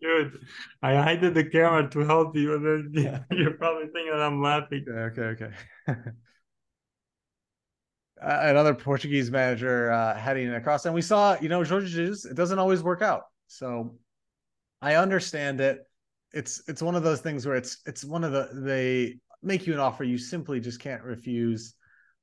Dude, 0.00 0.38
I 0.82 1.16
hid 1.16 1.34
the 1.34 1.44
camera 1.44 1.88
to 1.90 2.00
help 2.00 2.36
you, 2.36 2.54
and 2.54 2.94
then 2.94 3.24
you're 3.30 3.52
probably 3.52 3.88
thinking 3.92 4.12
I'm 4.14 4.42
laughing. 4.42 4.84
Okay, 4.88 5.22
okay. 5.22 5.50
Another 8.20 8.74
Portuguese 8.74 9.30
manager 9.30 9.90
uh, 9.90 10.16
heading 10.16 10.52
across. 10.54 10.86
And 10.86 10.94
we 10.94 11.02
saw, 11.02 11.36
you 11.40 11.48
know, 11.48 11.62
Jorge 11.64 11.86
Jesus, 11.86 12.24
it 12.24 12.34
doesn't 12.34 12.58
always 12.58 12.82
work 12.82 13.02
out. 13.02 13.22
So 13.48 13.96
I 14.82 14.96
understand 14.96 15.60
it. 15.60 15.80
It's 16.32 16.62
it's 16.68 16.82
one 16.82 16.94
of 16.94 17.02
those 17.02 17.20
things 17.20 17.46
where 17.46 17.56
it's 17.56 17.78
it's 17.86 18.04
one 18.04 18.24
of 18.24 18.32
the 18.32 18.50
they 18.52 19.18
make 19.42 19.66
you 19.66 19.72
an 19.72 19.78
offer 19.78 20.04
you 20.04 20.18
simply 20.18 20.60
just 20.60 20.80
can't 20.80 21.02
refuse. 21.02 21.74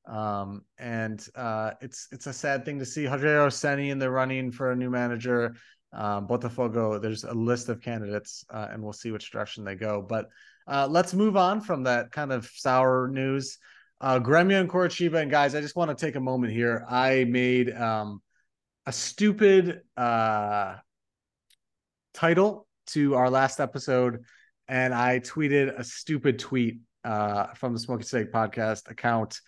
Um, 0.05 0.63
and 0.77 1.25
uh, 1.35 1.71
it's 1.81 2.07
it's 2.11 2.27
a 2.27 2.33
sad 2.33 2.65
thing 2.65 2.79
to 2.79 2.85
see 2.85 3.05
Rogério 3.05 3.47
Ceni 3.47 3.89
in 3.89 3.99
the 3.99 4.09
running 4.09 4.51
for 4.51 4.71
a 4.71 4.75
new 4.75 4.89
manager. 4.89 5.55
Um, 5.93 6.27
Botafogo, 6.27 7.01
there's 7.01 7.23
a 7.23 7.33
list 7.33 7.69
of 7.69 7.81
candidates, 7.81 8.43
uh, 8.49 8.67
and 8.71 8.83
we'll 8.83 8.93
see 8.93 9.11
which 9.11 9.31
direction 9.31 9.63
they 9.63 9.75
go. 9.75 10.01
But 10.01 10.27
uh, 10.67 10.87
let's 10.89 11.13
move 11.13 11.37
on 11.37 11.61
from 11.61 11.83
that 11.83 12.11
kind 12.11 12.31
of 12.31 12.45
sour 12.47 13.07
news 13.07 13.57
uh, 14.03 14.19
Gremio 14.19 14.59
and 14.59 14.69
Coritiba, 14.69 15.21
and 15.21 15.31
guys, 15.31 15.55
I 15.55 15.61
just 15.61 15.77
want 15.77 15.97
to 15.97 16.05
take 16.05 16.17
a 16.17 16.19
moment 16.19 16.51
here. 16.51 16.85
I 16.89 17.23
made 17.23 17.73
um, 17.73 18.21
a 18.85 18.91
stupid 18.91 19.79
uh, 19.95 20.75
title 22.13 22.67
to 22.87 23.15
our 23.15 23.29
last 23.29 23.61
episode, 23.61 24.25
and 24.67 24.93
I 24.93 25.21
tweeted 25.21 25.79
a 25.79 25.85
stupid 25.85 26.37
tweet 26.37 26.81
uh, 27.05 27.53
from 27.53 27.71
the 27.71 27.79
Smoking 27.79 28.05
Snake 28.05 28.33
podcast 28.33 28.91
account 28.91 29.39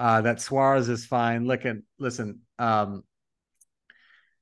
uh, 0.00 0.22
that 0.22 0.40
Suarez 0.40 0.88
is 0.88 1.06
fine. 1.06 1.46
Look 1.46 1.62
Listen, 1.62 1.84
listen, 2.00 2.40
um, 2.58 3.04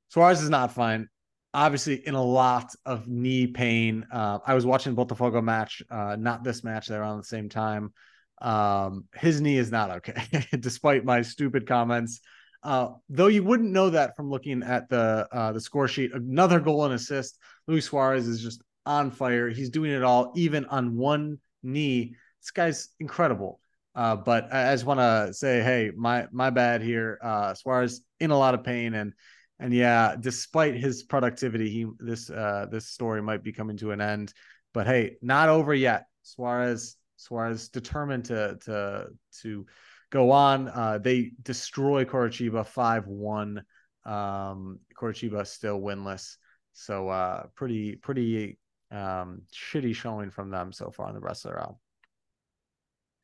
Suarez 0.07 0.41
is 0.41 0.49
not 0.49 0.73
fine. 0.73 1.09
Obviously, 1.53 2.07
in 2.07 2.15
a 2.15 2.23
lot 2.23 2.73
of 2.87 3.07
knee 3.07 3.45
pain. 3.45 4.07
Uh, 4.11 4.39
I 4.43 4.55
was 4.55 4.65
watching 4.65 4.95
Botafogo 4.95 5.43
match, 5.43 5.83
uh, 5.91 6.15
not 6.19 6.43
this 6.43 6.63
match. 6.63 6.87
They're 6.87 7.03
on 7.03 7.17
the 7.17 7.23
same 7.23 7.49
time. 7.49 7.93
Um, 8.41 9.05
his 9.15 9.41
knee 9.41 9.57
is 9.57 9.71
not 9.71 9.91
okay, 9.91 10.47
despite 10.59 11.05
my 11.05 11.21
stupid 11.21 11.67
comments. 11.67 12.21
Uh, 12.61 12.89
though 13.09 13.27
you 13.27 13.43
wouldn't 13.43 13.71
know 13.71 13.89
that 13.89 14.15
from 14.15 14.29
looking 14.29 14.63
at 14.63 14.89
the 14.89 15.27
uh, 15.31 15.51
the 15.53 15.61
score 15.61 15.87
sheet. 15.87 16.13
Another 16.13 16.59
goal 16.59 16.85
and 16.85 16.93
assist. 16.93 17.37
Luis 17.67 17.85
Suarez 17.85 18.27
is 18.27 18.41
just 18.41 18.61
on 18.85 19.11
fire. 19.11 19.49
He's 19.49 19.69
doing 19.69 19.91
it 19.91 20.03
all, 20.03 20.33
even 20.35 20.65
on 20.65 20.97
one 20.97 21.39
knee. 21.63 22.15
This 22.41 22.51
guy's 22.51 22.89
incredible. 22.99 23.59
Uh, 23.95 24.15
but 24.15 24.53
I 24.53 24.73
just 24.73 24.85
want 24.85 24.99
to 24.99 25.33
say, 25.33 25.61
hey, 25.61 25.91
my 25.95 26.27
my 26.31 26.49
bad 26.49 26.81
here. 26.81 27.19
Uh, 27.21 27.53
Suarez 27.53 28.01
in 28.19 28.31
a 28.31 28.37
lot 28.37 28.53
of 28.53 28.63
pain, 28.63 28.93
and 28.93 29.13
and 29.59 29.73
yeah, 29.73 30.15
despite 30.19 30.75
his 30.75 31.03
productivity, 31.03 31.69
he 31.69 31.85
this 31.99 32.29
uh, 32.29 32.67
this 32.71 32.87
story 32.87 33.21
might 33.21 33.43
be 33.43 33.51
coming 33.51 33.77
to 33.77 33.91
an 33.91 34.01
end. 34.01 34.33
But 34.73 34.85
hey, 34.85 35.17
not 35.21 35.49
over 35.49 35.73
yet. 35.73 36.05
Suarez 36.23 36.95
Suarez 37.19 37.67
determined 37.67 38.25
to 38.25 38.57
to 38.65 39.07
to 39.41 39.65
go 40.09 40.31
on. 40.31 40.69
Uh, 40.69 40.97
they 40.97 41.31
destroy 41.43 42.05
Coritiba 42.05 42.65
five 42.65 43.07
one. 43.07 43.63
Um, 44.05 44.79
Coritiba 44.97 45.45
still 45.45 45.79
winless, 45.81 46.37
so 46.73 47.09
uh, 47.09 47.43
pretty 47.55 47.97
pretty 47.97 48.57
um, 48.89 49.41
shitty 49.53 49.93
showing 49.93 50.31
from 50.31 50.49
them 50.49 50.71
so 50.71 50.91
far 50.91 51.09
in 51.09 51.15
the 51.15 51.19
rest 51.19 51.45
of 51.45 51.51
the 51.51 51.57
round. 51.57 51.75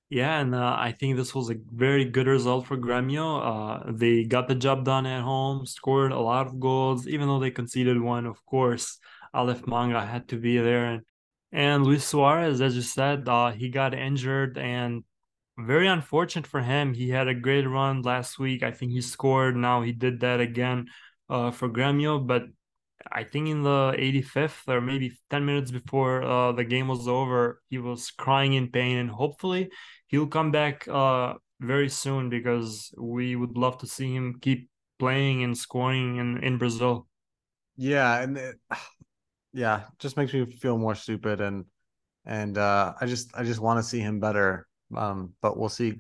Yeah, 0.10 0.40
and 0.40 0.54
uh, 0.54 0.76
I 0.78 0.92
think 0.92 1.16
this 1.16 1.34
was 1.34 1.50
a 1.50 1.56
very 1.74 2.06
good 2.06 2.28
result 2.28 2.68
for 2.68 2.78
Gremio. 2.78 3.28
Uh, 3.42 3.92
they 3.92 4.24
got 4.26 4.48
the 4.48 4.54
job 4.54 4.86
done 4.86 5.08
at 5.08 5.24
home, 5.24 5.66
scored 5.66 6.12
a 6.12 6.20
lot 6.20 6.46
of 6.46 6.60
goals, 6.60 7.08
even 7.08 7.28
though 7.28 7.40
they 7.40 7.50
conceded 7.50 8.00
one. 8.00 8.28
Of 8.28 8.46
course, 8.46 9.00
Alef 9.34 9.66
Manga 9.66 10.06
had 10.06 10.28
to 10.28 10.38
be 10.38 10.60
there, 10.60 10.86
and 10.86 11.02
and 11.52 11.84
Luis 11.84 12.06
Suarez, 12.06 12.62
as 12.62 12.76
you 12.76 12.82
said, 12.82 13.28
uh, 13.28 13.52
he 13.52 13.70
got 13.70 13.94
injured, 13.94 14.58
and 14.58 15.04
very 15.58 15.88
unfortunate 15.88 16.48
for 16.48 16.62
him. 16.62 16.94
He 16.94 17.10
had 17.10 17.28
a 17.28 17.34
great 17.34 17.68
run 17.68 18.02
last 18.02 18.40
week. 18.40 18.64
I 18.64 18.72
think 18.72 18.92
he 18.92 19.02
scored. 19.02 19.56
Now 19.56 19.82
he 19.82 19.92
did 19.92 20.20
that 20.20 20.40
again 20.40 20.88
uh, 21.30 21.52
for 21.52 21.70
Gremio, 21.70 22.26
but 22.26 22.44
I 23.12 23.24
think 23.24 23.48
in 23.48 23.64
the 23.64 23.94
85th 23.98 24.68
or 24.68 24.82
maybe 24.82 25.18
10 25.30 25.46
minutes 25.46 25.72
before 25.72 26.24
uh, 26.24 26.52
the 26.52 26.64
game 26.64 26.88
was 26.88 27.08
over, 27.08 27.62
he 27.70 27.78
was 27.78 28.12
crying 28.12 28.54
in 28.54 28.72
pain, 28.72 28.98
and 28.98 29.10
hopefully 29.10 29.70
he'll 30.08 30.28
come 30.28 30.52
back 30.52 30.88
uh, 30.88 31.36
very 31.60 31.90
soon 31.90 32.30
because 32.30 32.94
we 32.98 33.36
would 33.36 33.58
love 33.58 33.78
to 33.80 33.88
see 33.88 34.14
him 34.14 34.40
keep 34.42 34.70
playing 35.00 35.44
and 35.44 35.58
scoring 35.58 36.18
in, 36.18 36.44
in 36.44 36.58
Brazil. 36.58 37.08
Yeah, 37.78 38.22
and 38.22 38.38
it, 38.38 38.56
yeah, 39.56 39.84
just 40.00 40.18
makes 40.18 40.34
me 40.34 40.46
feel 40.46 40.78
more 40.78 40.96
stupid 40.96 41.42
and 41.42 41.66
and 42.26 42.58
uh, 42.58 42.94
I 43.00 43.06
just 43.06 43.32
I 43.36 43.44
just 43.44 43.60
want 43.60 43.80
to 43.80 43.84
see 43.84 44.00
him 44.00 44.20
better. 44.20 44.68
Um, 44.96 45.34
but 45.42 45.58
we'll 45.58 45.70
see. 45.70 45.96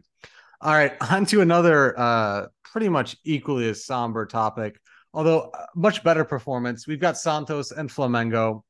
All 0.62 0.74
right, 0.74 0.94
on 1.12 1.26
to 1.28 1.42
another 1.42 1.98
uh, 2.00 2.48
pretty 2.64 2.90
much 2.90 3.16
equally 3.24 3.68
as 3.70 3.86
somber 3.86 4.26
topic 4.26 4.80
although 5.16 5.50
uh, 5.54 5.66
much 5.76 6.04
better 6.04 6.24
performance. 6.24 6.86
We've 6.86 7.00
got 7.00 7.18
Santos 7.18 7.72
and 7.72 7.90
Flamengo. 7.90 8.62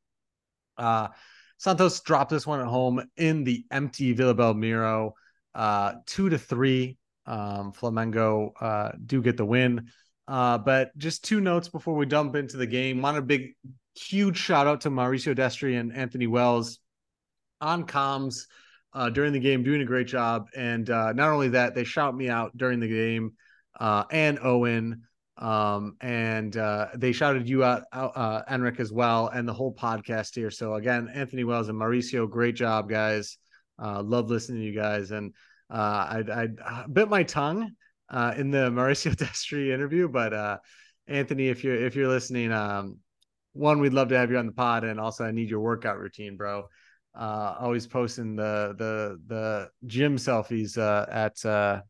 Uh, 0.78 1.10
Santos 1.58 2.00
dropped 2.02 2.30
this 2.30 2.48
one 2.48 2.62
at 2.62 2.68
home 2.68 3.04
in 3.18 3.44
the 3.44 3.66
empty 3.72 4.14
Vila 4.14 4.36
Belmiro, 4.36 5.12
uh, 5.56 5.94
two 6.06 6.30
to 6.30 6.38
three. 6.38 6.98
Um, 7.26 7.74
Flamengo 7.74 8.52
uh, 8.62 8.92
do 9.04 9.22
get 9.22 9.36
the 9.36 9.46
win. 9.46 9.90
Uh, 10.28 10.60
but 10.60 10.96
just 10.98 11.24
two 11.24 11.42
notes 11.42 11.68
before 11.68 11.96
we 11.96 12.06
dump 12.06 12.36
into 12.36 12.58
the 12.58 12.68
game. 12.68 13.02
Want 13.02 13.18
a 13.18 13.22
big, 13.22 13.56
huge 13.96 14.38
shout 14.38 14.68
out 14.68 14.82
to 14.82 14.90
Mauricio 14.90 15.36
Destri 15.36 15.80
and 15.80 15.96
Anthony 15.96 16.28
Wells 16.28 16.80
on 17.62 17.86
comms 17.86 18.46
uh, 18.94 19.10
during 19.10 19.34
the 19.34 19.40
game, 19.40 19.64
doing 19.64 19.82
a 19.82 19.86
great 19.86 20.08
job. 20.08 20.48
And 20.56 20.90
uh, 20.90 21.14
not 21.14 21.30
only 21.30 21.50
that, 21.50 21.76
they 21.76 21.84
shout 21.84 22.16
me 22.16 22.30
out 22.30 22.56
during 22.56 22.80
the 22.80 22.88
game 22.88 23.34
uh, 23.80 24.04
and 24.12 24.40
Owen 24.40 25.04
um 25.38 25.98
and 26.00 26.56
uh 26.56 26.88
they 26.96 27.12
shouted 27.12 27.50
you 27.50 27.62
out, 27.62 27.84
uh 27.92 28.42
Enrick 28.50 28.80
as 28.80 28.94
well 28.94 29.28
and 29.28 29.46
the 29.46 29.54
whole 29.54 29.74
podcast 29.74 30.34
here. 30.34 30.50
So 30.50 30.76
again 30.76 31.10
anthony 31.14 31.44
wells 31.44 31.68
and 31.68 31.78
mauricio 31.78 32.30
great 32.30 32.56
job 32.56 32.90
guys. 32.90 33.38
Uh 33.78 34.02
love 34.02 34.30
listening 34.30 34.62
to 34.62 34.66
you 34.66 34.74
guys. 34.74 35.12
And 35.12 35.34
i 35.70 36.24
i 36.34 36.86
bit 36.88 37.10
my 37.10 37.24
tongue 37.24 37.72
in 38.38 38.50
the 38.50 38.70
mauricio 38.72 39.14
destri 39.14 39.74
interview 39.74 40.08
but 40.08 40.62
anthony 41.06 41.50
if 41.50 41.66
you're 41.66 41.76
if 41.76 41.98
you're 41.98 42.08
listening 42.08 42.54
um 42.54 43.00
one 43.56 43.80
we'd 43.80 43.94
love 43.94 44.10
to 44.10 44.18
have 44.18 44.30
you 44.30 44.38
on 44.38 44.46
the 44.46 44.52
pod 44.52 44.84
and 44.84 45.00
also 45.00 45.24
i 45.24 45.32
need 45.32 45.50
your 45.50 45.60
workout 45.60 45.98
routine 45.98 46.38
bro 46.38 46.68
uh 47.18 47.56
always 47.60 47.88
posting 47.88 48.36
the 48.36 48.76
the 48.78 49.20
the 49.28 49.70
gym 49.86 50.18
selfies 50.18 50.78
uh 50.78 51.06
at 51.10 51.44
uh 51.46 51.82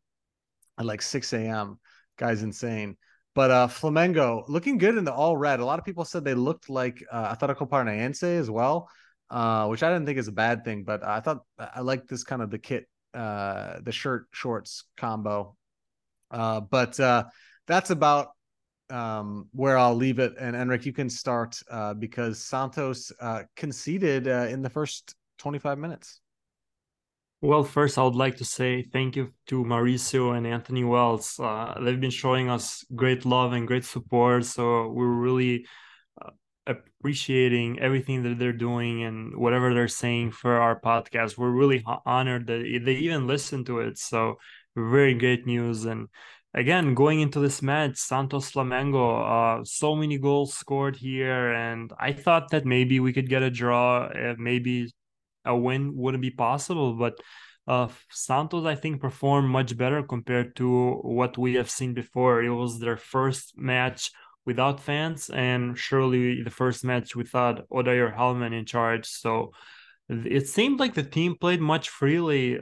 at 0.78 0.84
like 0.84 1.02
6 1.02 1.32
a.m 1.32 1.78
guy's 2.16 2.42
insane 2.42 2.96
but 3.36 3.50
uh, 3.50 3.68
Flamengo 3.68 4.48
looking 4.48 4.78
good 4.78 4.96
in 4.96 5.04
the 5.04 5.12
all 5.12 5.36
red. 5.36 5.60
A 5.60 5.64
lot 5.64 5.78
of 5.78 5.84
people 5.84 6.06
said 6.06 6.24
they 6.24 6.32
looked 6.32 6.70
like 6.70 7.04
uh, 7.12 7.36
Atletico 7.36 7.68
Paranaense 7.68 8.22
as 8.22 8.50
well, 8.50 8.88
uh, 9.28 9.66
which 9.66 9.82
I 9.82 9.92
didn't 9.92 10.06
think 10.06 10.18
is 10.18 10.26
a 10.26 10.32
bad 10.32 10.64
thing. 10.64 10.84
But 10.84 11.04
I 11.04 11.20
thought 11.20 11.40
I 11.58 11.82
like 11.82 12.06
this 12.06 12.24
kind 12.24 12.40
of 12.40 12.50
the 12.50 12.58
kit, 12.58 12.88
uh, 13.12 13.80
the 13.82 13.92
shirt 13.92 14.28
shorts 14.32 14.84
combo. 14.96 15.54
Uh, 16.30 16.60
but 16.60 16.98
uh, 16.98 17.24
that's 17.66 17.90
about 17.90 18.28
um, 18.90 19.48
where 19.52 19.78
I'll 19.78 19.94
leave 19.94 20.18
it. 20.18 20.34
And 20.38 20.56
Enrick, 20.56 20.86
you 20.86 20.92
can 20.92 21.10
start 21.10 21.60
uh, 21.70 21.94
because 21.94 22.42
Santos 22.42 23.12
uh, 23.20 23.42
conceded 23.56 24.28
uh, 24.28 24.46
in 24.48 24.62
the 24.62 24.70
first 24.70 25.14
25 25.38 25.78
minutes. 25.78 26.20
Well, 27.42 27.64
first, 27.64 27.98
I 27.98 28.02
would 28.02 28.14
like 28.14 28.38
to 28.38 28.44
say 28.44 28.82
thank 28.82 29.14
you 29.14 29.32
to 29.48 29.62
Mauricio 29.62 30.36
and 30.36 30.46
Anthony 30.46 30.84
Wells. 30.84 31.38
Uh, 31.38 31.78
they've 31.82 32.00
been 32.00 32.10
showing 32.10 32.48
us 32.48 32.84
great 32.94 33.26
love 33.26 33.52
and 33.52 33.68
great 33.68 33.84
support. 33.84 34.46
So 34.46 34.88
we're 34.88 35.06
really 35.06 35.66
uh, 36.20 36.30
appreciating 36.66 37.78
everything 37.78 38.22
that 38.22 38.38
they're 38.38 38.54
doing 38.54 39.04
and 39.04 39.36
whatever 39.36 39.74
they're 39.74 39.86
saying 39.86 40.32
for 40.32 40.56
our 40.56 40.80
podcast. 40.80 41.36
We're 41.36 41.50
really 41.50 41.84
honored 42.06 42.46
that 42.46 42.80
they 42.84 42.94
even 42.94 43.26
listen 43.26 43.64
to 43.66 43.80
it. 43.80 43.98
So 43.98 44.36
very 44.74 45.14
great 45.14 45.46
news. 45.46 45.84
And 45.84 46.08
again, 46.56 46.94
going 46.94 47.20
into 47.20 47.38
this 47.38 47.60
match, 47.62 47.96
Santos 47.98 48.50
Flamengo, 48.50 49.60
uh, 49.60 49.64
so 49.64 49.94
many 49.94 50.18
goals 50.18 50.54
scored 50.54 50.96
here. 50.96 51.52
And 51.52 51.92
I 52.00 52.12
thought 52.12 52.50
that 52.50 52.64
maybe 52.64 52.98
we 52.98 53.12
could 53.12 53.28
get 53.28 53.42
a 53.42 53.50
draw, 53.50 54.06
uh, 54.06 54.34
maybe 54.38 54.92
a 55.44 55.56
win 55.56 55.94
wouldn't 55.94 56.22
be 56.22 56.30
possible. 56.30 56.94
But 56.94 57.20
uh, 57.68 57.88
Santos, 58.10 58.64
I 58.64 58.74
think, 58.74 59.00
performed 59.00 59.50
much 59.50 59.76
better 59.76 60.02
compared 60.02 60.56
to 60.56 60.92
what 61.02 61.36
we 61.36 61.54
have 61.54 61.70
seen 61.70 61.94
before. 61.94 62.42
It 62.42 62.50
was 62.50 62.80
their 62.80 62.96
first 62.96 63.52
match 63.56 64.10
without 64.46 64.80
fans, 64.80 65.28
and 65.28 65.76
surely 65.76 66.42
the 66.42 66.50
first 66.50 66.84
match 66.84 67.14
without 67.16 67.68
Odair 67.68 68.16
Hellmann 68.16 68.54
in 68.54 68.64
charge. 68.64 69.06
So 69.06 69.52
it 70.08 70.48
seemed 70.48 70.78
like 70.78 70.94
the 70.94 71.02
team 71.02 71.34
played 71.38 71.60
much 71.60 71.88
freely 71.88 72.60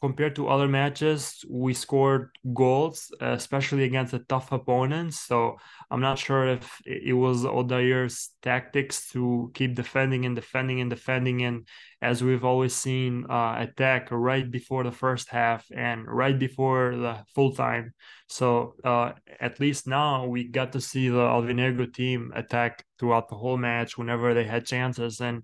compared 0.00 0.36
to 0.36 0.48
other 0.48 0.68
matches, 0.68 1.44
we 1.48 1.74
scored 1.74 2.30
goals, 2.54 3.12
especially 3.20 3.84
against 3.84 4.14
a 4.14 4.20
tough 4.20 4.52
opponent. 4.52 5.14
So 5.14 5.56
I'm 5.90 6.00
not 6.00 6.18
sure 6.18 6.46
if 6.48 6.80
it 6.84 7.14
was 7.14 7.44
Odair's 7.44 8.30
tactics 8.42 9.10
to 9.10 9.50
keep 9.54 9.74
defending 9.74 10.24
and 10.24 10.36
defending 10.36 10.80
and 10.80 10.90
defending. 10.90 11.42
And 11.42 11.66
as 12.00 12.22
we've 12.22 12.44
always 12.44 12.74
seen, 12.74 13.26
uh, 13.28 13.56
attack 13.58 14.08
right 14.10 14.48
before 14.48 14.84
the 14.84 14.92
first 14.92 15.30
half 15.30 15.66
and 15.74 16.06
right 16.06 16.38
before 16.38 16.96
the 16.96 17.24
full 17.34 17.54
time. 17.54 17.92
So 18.28 18.74
uh, 18.84 19.12
at 19.40 19.58
least 19.58 19.86
now 19.86 20.26
we 20.26 20.44
got 20.44 20.72
to 20.72 20.80
see 20.80 21.08
the 21.08 21.18
Alvinegro 21.18 21.92
team 21.92 22.32
attack 22.34 22.84
throughout 22.98 23.28
the 23.28 23.36
whole 23.36 23.56
match 23.56 23.98
whenever 23.98 24.34
they 24.34 24.44
had 24.44 24.66
chances. 24.66 25.20
And 25.20 25.42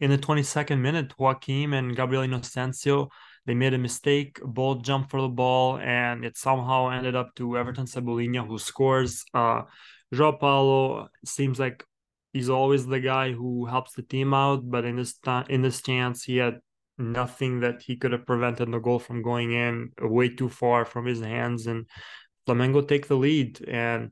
in 0.00 0.10
the 0.10 0.18
22nd 0.18 0.80
minute, 0.80 1.12
Joaquim 1.18 1.74
and 1.74 1.94
Gabriel 1.94 2.22
Inocencio, 2.22 3.08
they 3.46 3.54
made 3.54 3.74
a 3.74 3.78
mistake, 3.78 4.38
both 4.42 4.82
jumped 4.82 5.10
for 5.10 5.20
the 5.20 5.28
ball, 5.28 5.78
and 5.78 6.24
it 6.24 6.36
somehow 6.36 6.88
ended 6.88 7.14
up 7.14 7.34
to 7.36 7.56
Everton 7.56 7.86
Cebolinha, 7.86 8.46
who 8.46 8.58
scores. 8.58 9.24
Uh, 9.34 9.62
João 10.14 10.38
Paulo 10.38 11.08
seems 11.24 11.58
like 11.58 11.84
he's 12.32 12.50
always 12.50 12.86
the 12.86 13.00
guy 13.00 13.32
who 13.32 13.66
helps 13.66 13.92
the 13.92 14.02
team 14.02 14.34
out, 14.34 14.68
but 14.68 14.84
in 14.84 14.96
this 14.96 15.18
in 15.48 15.62
this 15.62 15.82
chance, 15.82 16.24
he 16.24 16.38
had 16.38 16.60
nothing 16.98 17.60
that 17.60 17.82
he 17.82 17.96
could 17.96 18.12
have 18.12 18.26
prevented 18.26 18.70
the 18.70 18.78
goal 18.78 18.98
from 18.98 19.22
going 19.22 19.52
in 19.52 19.90
way 20.00 20.28
too 20.28 20.48
far 20.48 20.84
from 20.84 21.06
his 21.06 21.20
hands, 21.20 21.66
and 21.66 21.86
Flamengo 22.46 22.86
take 22.86 23.06
the 23.06 23.16
lead. 23.16 23.62
And 23.68 24.10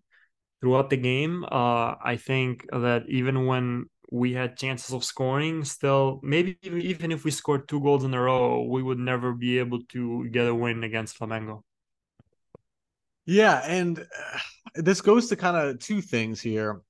throughout 0.61 0.91
the 0.91 0.97
game, 0.97 1.45
uh, 1.45 1.95
I 2.03 2.19
think 2.21 2.67
that 2.73 3.05
even 3.09 3.47
when 3.47 3.87
we 4.11 4.33
had 4.33 4.57
chances 4.57 4.95
of 4.95 5.05
scoring 5.05 5.65
still 5.65 6.21
maybe 6.23 6.57
even 6.63 7.13
if 7.13 7.25
we 7.25 7.31
scored 7.31 7.69
two 7.69 7.81
goals 7.81 8.05
in 8.05 8.15
a 8.15 8.21
row 8.21 8.63
we 8.63 8.83
would 8.83 8.99
never 8.99 9.33
be 9.33 9.59
able 9.59 9.81
to 9.91 10.29
get 10.31 10.47
a 10.47 10.55
win 10.55 10.83
against 10.85 11.19
flamengo. 11.19 11.63
Yeah 13.27 13.61
and 13.67 13.99
uh, 13.99 14.39
this 14.75 15.01
goes 15.03 15.29
to 15.29 15.37
kind 15.37 15.57
of 15.57 15.79
two 15.79 16.01
things 16.01 16.41
here. 16.41 16.81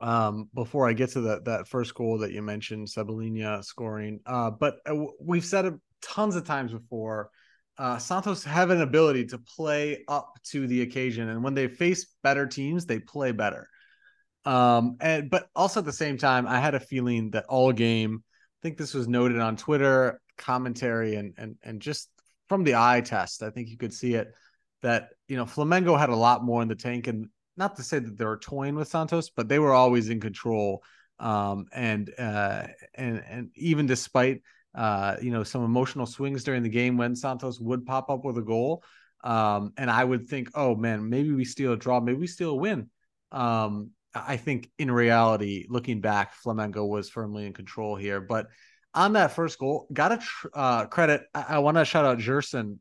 Um 0.00 0.48
before 0.54 0.88
i 0.88 0.92
get 0.92 1.10
to 1.10 1.22
that 1.22 1.44
that 1.46 1.66
first 1.66 1.92
goal 1.94 2.18
that 2.18 2.30
you 2.30 2.40
mentioned 2.40 2.86
Cebolinha 2.86 3.64
scoring 3.64 4.20
uh 4.26 4.50
but 4.50 4.76
uh, 4.86 4.94
we've 5.20 5.44
said 5.44 5.64
it 5.64 5.74
tons 6.00 6.36
of 6.36 6.44
times 6.44 6.72
before 6.72 7.30
uh 7.78 7.98
santos 7.98 8.44
have 8.44 8.70
an 8.70 8.80
ability 8.80 9.26
to 9.26 9.38
play 9.38 10.04
up 10.06 10.34
to 10.44 10.68
the 10.68 10.82
occasion 10.82 11.30
and 11.30 11.42
when 11.42 11.54
they 11.54 11.66
face 11.66 12.14
better 12.22 12.46
teams 12.46 12.86
they 12.86 13.00
play 13.00 13.32
better 13.32 13.68
um, 14.44 14.96
and 15.00 15.30
but 15.30 15.48
also 15.54 15.80
at 15.80 15.86
the 15.86 15.92
same 15.92 16.16
time, 16.16 16.46
I 16.46 16.60
had 16.60 16.74
a 16.74 16.80
feeling 16.80 17.30
that 17.30 17.44
all 17.48 17.72
game, 17.72 18.22
I 18.24 18.58
think 18.62 18.78
this 18.78 18.94
was 18.94 19.08
noted 19.08 19.38
on 19.38 19.56
Twitter, 19.56 20.20
commentary, 20.36 21.16
and 21.16 21.34
and 21.36 21.56
and 21.62 21.80
just 21.80 22.10
from 22.48 22.64
the 22.64 22.76
eye 22.76 23.00
test, 23.00 23.42
I 23.42 23.50
think 23.50 23.68
you 23.68 23.76
could 23.76 23.92
see 23.92 24.14
it 24.14 24.32
that 24.82 25.10
you 25.26 25.36
know 25.36 25.44
Flamengo 25.44 25.98
had 25.98 26.10
a 26.10 26.16
lot 26.16 26.44
more 26.44 26.62
in 26.62 26.68
the 26.68 26.74
tank, 26.74 27.06
and 27.06 27.28
not 27.56 27.76
to 27.76 27.82
say 27.82 27.98
that 27.98 28.16
they 28.16 28.24
were 28.24 28.38
toying 28.38 28.74
with 28.74 28.88
Santos, 28.88 29.30
but 29.30 29.48
they 29.48 29.58
were 29.58 29.72
always 29.72 30.08
in 30.08 30.20
control. 30.20 30.82
Um, 31.20 31.66
and 31.72 32.12
uh, 32.18 32.68
and 32.94 33.22
and 33.28 33.50
even 33.56 33.86
despite 33.86 34.42
uh, 34.74 35.16
you 35.20 35.30
know 35.30 35.42
some 35.42 35.64
emotional 35.64 36.06
swings 36.06 36.44
during 36.44 36.62
the 36.62 36.68
game 36.68 36.96
when 36.96 37.16
Santos 37.16 37.58
would 37.60 37.84
pop 37.84 38.08
up 38.08 38.24
with 38.24 38.38
a 38.38 38.42
goal, 38.42 38.84
um, 39.24 39.72
and 39.76 39.90
I 39.90 40.04
would 40.04 40.26
think, 40.28 40.50
oh 40.54 40.76
man, 40.76 41.08
maybe 41.08 41.32
we 41.32 41.44
steal 41.44 41.72
a 41.72 41.76
draw, 41.76 42.00
maybe 42.00 42.18
we 42.18 42.28
steal 42.28 42.50
a 42.50 42.54
win. 42.54 42.88
Um, 43.32 43.90
I 44.14 44.36
think 44.36 44.70
in 44.78 44.90
reality, 44.90 45.66
looking 45.68 46.00
back, 46.00 46.34
Flamengo 46.42 46.88
was 46.88 47.10
firmly 47.10 47.46
in 47.46 47.52
control 47.52 47.96
here. 47.96 48.20
But 48.20 48.46
on 48.94 49.12
that 49.14 49.32
first 49.32 49.58
goal, 49.58 49.86
got 49.92 50.12
a 50.12 50.16
tr- 50.18 50.48
uh, 50.54 50.86
credit. 50.86 51.22
I, 51.34 51.44
I 51.48 51.58
want 51.58 51.76
to 51.76 51.84
shout 51.84 52.04
out 52.04 52.18
Gerson. 52.18 52.80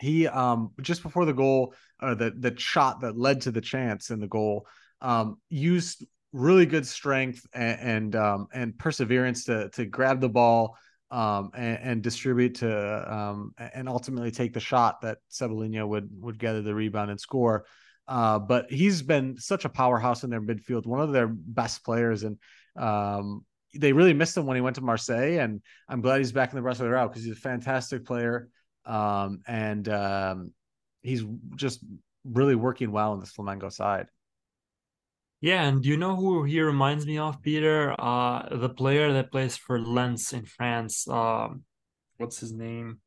He 0.00 0.28
um 0.28 0.70
just 0.80 1.02
before 1.02 1.24
the 1.24 1.32
goal, 1.32 1.74
the 2.00 2.32
the 2.38 2.54
shot 2.56 3.00
that 3.00 3.18
led 3.18 3.42
to 3.42 3.50
the 3.50 3.60
chance 3.60 4.10
in 4.10 4.20
the 4.20 4.28
goal, 4.28 4.66
um, 5.00 5.38
used 5.48 6.06
really 6.32 6.66
good 6.66 6.86
strength 6.86 7.46
and 7.52 7.80
and, 7.80 8.16
um, 8.16 8.46
and 8.52 8.78
perseverance 8.78 9.44
to 9.44 9.68
to 9.70 9.84
grab 9.86 10.20
the 10.20 10.28
ball 10.28 10.76
um, 11.10 11.50
and, 11.54 11.78
and, 11.82 12.02
distribute 12.02 12.56
to 12.56 13.14
um, 13.14 13.54
and 13.58 13.88
ultimately 13.88 14.30
take 14.30 14.52
the 14.52 14.60
shot 14.60 15.00
that 15.00 15.18
Cebolinha 15.30 15.86
would 15.86 16.10
would 16.20 16.38
gather 16.38 16.62
the 16.62 16.74
rebound 16.74 17.10
and 17.10 17.20
score. 17.20 17.64
Uh, 18.08 18.38
but 18.38 18.70
he's 18.70 19.02
been 19.02 19.36
such 19.36 19.66
a 19.66 19.68
powerhouse 19.68 20.24
in 20.24 20.30
their 20.30 20.40
midfield, 20.40 20.86
one 20.86 21.00
of 21.00 21.12
their 21.12 21.28
best 21.28 21.84
players, 21.84 22.22
and 22.22 22.38
um, 22.74 23.44
they 23.74 23.92
really 23.92 24.14
missed 24.14 24.34
him 24.34 24.46
when 24.46 24.56
he 24.56 24.62
went 24.62 24.76
to 24.76 24.82
Marseille. 24.82 25.38
And 25.38 25.60
I'm 25.90 26.00
glad 26.00 26.18
he's 26.18 26.32
back 26.32 26.50
in 26.50 26.56
the 26.56 26.62
rest 26.62 26.80
of 26.80 26.86
the 26.86 26.92
route 26.92 27.10
because 27.10 27.22
he's 27.22 27.36
a 27.36 27.40
fantastic 27.40 28.06
player, 28.06 28.48
um, 28.86 29.42
and 29.46 29.86
um, 29.90 30.52
he's 31.02 31.22
just 31.54 31.84
really 32.24 32.54
working 32.54 32.90
well 32.92 33.12
in 33.12 33.20
the 33.20 33.26
Flamengo 33.26 33.70
side. 33.70 34.06
Yeah, 35.40 35.68
and 35.68 35.82
do 35.82 35.88
you 35.88 35.98
know 35.98 36.16
who 36.16 36.44
he 36.44 36.60
reminds 36.60 37.06
me 37.06 37.18
of, 37.18 37.42
Peter? 37.42 37.94
Uh, 37.98 38.56
the 38.56 38.70
player 38.70 39.12
that 39.12 39.30
plays 39.30 39.56
for 39.56 39.78
Lens 39.78 40.32
in 40.32 40.46
France. 40.46 41.06
Um, 41.06 41.62
what's 42.16 42.40
his 42.40 42.52
name? 42.52 43.00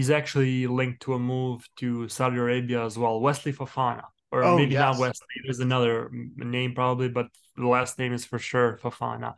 He's 0.00 0.08
actually 0.08 0.66
linked 0.66 1.02
to 1.02 1.12
a 1.12 1.18
move 1.18 1.68
to 1.80 2.08
Saudi 2.08 2.38
Arabia 2.38 2.82
as 2.86 2.96
well. 2.96 3.20
Wesley 3.20 3.52
Fofana, 3.52 4.04
or 4.32 4.42
oh, 4.42 4.56
maybe 4.56 4.72
yes. 4.72 4.80
not 4.80 4.98
Wesley. 4.98 5.26
There's 5.44 5.60
another 5.60 6.08
name 6.36 6.72
probably, 6.74 7.10
but 7.10 7.26
the 7.54 7.66
last 7.66 7.98
name 7.98 8.14
is 8.14 8.24
for 8.24 8.38
sure 8.38 8.78
Fofana. 8.82 9.34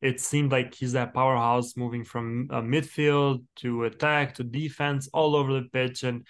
It 0.00 0.18
seemed 0.18 0.52
like 0.52 0.74
he's 0.74 0.92
that 0.92 1.12
powerhouse 1.12 1.76
moving 1.76 2.02
from 2.02 2.48
uh, 2.50 2.62
midfield 2.62 3.44
to 3.56 3.84
attack 3.84 4.36
to 4.36 4.42
defense 4.42 5.06
all 5.12 5.36
over 5.36 5.52
the 5.52 5.68
pitch, 5.70 6.02
and 6.02 6.26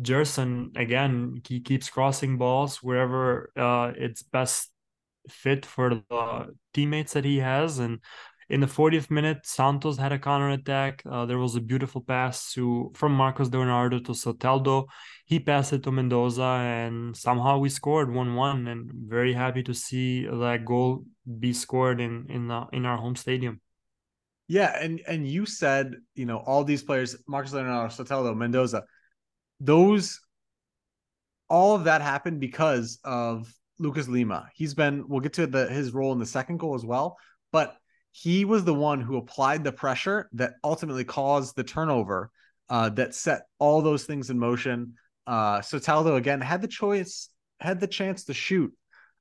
Gerson 0.00 0.70
again, 0.76 1.42
he 1.48 1.58
keeps 1.58 1.90
crossing 1.90 2.38
balls 2.38 2.80
wherever 2.80 3.50
uh, 3.56 3.90
it's 3.96 4.22
best 4.22 4.70
fit 5.28 5.66
for 5.66 5.96
the 6.08 6.54
teammates 6.74 7.14
that 7.14 7.24
he 7.24 7.38
has. 7.38 7.80
And 7.80 7.98
in 8.50 8.60
the 8.60 8.66
40th 8.66 9.10
minute, 9.10 9.38
Santos 9.44 9.96
had 9.96 10.12
a 10.12 10.18
counter 10.18 10.50
attack. 10.50 11.02
Uh, 11.08 11.24
there 11.24 11.38
was 11.38 11.56
a 11.56 11.60
beautiful 11.60 12.00
pass 12.00 12.52
to 12.54 12.92
from 12.94 13.12
Marcos 13.12 13.50
Leonardo 13.50 13.98
to 14.00 14.12
Soteldo. 14.12 14.86
He 15.24 15.38
passed 15.38 15.72
it 15.72 15.82
to 15.84 15.92
Mendoza, 15.92 16.42
and 16.42 17.16
somehow 17.16 17.58
we 17.58 17.68
scored 17.68 18.08
1-1. 18.08 18.70
And 18.70 18.90
very 18.92 19.32
happy 19.32 19.62
to 19.62 19.74
see 19.74 20.26
that 20.26 20.64
goal 20.64 21.04
be 21.38 21.52
scored 21.52 22.00
in 22.00 22.26
in 22.28 22.50
uh, 22.50 22.66
in 22.72 22.84
our 22.84 22.96
home 22.96 23.16
stadium. 23.16 23.60
Yeah, 24.48 24.76
and 24.78 25.00
and 25.06 25.26
you 25.28 25.46
said 25.46 25.94
you 26.14 26.26
know 26.26 26.38
all 26.38 26.64
these 26.64 26.82
players, 26.82 27.16
Marcos 27.28 27.52
Leonardo, 27.52 27.94
Soteldo, 27.94 28.36
Mendoza 28.36 28.84
those 29.60 30.20
all 31.48 31.74
of 31.74 31.84
that 31.84 32.00
happened 32.00 32.40
because 32.40 32.98
of 33.04 33.52
Lucas 33.78 34.08
Lima. 34.08 34.48
He's 34.54 34.74
been 34.74 35.04
we'll 35.08 35.20
get 35.20 35.34
to 35.34 35.46
the 35.46 35.68
his 35.68 35.92
role 35.92 36.12
in 36.12 36.18
the 36.18 36.26
second 36.26 36.58
goal 36.58 36.74
as 36.74 36.84
well, 36.84 37.16
but 37.52 37.76
he 38.12 38.44
was 38.44 38.64
the 38.64 38.74
one 38.74 39.00
who 39.00 39.16
applied 39.16 39.64
the 39.64 39.72
pressure 39.72 40.28
that 40.32 40.54
ultimately 40.64 41.04
caused 41.04 41.56
the 41.56 41.64
turnover 41.64 42.30
uh, 42.68 42.88
that 42.90 43.14
set 43.14 43.42
all 43.58 43.82
those 43.82 44.04
things 44.04 44.30
in 44.30 44.38
motion. 44.38 44.94
Uh, 45.26 45.62
again 45.72 46.40
had 46.40 46.60
the 46.60 46.68
choice, 46.68 47.28
had 47.60 47.78
the 47.78 47.86
chance 47.86 48.24
to 48.24 48.34
shoot, 48.34 48.72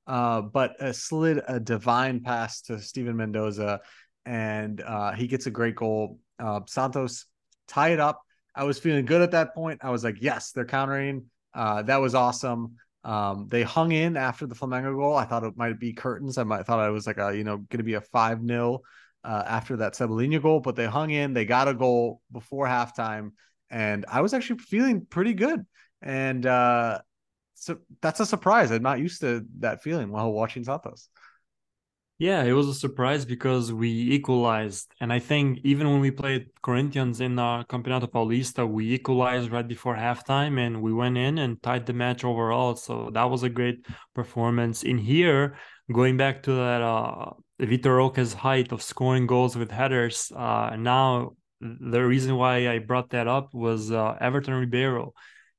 uh, 0.07 0.41
but 0.41 0.81
uh, 0.81 0.91
slid 0.91 1.41
a 1.47 1.59
divine 1.59 2.19
pass 2.21 2.61
to 2.61 2.79
Steven 2.79 3.15
Mendoza, 3.15 3.81
and 4.25 4.81
uh, 4.81 5.11
he 5.11 5.27
gets 5.27 5.45
a 5.45 5.51
great 5.51 5.75
goal. 5.75 6.19
Uh, 6.39 6.61
Santos 6.67 7.25
tie 7.67 7.89
it 7.89 7.99
up. 7.99 8.21
I 8.55 8.63
was 8.63 8.79
feeling 8.79 9.05
good 9.05 9.21
at 9.21 9.31
that 9.31 9.53
point. 9.53 9.81
I 9.83 9.91
was 9.91 10.03
like, 10.03 10.17
yes, 10.19 10.51
they're 10.51 10.65
countering. 10.65 11.25
Uh, 11.53 11.83
that 11.83 11.97
was 11.97 12.15
awesome. 12.15 12.75
Um, 13.03 13.47
they 13.49 13.63
hung 13.63 13.91
in 13.91 14.17
after 14.17 14.45
the 14.45 14.55
Flamengo 14.55 14.95
goal. 14.95 15.15
I 15.15 15.25
thought 15.25 15.43
it 15.43 15.57
might 15.57 15.79
be 15.79 15.93
curtains. 15.93 16.37
I 16.37 16.43
might 16.43 16.65
thought 16.65 16.79
I 16.79 16.89
was 16.89 17.07
like 17.07 17.17
a, 17.17 17.35
you 17.35 17.43
know, 17.43 17.57
going 17.57 17.77
to 17.77 17.83
be 17.83 17.93
a 17.93 18.01
5 18.01 18.45
0 18.45 18.81
uh, 19.23 19.43
after 19.45 19.77
that 19.77 19.93
Cebolinha 19.93 20.41
goal, 20.41 20.59
but 20.59 20.75
they 20.75 20.85
hung 20.85 21.11
in. 21.11 21.33
They 21.33 21.45
got 21.45 21.67
a 21.67 21.73
goal 21.73 22.21
before 22.31 22.65
halftime. 22.67 23.31
And 23.69 24.05
I 24.09 24.21
was 24.21 24.33
actually 24.33 24.59
feeling 24.59 25.05
pretty 25.05 25.33
good. 25.33 25.65
And 26.01 26.45
uh, 26.45 26.99
so 27.53 27.77
that's 28.01 28.19
a 28.19 28.25
surprise. 28.25 28.71
I'm 28.71 28.83
not 28.83 28.99
used 28.99 29.21
to 29.21 29.45
that 29.59 29.83
feeling 29.83 30.11
while 30.11 30.31
watching 30.31 30.63
Santos. 30.63 31.09
Yeah, 32.19 32.43
it 32.43 32.51
was 32.51 32.67
a 32.67 32.73
surprise 32.73 33.23
because 33.23 33.71
we 33.71 33.89
equalized. 33.89 34.91
And 34.99 35.13
I 35.13 35.19
think 35.19 35.59
even 35.63 35.89
when 35.89 36.01
we 36.01 36.11
played 36.11 36.47
Corinthians 36.61 37.21
in 37.21 37.35
the 37.37 37.63
Campeonato 37.69 38.11
Paulista, 38.11 38.69
we 38.69 38.91
equalized 38.93 39.51
right 39.51 39.65
before 39.65 39.95
halftime 39.95 40.59
and 40.59 40.81
we 40.81 40.91
went 40.91 41.17
in 41.17 41.37
and 41.37 41.63
tied 41.63 41.85
the 41.85 41.93
match 41.93 42.25
overall. 42.25 42.75
So 42.75 43.09
that 43.13 43.29
was 43.29 43.43
a 43.43 43.49
great 43.49 43.85
performance. 44.13 44.83
In 44.83 44.97
here, 44.97 45.55
going 45.93 46.17
back 46.17 46.43
to 46.43 46.51
that 46.51 46.81
uh, 46.81 47.31
Vitor 47.61 47.95
Roque's 47.95 48.33
height 48.33 48.73
of 48.73 48.81
scoring 48.81 49.25
goals 49.25 49.55
with 49.55 49.71
headers, 49.71 50.29
uh, 50.35 50.75
now 50.77 51.37
the 51.61 52.05
reason 52.05 52.35
why 52.35 52.67
I 52.67 52.79
brought 52.79 53.11
that 53.11 53.29
up 53.29 53.53
was 53.53 53.91
uh, 53.91 54.17
Everton 54.19 54.55
Ribeiro. 54.55 55.13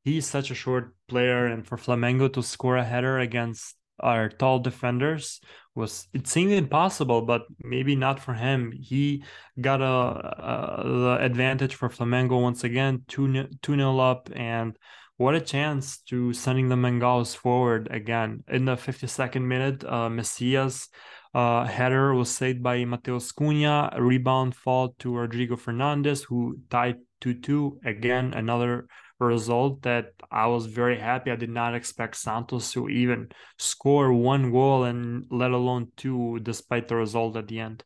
He's 0.04 0.26
such 0.26 0.50
a 0.50 0.54
short 0.54 0.94
player, 1.08 1.46
and 1.46 1.66
for 1.66 1.78
Flamengo 1.78 2.30
to 2.34 2.42
score 2.42 2.76
a 2.76 2.84
header 2.84 3.18
against 3.18 3.76
our 3.98 4.30
tall 4.30 4.58
defenders 4.58 5.40
was 5.74 6.08
it 6.12 6.26
seemed 6.26 6.52
impossible 6.52 7.22
but 7.22 7.42
maybe 7.62 7.94
not 7.96 8.20
for 8.20 8.34
him. 8.34 8.72
He 8.72 9.24
got 9.60 9.80
a, 9.80 9.84
a 9.84 10.82
the 10.84 11.18
advantage 11.20 11.74
for 11.74 11.88
flamengo 11.88 12.40
once 12.40 12.64
again 12.64 13.04
2 13.08 13.48
2 13.62 13.76
nil 13.76 14.00
up 14.00 14.28
and 14.34 14.76
what 15.16 15.34
a 15.34 15.40
chance 15.40 15.98
to 16.08 16.32
sending 16.32 16.70
the 16.70 16.76
Mengals 16.76 17.36
forward 17.36 17.88
again. 17.90 18.42
In 18.48 18.64
the 18.64 18.74
52nd 18.74 19.42
minute 19.42 19.84
uh, 19.84 20.08
Messias 20.08 20.88
uh, 21.34 21.64
header 21.64 22.14
was 22.14 22.34
saved 22.34 22.62
by 22.62 22.78
Matheus 22.84 23.30
Cunha. 23.30 23.94
Rebound 24.00 24.56
fall 24.56 24.94
to 25.00 25.14
Rodrigo 25.14 25.56
Fernandez 25.56 26.24
who 26.24 26.58
tied 26.70 26.96
2-2 27.20 27.84
again 27.84 28.32
another 28.32 28.86
result 29.26 29.82
that 29.82 30.12
I 30.30 30.46
was 30.46 30.66
very 30.66 30.98
happy. 30.98 31.30
I 31.30 31.36
did 31.36 31.50
not 31.50 31.74
expect 31.74 32.16
Santos 32.16 32.72
to 32.72 32.88
even 32.88 33.28
score 33.58 34.12
one 34.12 34.50
goal 34.50 34.84
and 34.84 35.26
let 35.30 35.50
alone 35.50 35.88
two, 35.96 36.38
despite 36.42 36.88
the 36.88 36.96
result 36.96 37.36
at 37.36 37.48
the 37.48 37.60
end. 37.60 37.84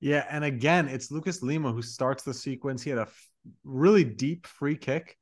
Yeah, 0.00 0.24
and 0.30 0.44
again, 0.44 0.88
it's 0.88 1.10
Lucas 1.10 1.42
Lima 1.42 1.72
who 1.72 1.82
starts 1.82 2.22
the 2.22 2.34
sequence. 2.34 2.82
He 2.82 2.90
had 2.90 2.98
a 2.98 3.02
f- 3.02 3.28
really 3.64 4.04
deep 4.04 4.46
free 4.46 4.76
kick 4.76 5.16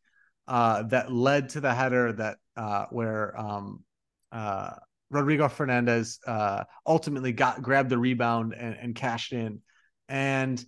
uh, 0.49 0.83
that 0.85 1.13
led 1.13 1.51
to 1.51 1.61
the 1.61 1.75
header 1.75 2.13
that 2.13 2.37
uh, 2.57 2.87
where 2.91 3.39
um, 3.39 3.85
uh, 4.33 4.71
Rodrigo 5.11 5.49
Fernandez 5.49 6.19
uh, 6.27 6.65
ultimately 6.87 7.33
got 7.33 7.63
grabbed 7.63 7.91
the 7.91 7.99
rebound 7.99 8.55
and, 8.55 8.75
and 8.75 8.95
cashed 8.95 9.33
in. 9.33 9.61
And 10.09 10.63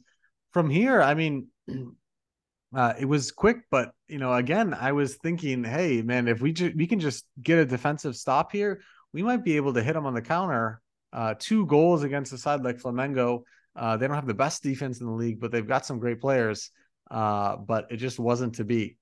from 0.52 0.70
here, 0.70 1.02
I 1.02 1.14
mean, 1.14 1.48
uh, 2.74 2.94
it 2.98 3.06
was 3.06 3.32
quick, 3.32 3.58
but 3.70 3.92
you 4.08 4.18
know, 4.18 4.32
again, 4.34 4.74
I 4.74 4.92
was 4.92 5.16
thinking, 5.16 5.64
hey, 5.64 6.02
man, 6.02 6.28
if 6.28 6.40
we 6.40 6.52
ju- 6.52 6.74
we 6.76 6.86
can 6.86 7.00
just 7.00 7.24
get 7.42 7.58
a 7.58 7.64
defensive 7.64 8.16
stop 8.16 8.52
here, 8.52 8.82
we 9.12 9.22
might 9.22 9.44
be 9.44 9.56
able 9.56 9.72
to 9.74 9.82
hit 9.82 9.94
them 9.94 10.06
on 10.06 10.14
the 10.14 10.22
counter. 10.22 10.80
Uh, 11.12 11.34
two 11.38 11.64
goals 11.66 12.02
against 12.02 12.32
a 12.32 12.38
side 12.38 12.62
like 12.62 12.78
Flamengo. 12.78 13.42
Uh, 13.74 13.96
they 13.96 14.06
don't 14.06 14.16
have 14.16 14.26
the 14.26 14.34
best 14.34 14.62
defense 14.62 15.00
in 15.00 15.06
the 15.06 15.12
league, 15.12 15.40
but 15.40 15.50
they've 15.50 15.66
got 15.66 15.86
some 15.86 15.98
great 15.98 16.20
players. 16.20 16.70
Uh, 17.10 17.56
but 17.56 17.86
it 17.90 17.96
just 17.96 18.18
wasn't 18.18 18.56
to 18.56 18.64
be. 18.64 18.98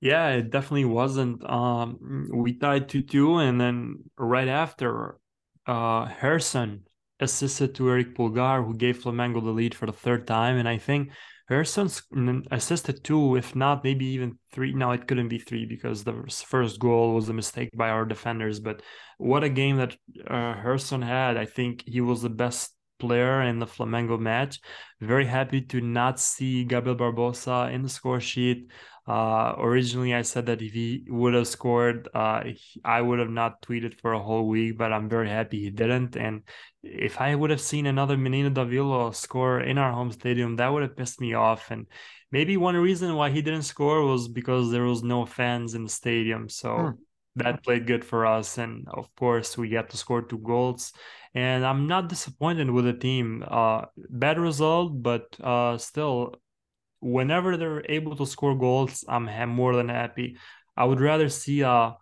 Yeah, 0.00 0.28
it 0.30 0.50
definitely 0.50 0.84
wasn't. 0.84 1.48
Um, 1.48 2.28
we 2.32 2.52
tied 2.52 2.88
two 2.88 3.02
two, 3.02 3.38
and 3.38 3.60
then 3.60 4.04
right 4.16 4.46
after, 4.46 5.18
uh, 5.66 6.08
Gerson 6.20 6.84
assisted 7.18 7.74
to 7.74 7.90
Eric 7.90 8.14
Pulgar, 8.14 8.62
who 8.62 8.76
gave 8.76 9.02
Flamengo 9.02 9.42
the 9.42 9.50
lead 9.50 9.74
for 9.74 9.86
the 9.86 9.92
third 9.92 10.28
time, 10.28 10.56
and 10.56 10.68
I 10.68 10.78
think 10.78 11.10
Gerson's 11.48 12.02
assisted 12.50 13.02
two, 13.02 13.36
if 13.36 13.56
not 13.56 13.82
maybe 13.82 14.04
even 14.06 14.38
three. 14.52 14.74
Now 14.74 14.92
it 14.92 15.06
couldn't 15.06 15.28
be 15.28 15.38
three 15.38 15.64
because 15.64 16.04
the 16.04 16.24
first 16.28 16.78
goal 16.78 17.14
was 17.14 17.28
a 17.28 17.32
mistake 17.32 17.70
by 17.74 17.88
our 17.88 18.04
defenders. 18.04 18.60
But 18.60 18.82
what 19.16 19.44
a 19.44 19.48
game 19.48 19.76
that 19.76 19.96
uh, 20.26 20.62
Gerson 20.62 21.02
had! 21.02 21.36
I 21.36 21.46
think 21.46 21.84
he 21.86 22.02
was 22.02 22.20
the 22.20 22.28
best 22.28 22.74
player 22.98 23.42
in 23.42 23.58
the 23.58 23.66
Flamengo 23.66 24.18
match. 24.18 24.60
Very 25.00 25.24
happy 25.24 25.62
to 25.62 25.80
not 25.80 26.20
see 26.20 26.64
Gabriel 26.64 26.96
Barbosa 26.96 27.72
in 27.72 27.82
the 27.82 27.88
score 27.88 28.20
sheet. 28.20 28.70
Uh, 29.06 29.54
originally, 29.58 30.12
I 30.12 30.20
said 30.20 30.46
that 30.46 30.60
if 30.60 30.74
he 30.74 31.06
would 31.08 31.32
have 31.32 31.48
scored, 31.48 32.08
uh, 32.12 32.42
I 32.84 33.00
would 33.00 33.20
have 33.20 33.30
not 33.30 33.62
tweeted 33.62 33.98
for 34.00 34.12
a 34.12 34.20
whole 34.20 34.46
week, 34.46 34.76
but 34.76 34.92
I'm 34.92 35.08
very 35.08 35.30
happy 35.30 35.60
he 35.60 35.70
didn't. 35.70 36.14
And 36.14 36.42
if 36.90 37.20
I 37.20 37.34
would 37.34 37.50
have 37.50 37.60
seen 37.60 37.86
another 37.86 38.16
Menino 38.16 38.50
da 38.50 38.64
Vila 38.64 39.14
score 39.14 39.60
in 39.60 39.78
our 39.78 39.92
home 39.92 40.12
stadium, 40.12 40.56
that 40.56 40.68
would 40.68 40.82
have 40.82 40.96
pissed 40.96 41.20
me 41.20 41.34
off. 41.34 41.70
And 41.70 41.86
maybe 42.32 42.56
one 42.56 42.76
reason 42.76 43.14
why 43.14 43.30
he 43.30 43.42
didn't 43.42 43.62
score 43.62 44.04
was 44.04 44.28
because 44.28 44.70
there 44.70 44.84
was 44.84 45.02
no 45.02 45.26
fans 45.26 45.74
in 45.74 45.84
the 45.84 45.90
stadium. 45.90 46.48
So 46.48 46.76
hmm. 46.76 46.90
that 47.36 47.62
played 47.62 47.86
good 47.86 48.04
for 48.04 48.26
us. 48.26 48.58
And 48.58 48.86
of 48.88 49.14
course, 49.16 49.58
we 49.58 49.68
got 49.68 49.90
to 49.90 49.96
score 49.96 50.22
two 50.22 50.38
goals. 50.38 50.92
and 51.34 51.64
I'm 51.64 51.86
not 51.86 52.08
disappointed 52.08 52.70
with 52.70 52.84
the 52.84 52.94
team. 52.94 53.44
Uh, 53.46 53.82
bad 53.96 54.38
result, 54.38 55.02
but 55.02 55.36
uh, 55.40 55.78
still, 55.78 56.36
whenever 57.00 57.56
they're 57.56 57.84
able 57.88 58.16
to 58.16 58.26
score 58.26 58.56
goals, 58.58 59.04
I'm 59.08 59.28
more 59.50 59.76
than 59.76 59.88
happy. 59.88 60.36
I 60.76 60.84
would 60.84 61.00
rather 61.00 61.28
see 61.28 61.62
a 61.62 61.96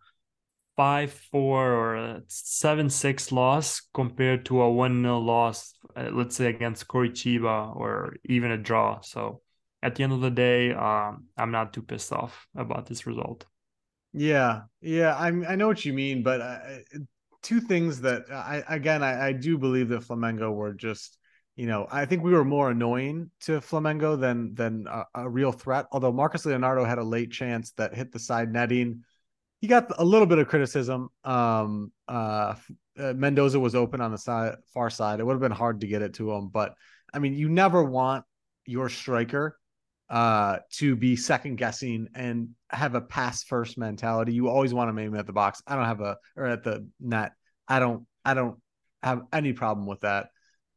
five 0.77 1.13
four 1.13 1.73
or 1.73 1.97
a 1.97 2.23
seven 2.29 2.91
six 2.91 3.33
loss 3.33 3.81
compared 3.95 4.45
to 4.47 4.61
a 4.61 4.71
one 4.71 5.03
nil 5.03 5.25
loss, 5.25 5.75
uh, 5.97 6.11
let's 6.13 6.37
say 6.37 6.47
against 6.47 6.87
Coritiba 6.87 7.75
or 7.75 8.17
even 8.25 8.51
a 8.51 8.59
draw. 8.59 9.01
So 9.01 9.41
at 9.83 9.95
the 9.95 10.03
end 10.03 10.13
of 10.13 10.21
the 10.21 10.31
day, 10.31 10.73
um, 10.73 11.25
I'm 11.37 11.51
not 11.51 11.73
too 11.73 11.83
pissed 11.83 12.13
off 12.13 12.47
about 12.55 12.87
this 12.87 13.07
result. 13.07 13.47
Yeah, 14.13 14.63
yeah, 14.81 15.15
I 15.15 15.29
I 15.29 15.57
know 15.57 15.67
what 15.67 15.85
you 15.85 15.93
mean, 15.93 16.23
but 16.23 16.41
uh, 16.41 16.59
two 17.43 17.61
things 17.61 18.01
that 18.01 18.25
I 18.31 18.63
again 18.69 19.03
I, 19.03 19.29
I 19.29 19.33
do 19.33 19.59
believe 19.59 19.89
that 19.91 20.03
Flamengo 20.03 20.53
were 20.53 20.73
just 20.73 21.19
you 21.55 21.67
know 21.67 21.87
I 21.91 22.07
think 22.07 22.23
we 22.23 22.33
were 22.33 22.45
more 22.45 22.71
annoying 22.71 23.31
to 23.43 23.61
Flamengo 23.61 24.19
than 24.19 24.55
than 24.55 24.87
a, 24.89 25.05
a 25.15 25.29
real 25.29 25.53
threat. 25.53 25.87
Although 25.93 26.13
Marcos 26.13 26.47
Leonardo 26.47 26.85
had 26.85 26.99
a 26.99 27.05
late 27.05 27.31
chance 27.31 27.73
that 27.73 27.95
hit 27.95 28.11
the 28.11 28.19
side 28.19 28.53
netting, 28.53 29.05
he 29.61 29.67
got 29.67 29.91
a 29.99 30.05
little 30.05 30.27
bit 30.27 30.39
of 30.39 30.49
criticism. 30.49 31.09
Um, 31.25 31.93
uh, 32.09 32.55
uh, 32.99 33.13
Mendoza 33.15 33.59
was 33.59 33.75
open 33.75 34.01
on 34.01 34.13
the 34.13 34.19
side 34.19 34.57
far 34.73 34.91
side. 34.91 35.21
It 35.21 35.25
would 35.25 35.33
have 35.33 35.41
been 35.41 35.53
hard 35.53 35.81
to 35.81 35.87
get 35.87 36.03
it 36.03 36.15
to 36.15 36.33
him, 36.33 36.49
but 36.49 36.75
I 37.13 37.19
mean, 37.19 37.35
you 37.35 37.49
never 37.49 37.83
want 37.83 38.25
your 38.67 38.89
striker 38.89 39.59
uh, 40.09 40.59
to 40.73 40.97
be 40.97 41.17
second 41.17 41.57
guessing 41.57 42.09
and 42.15 42.51
have 42.71 42.95
a 42.95 43.01
pass 43.01 43.43
first 43.43 43.79
mentality. 43.79 44.33
You 44.33 44.49
always 44.49 44.75
want 44.75 44.95
to 44.95 45.03
aim 45.03 45.15
at 45.17 45.27
the 45.27 45.33
box. 45.33 45.63
I 45.67 45.77
don't 45.77 45.85
have 45.85 46.01
a 46.01 46.17
or 46.37 46.47
at 46.47 46.63
the 46.63 46.89
net. 47.01 47.33
I 47.69 47.81
don't 47.81 48.07
I 48.25 48.35
don't 48.35 48.59
have 49.03 49.23
any 49.33 49.53
problem 49.53 49.87
with 49.87 50.01
that. 50.01 50.29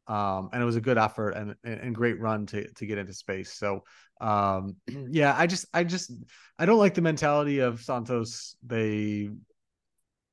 Um, 0.06 0.50
and 0.52 0.60
it 0.60 0.66
was 0.66 0.76
a 0.76 0.80
good 0.80 0.98
effort 0.98 1.30
and 1.30 1.54
and 1.62 1.94
great 1.94 2.20
run 2.20 2.46
to 2.46 2.68
to 2.72 2.86
get 2.86 2.98
into 2.98 3.12
space. 3.12 3.52
So 3.52 3.84
um, 4.20 4.76
yeah, 5.10 5.34
I 5.36 5.46
just 5.46 5.66
I 5.72 5.84
just 5.84 6.12
I 6.58 6.66
don't 6.66 6.78
like 6.78 6.94
the 6.94 7.02
mentality 7.02 7.60
of 7.60 7.82
Santos. 7.82 8.56
They 8.64 9.30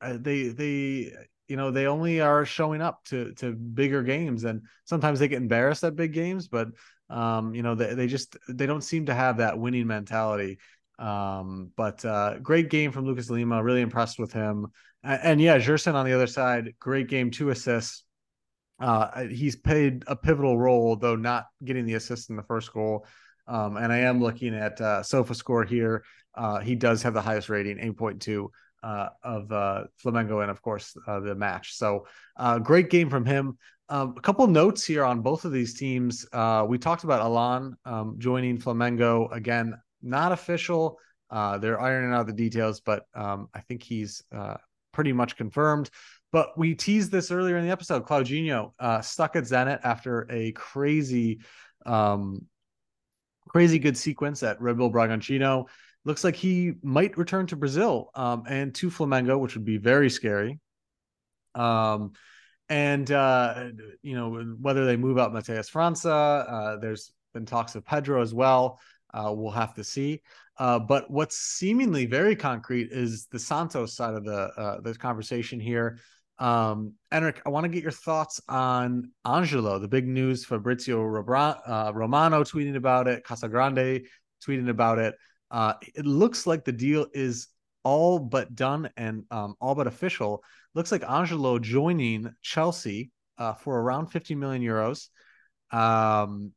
uh, 0.01 0.17
they 0.19 0.49
they 0.49 1.13
you 1.47 1.55
know 1.55 1.71
they 1.71 1.87
only 1.87 2.21
are 2.21 2.45
showing 2.45 2.81
up 2.81 3.03
to 3.05 3.33
to 3.35 3.53
bigger 3.53 4.03
games 4.03 4.43
and 4.43 4.63
sometimes 4.83 5.19
they 5.19 5.29
get 5.29 5.41
embarrassed 5.41 5.83
at 5.83 5.95
big 5.95 6.11
games 6.11 6.49
but 6.49 6.67
um, 7.09 7.53
you 7.53 7.63
know, 7.63 7.75
they, 7.75 7.93
they 7.93 8.07
just 8.07 8.37
they 8.49 8.65
don't 8.65 8.83
seem 8.83 9.05
to 9.05 9.13
have 9.13 9.37
that 9.37 9.57
winning 9.57 9.87
mentality. 9.87 10.59
Um, 10.99 11.71
but 11.75 12.03
uh, 12.03 12.39
great 12.39 12.69
game 12.69 12.91
from 12.91 13.05
Lucas 13.05 13.29
Lima. 13.29 13.63
Really 13.63 13.81
impressed 13.81 14.19
with 14.19 14.33
him. 14.33 14.67
And, 15.03 15.19
and 15.23 15.41
yeah, 15.41 15.59
Gerson 15.59 15.95
on 15.95 16.05
the 16.05 16.13
other 16.13 16.27
side, 16.27 16.73
great 16.79 17.07
game, 17.07 17.31
two 17.31 17.49
assists. 17.49 18.03
Uh, 18.79 19.23
he's 19.23 19.55
played 19.55 20.03
a 20.07 20.15
pivotal 20.15 20.57
role, 20.57 20.95
though 20.95 21.15
not 21.15 21.45
getting 21.63 21.85
the 21.85 21.95
assist 21.95 22.29
in 22.29 22.35
the 22.35 22.43
first 22.43 22.71
goal. 22.73 23.05
Um, 23.47 23.77
and 23.77 23.91
I 23.91 23.99
am 23.99 24.21
looking 24.21 24.53
at 24.53 24.79
uh, 24.81 25.01
SofaScore 25.01 25.67
here. 25.67 26.03
Uh, 26.35 26.59
he 26.59 26.75
does 26.75 27.01
have 27.03 27.13
the 27.13 27.21
highest 27.21 27.49
rating, 27.49 27.77
8.2 27.77 28.49
uh, 28.83 29.09
of 29.23 29.51
uh, 29.51 29.83
Flamengo, 30.03 30.41
and 30.41 30.51
of 30.51 30.61
course 30.61 30.95
uh, 31.07 31.19
the 31.19 31.35
match. 31.35 31.75
So 31.75 32.05
uh, 32.37 32.59
great 32.59 32.89
game 32.89 33.09
from 33.09 33.25
him. 33.25 33.57
Um, 33.89 34.15
a 34.17 34.21
couple 34.21 34.45
notes 34.47 34.85
here 34.85 35.03
on 35.03 35.21
both 35.21 35.45
of 35.45 35.51
these 35.51 35.73
teams. 35.73 36.27
Uh, 36.31 36.65
we 36.67 36.77
talked 36.77 37.03
about 37.03 37.21
Allan 37.21 37.75
um, 37.85 38.15
joining 38.17 38.59
Flamengo 38.59 39.33
again, 39.33 39.73
not 40.01 40.31
official. 40.31 40.99
They're 41.31 41.79
ironing 41.79 42.13
out 42.13 42.27
the 42.27 42.33
details, 42.33 42.81
but 42.81 43.05
um, 43.15 43.49
I 43.53 43.61
think 43.61 43.81
he's 43.81 44.23
pretty 44.93 45.13
much 45.13 45.37
confirmed. 45.37 45.89
But 46.33 46.57
we 46.57 46.75
teased 46.75 47.11
this 47.11 47.31
earlier 47.31 47.57
in 47.57 47.65
the 47.65 47.71
episode. 47.71 48.05
Claudinho 48.05 48.73
stuck 49.03 49.35
at 49.37 49.45
Zenit 49.45 49.79
after 49.83 50.27
a 50.29 50.51
crazy, 50.51 51.39
um, 51.85 52.45
crazy 53.47 53.79
good 53.79 53.97
sequence 53.97 54.43
at 54.43 54.61
Red 54.61 54.77
Bull 54.77 54.91
Bragantino. 54.91 55.67
Looks 56.05 56.23
like 56.23 56.35
he 56.35 56.73
might 56.83 57.17
return 57.17 57.47
to 57.47 57.55
Brazil 57.55 58.11
um, 58.15 58.43
and 58.47 58.73
to 58.75 58.89
Flamengo, 58.89 59.39
which 59.39 59.55
would 59.55 59.65
be 59.65 59.77
very 59.77 60.09
scary. 60.09 60.59
Um, 61.55 62.13
and 62.69 63.09
uh, 63.11 63.69
you 64.01 64.15
know 64.15 64.55
whether 64.61 64.85
they 64.85 64.97
move 64.97 65.17
out 65.17 65.33
Matheus 65.33 65.71
França. 65.71 66.45
Uh, 66.51 66.77
there's 66.77 67.11
been 67.33 67.45
talks 67.45 67.75
of 67.75 67.85
Pedro 67.85 68.21
as 68.21 68.33
well. 68.33 68.79
Uh, 69.13 69.33
we'll 69.35 69.51
have 69.51 69.73
to 69.75 69.83
see. 69.83 70.21
Uh, 70.57 70.79
but 70.79 71.09
what's 71.09 71.37
seemingly 71.37 72.05
very 72.05 72.35
concrete 72.35 72.89
is 72.91 73.27
the 73.27 73.39
Santos 73.39 73.95
side 73.95 74.15
of 74.15 74.25
the 74.25 74.51
uh, 74.57 74.81
the 74.81 74.93
conversation 74.95 75.59
here. 75.59 75.99
Um, 76.39 76.93
Enrick, 77.11 77.41
I 77.45 77.49
want 77.49 77.63
to 77.63 77.69
get 77.69 77.83
your 77.83 77.91
thoughts 77.91 78.41
on 78.47 79.11
Angelo. 79.25 79.79
The 79.79 79.87
big 79.87 80.07
news: 80.07 80.45
Fabrizio 80.45 81.01
uh, 81.01 81.91
Romano 81.93 82.43
tweeting 82.43 82.75
about 82.75 83.07
it, 83.07 83.23
Casagrande 83.23 84.05
tweeting 84.45 84.69
about 84.69 84.99
it. 84.99 85.15
Uh, 85.49 85.73
it 85.95 86.05
looks 86.05 86.45
like 86.45 86.65
the 86.65 86.71
deal 86.71 87.07
is 87.13 87.47
all 87.83 88.19
but 88.19 88.53
done 88.53 88.89
and 88.97 89.23
um, 89.31 89.55
all 89.61 89.75
but 89.75 89.87
official. 89.87 90.43
Looks 90.73 90.91
like 90.91 91.03
Angelo 91.09 91.57
joining 91.57 92.33
Chelsea 92.41 93.11
uh, 93.37 93.53
for 93.53 93.79
around 93.79 94.07
50 94.07 94.35
million 94.35 94.61
euros. 94.61 95.07
Um, 95.71 96.51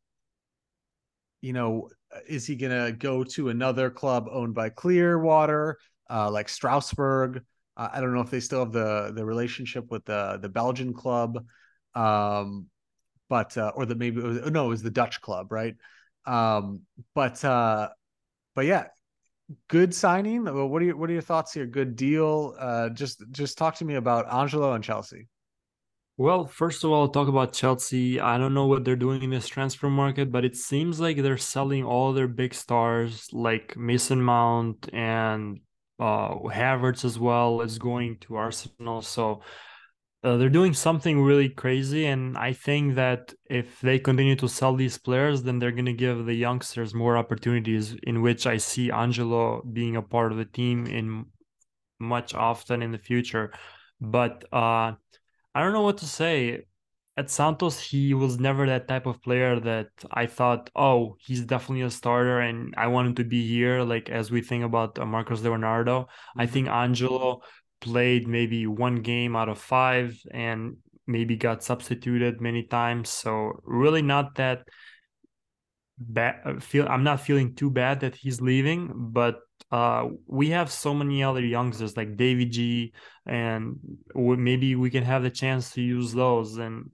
you 1.41 1.53
know, 1.53 1.89
is 2.28 2.47
he 2.47 2.57
going 2.57 2.85
to 2.85 2.93
go 2.93 3.24
to 3.24 3.49
another 3.49 3.91
club 3.91 4.28
owned 4.31 4.55
by 4.55 4.68
Clearwater, 4.68 5.78
uh, 6.11 6.31
like 6.31 6.49
Strasbourg? 6.49 7.43
Uh, 7.77 7.89
I 7.93 8.01
don't 8.01 8.14
know 8.14 8.21
if 8.21 8.31
they 8.31 8.41
still 8.41 8.61
have 8.61 8.73
the 8.73 9.12
the 9.14 9.25
relationship 9.25 9.91
with 9.91 10.05
the 10.05 10.39
the 10.41 10.49
Belgian 10.49 10.93
club, 10.93 11.45
um, 11.95 12.66
but 13.29 13.57
uh, 13.57 13.73
or 13.75 13.87
the 13.87 13.95
maybe 13.95 14.21
it 14.21 14.25
was, 14.25 14.51
no, 14.51 14.66
it 14.66 14.68
was 14.68 14.83
the 14.83 14.91
Dutch 14.91 15.21
club, 15.21 15.53
right? 15.53 15.75
Um, 16.27 16.83
but 17.14 17.45
uh, 17.45 17.89
but 18.55 18.66
yeah, 18.66 18.87
good 19.68 19.95
signing. 19.95 20.45
What 20.45 20.83
are 20.83 20.85
your 20.85 20.97
what 20.97 21.11
are 21.11 21.12
your 21.12 21.23
thoughts 21.23 21.53
here? 21.53 21.66
Good 21.66 21.97
deal. 21.97 22.55
Uh, 22.59 22.91
just 22.91 23.23
just 23.31 23.59
talk 23.59 23.77
to 23.77 23.85
me 23.85 23.95
about 23.95 24.33
Angelo 24.33 24.75
and 24.75 24.85
Chelsea. 24.85 25.29
Well, 26.16 26.47
first 26.47 26.85
of 26.85 26.91
all, 26.91 27.09
talk 27.09 27.29
about 27.29 27.55
Chelsea. 27.55 28.21
I 28.21 28.37
don't 28.37 28.53
know 28.53 28.66
what 28.66 28.85
they're 28.85 28.95
doing 28.95 29.23
in 29.23 29.31
this 29.31 29.49
transfer 29.49 29.89
market, 29.89 30.31
but 30.31 30.45
it 30.45 30.55
seems 30.55 31.01
like 31.01 31.16
they're 31.16 31.39
selling 31.39 31.83
all 31.83 32.12
their 32.12 32.29
big 32.29 32.53
stars, 32.53 33.27
like 33.33 33.75
Mason 33.75 34.21
Mount 34.21 34.91
and 34.93 35.61
uh, 36.01 36.34
Havertz 36.48 37.05
as 37.05 37.18
well, 37.18 37.61
is 37.61 37.78
going 37.78 38.16
to 38.22 38.36
Arsenal. 38.36 39.03
So 39.03 39.42
uh, 40.22 40.36
they're 40.36 40.51
doing 40.51 40.74
something 40.74 41.22
really 41.22 41.48
crazy 41.48 42.07
and 42.07 42.36
i 42.36 42.53
think 42.53 42.94
that 42.94 43.32
if 43.48 43.80
they 43.80 43.98
continue 43.98 44.36
to 44.36 44.48
sell 44.48 44.74
these 44.74 44.98
players 44.98 45.42
then 45.42 45.59
they're 45.59 45.72
going 45.72 45.86
to 45.86 45.92
give 45.92 46.26
the 46.26 46.34
youngsters 46.34 46.92
more 46.92 47.16
opportunities 47.16 47.96
in 48.03 48.20
which 48.20 48.46
i 48.46 48.57
see 48.57 48.90
angelo 48.90 49.62
being 49.72 49.96
a 49.96 50.03
part 50.03 50.30
of 50.30 50.38
the 50.38 50.44
team 50.44 50.86
in 50.86 51.24
much 51.98 52.34
often 52.34 52.82
in 52.82 52.92
the 52.92 52.98
future 52.98 53.51
but 54.01 54.44
uh, 54.53 54.92
i 55.55 55.62
don't 55.62 55.72
know 55.72 55.82
what 55.82 55.98
to 55.98 56.07
say 56.07 56.66
at 57.21 57.31
santos 57.31 57.77
he 57.79 58.14
was 58.23 58.33
never 58.49 58.62
that 58.66 58.89
type 58.89 59.07
of 59.07 59.23
player 59.23 59.61
that 59.61 59.89
i 60.23 60.25
thought 60.27 60.71
oh 60.75 61.16
he's 61.27 61.45
definitely 61.45 61.83
a 61.83 61.91
starter 61.91 62.41
and 62.41 62.75
i 62.77 62.87
want 62.87 63.09
him 63.09 63.14
to 63.14 63.25
be 63.25 63.47
here 63.55 63.83
like 63.83 64.07
as 64.21 64.31
we 64.31 64.41
think 64.41 64.64
about 64.64 64.99
uh, 64.99 65.05
marcos 65.05 65.43
leonardo 65.43 65.97
mm-hmm. 66.01 66.41
i 66.41 66.47
think 66.47 66.66
angelo 66.68 67.41
played 67.81 68.29
maybe 68.29 68.66
one 68.66 68.97
game 68.97 69.35
out 69.35 69.49
of 69.49 69.59
five 69.59 70.18
and 70.33 70.77
maybe 71.07 71.37
got 71.37 71.62
substituted 71.62 72.41
many 72.41 72.62
times. 72.62 73.09
So 73.11 73.61
really 73.64 74.03
not 74.03 74.37
that 74.37 74.62
bad. 75.99 76.41
Uh, 76.45 76.61
feel 76.61 76.87
I'm 76.89 77.05
not 77.05 77.21
feeling 77.21 77.55
too 77.55 77.71
bad 77.71 78.01
that 78.01 78.14
he's 78.14 78.41
leaving, 78.41 78.93
but 79.12 79.41
uh, 79.71 80.09
we 80.27 80.51
have 80.51 80.71
so 80.71 80.95
many 80.95 81.23
other 81.23 81.45
youngsters 81.45 81.97
like 81.97 82.16
Davy 82.16 82.47
G, 82.47 82.93
and 83.27 83.79
maybe 84.14 84.75
we 84.75 84.91
can 84.91 85.05
have 85.05 85.23
the 85.23 85.31
chance 85.31 85.73
to 85.73 85.83
use 85.83 86.12
those. 86.12 86.59
And 86.59 86.91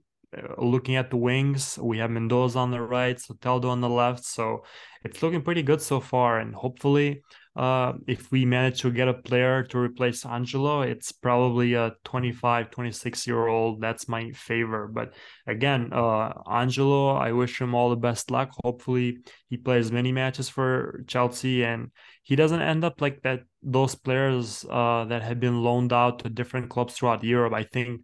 looking 0.57 0.95
at 0.95 1.09
the 1.09 1.17
wings, 1.17 1.77
we 1.81 1.99
have 1.99 2.11
Mendoza 2.11 2.59
on 2.59 2.71
the 2.71 2.81
right, 2.81 3.17
Soteldo 3.17 3.65
on 3.65 3.81
the 3.81 3.89
left. 3.89 4.25
So 4.25 4.63
it's 5.03 5.21
looking 5.23 5.41
pretty 5.41 5.63
good 5.63 5.81
so 5.81 5.99
far, 5.99 6.39
and 6.39 6.53
hopefully 6.53 7.21
uh, 7.57 7.93
if 8.05 8.31
we 8.31 8.45
manage 8.45 8.81
to 8.81 8.91
get 8.91 9.07
a 9.07 9.15
player 9.15 9.63
to 9.63 9.79
replace 9.79 10.23
Angelo, 10.27 10.81
it's 10.81 11.11
probably 11.11 11.73
a 11.73 11.93
25, 12.03 12.69
26 12.69 13.25
year 13.25 13.47
old. 13.47 13.81
That's 13.81 14.07
my 14.07 14.29
favor. 14.31 14.87
But 14.87 15.15
again, 15.47 15.91
uh, 15.91 16.33
Angelo, 16.47 17.15
I 17.15 17.31
wish 17.31 17.59
him 17.59 17.73
all 17.73 17.89
the 17.89 17.95
best 17.95 18.29
luck. 18.29 18.51
Hopefully, 18.63 19.17
he 19.49 19.57
plays 19.57 19.91
many 19.91 20.11
matches 20.11 20.49
for 20.49 21.03
Chelsea 21.07 21.63
and 21.63 21.89
he 22.21 22.35
doesn't 22.35 22.61
end 22.61 22.83
up 22.83 23.01
like 23.01 23.23
that. 23.23 23.39
Those 23.63 23.95
players 23.95 24.63
uh, 24.69 25.05
that 25.05 25.23
have 25.23 25.39
been 25.39 25.63
loaned 25.63 25.93
out 25.93 26.19
to 26.19 26.29
different 26.29 26.69
clubs 26.69 26.93
throughout 26.93 27.23
Europe. 27.23 27.53
I 27.53 27.63
think 27.63 28.01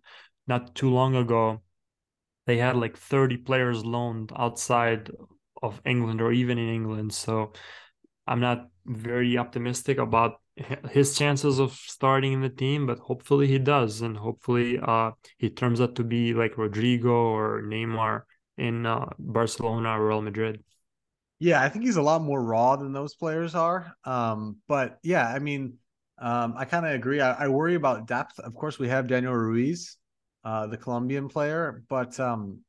not 0.47 0.73
too 0.73 0.89
long 0.89 1.15
ago, 1.15 1.61
they 2.45 2.57
had 2.57 2.75
like 2.75 2.97
30 2.97 3.37
players 3.37 3.85
loaned 3.85 4.31
outside 4.35 5.09
of 5.61 5.81
England 5.85 6.21
or 6.21 6.31
even 6.31 6.57
in 6.57 6.69
England. 6.69 7.13
So 7.13 7.53
I'm 8.27 8.39
not 8.39 8.67
very 8.85 9.37
optimistic 9.37 9.97
about 9.97 10.41
his 10.91 11.17
chances 11.17 11.59
of 11.59 11.73
starting 11.73 12.33
in 12.33 12.41
the 12.41 12.49
team, 12.49 12.85
but 12.85 12.99
hopefully 12.99 13.47
he 13.47 13.57
does, 13.57 14.01
and 14.01 14.15
hopefully 14.15 14.79
uh, 14.81 15.11
he 15.37 15.49
turns 15.49 15.81
out 15.81 15.95
to 15.95 16.03
be 16.03 16.33
like 16.33 16.57
Rodrigo 16.57 17.09
or 17.09 17.63
Neymar 17.63 18.21
in 18.57 18.85
uh, 18.85 19.09
Barcelona 19.17 19.99
or 19.99 20.07
Real 20.07 20.21
Madrid. 20.21 20.63
Yeah, 21.39 21.61
I 21.61 21.69
think 21.69 21.85
he's 21.85 21.97
a 21.97 22.01
lot 22.01 22.21
more 22.21 22.41
raw 22.41 22.75
than 22.75 22.93
those 22.93 23.15
players 23.15 23.55
are. 23.55 23.93
Um, 24.05 24.57
but 24.67 24.99
yeah, 25.03 25.27
I 25.27 25.39
mean, 25.39 25.77
um, 26.19 26.53
I 26.55 26.65
kind 26.65 26.85
of 26.85 26.93
agree. 26.93 27.19
I, 27.19 27.45
I, 27.45 27.47
worry 27.47 27.75
about 27.75 28.07
depth. 28.07 28.39
Of 28.39 28.53
course, 28.53 28.77
we 28.79 28.87
have 28.87 29.07
Daniel 29.07 29.33
Ruiz, 29.33 29.97
uh, 30.43 30.67
the 30.67 30.77
Colombian 30.77 31.27
player, 31.27 31.83
but 31.89 32.19
um, 32.19 32.59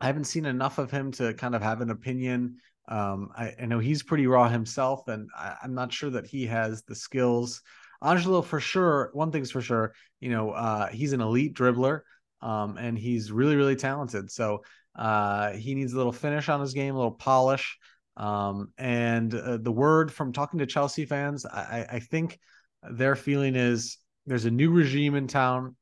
I 0.00 0.06
haven't 0.06 0.24
seen 0.24 0.46
enough 0.46 0.78
of 0.78 0.90
him 0.90 1.12
to 1.12 1.34
kind 1.34 1.54
of 1.54 1.62
have 1.62 1.80
an 1.80 1.90
opinion. 1.90 2.56
Um, 2.88 3.30
I, 3.36 3.54
I, 3.60 3.66
know 3.66 3.78
he's 3.78 4.02
pretty 4.02 4.26
raw 4.26 4.48
himself, 4.48 5.08
and 5.08 5.28
I, 5.36 5.56
am 5.62 5.74
not 5.74 5.92
sure 5.92 6.10
that 6.10 6.26
he 6.26 6.46
has 6.46 6.82
the 6.84 6.94
skills. 6.94 7.60
Angelo, 8.02 8.40
for 8.40 8.60
sure, 8.60 9.10
one 9.12 9.30
thing's 9.30 9.50
for 9.50 9.60
sure, 9.60 9.92
you 10.20 10.30
know, 10.30 10.52
uh, 10.52 10.86
he's 10.86 11.12
an 11.12 11.20
elite 11.20 11.54
dribbler, 11.54 12.00
um, 12.40 12.78
and 12.78 12.98
he's 12.98 13.30
really, 13.30 13.56
really 13.56 13.76
talented. 13.76 14.30
So 14.30 14.62
uh, 14.96 15.52
he 15.52 15.74
needs 15.74 15.92
a 15.92 15.96
little 15.96 16.12
finish 16.12 16.48
on 16.48 16.60
his 16.60 16.72
game, 16.72 16.94
a 16.94 16.98
little 16.98 17.10
polish. 17.12 17.76
Um, 18.16 18.72
and 18.78 19.32
uh, 19.34 19.58
the 19.58 19.72
word 19.72 20.12
from 20.12 20.32
talking 20.32 20.58
to 20.58 20.66
Chelsea 20.66 21.04
fans, 21.04 21.46
I, 21.46 21.86
I 21.90 21.98
think 22.00 22.38
their 22.82 23.16
feeling 23.16 23.54
is 23.54 23.98
there's 24.26 24.44
a 24.44 24.50
new 24.50 24.70
regime 24.70 25.14
in 25.14 25.28
town. 25.28 25.76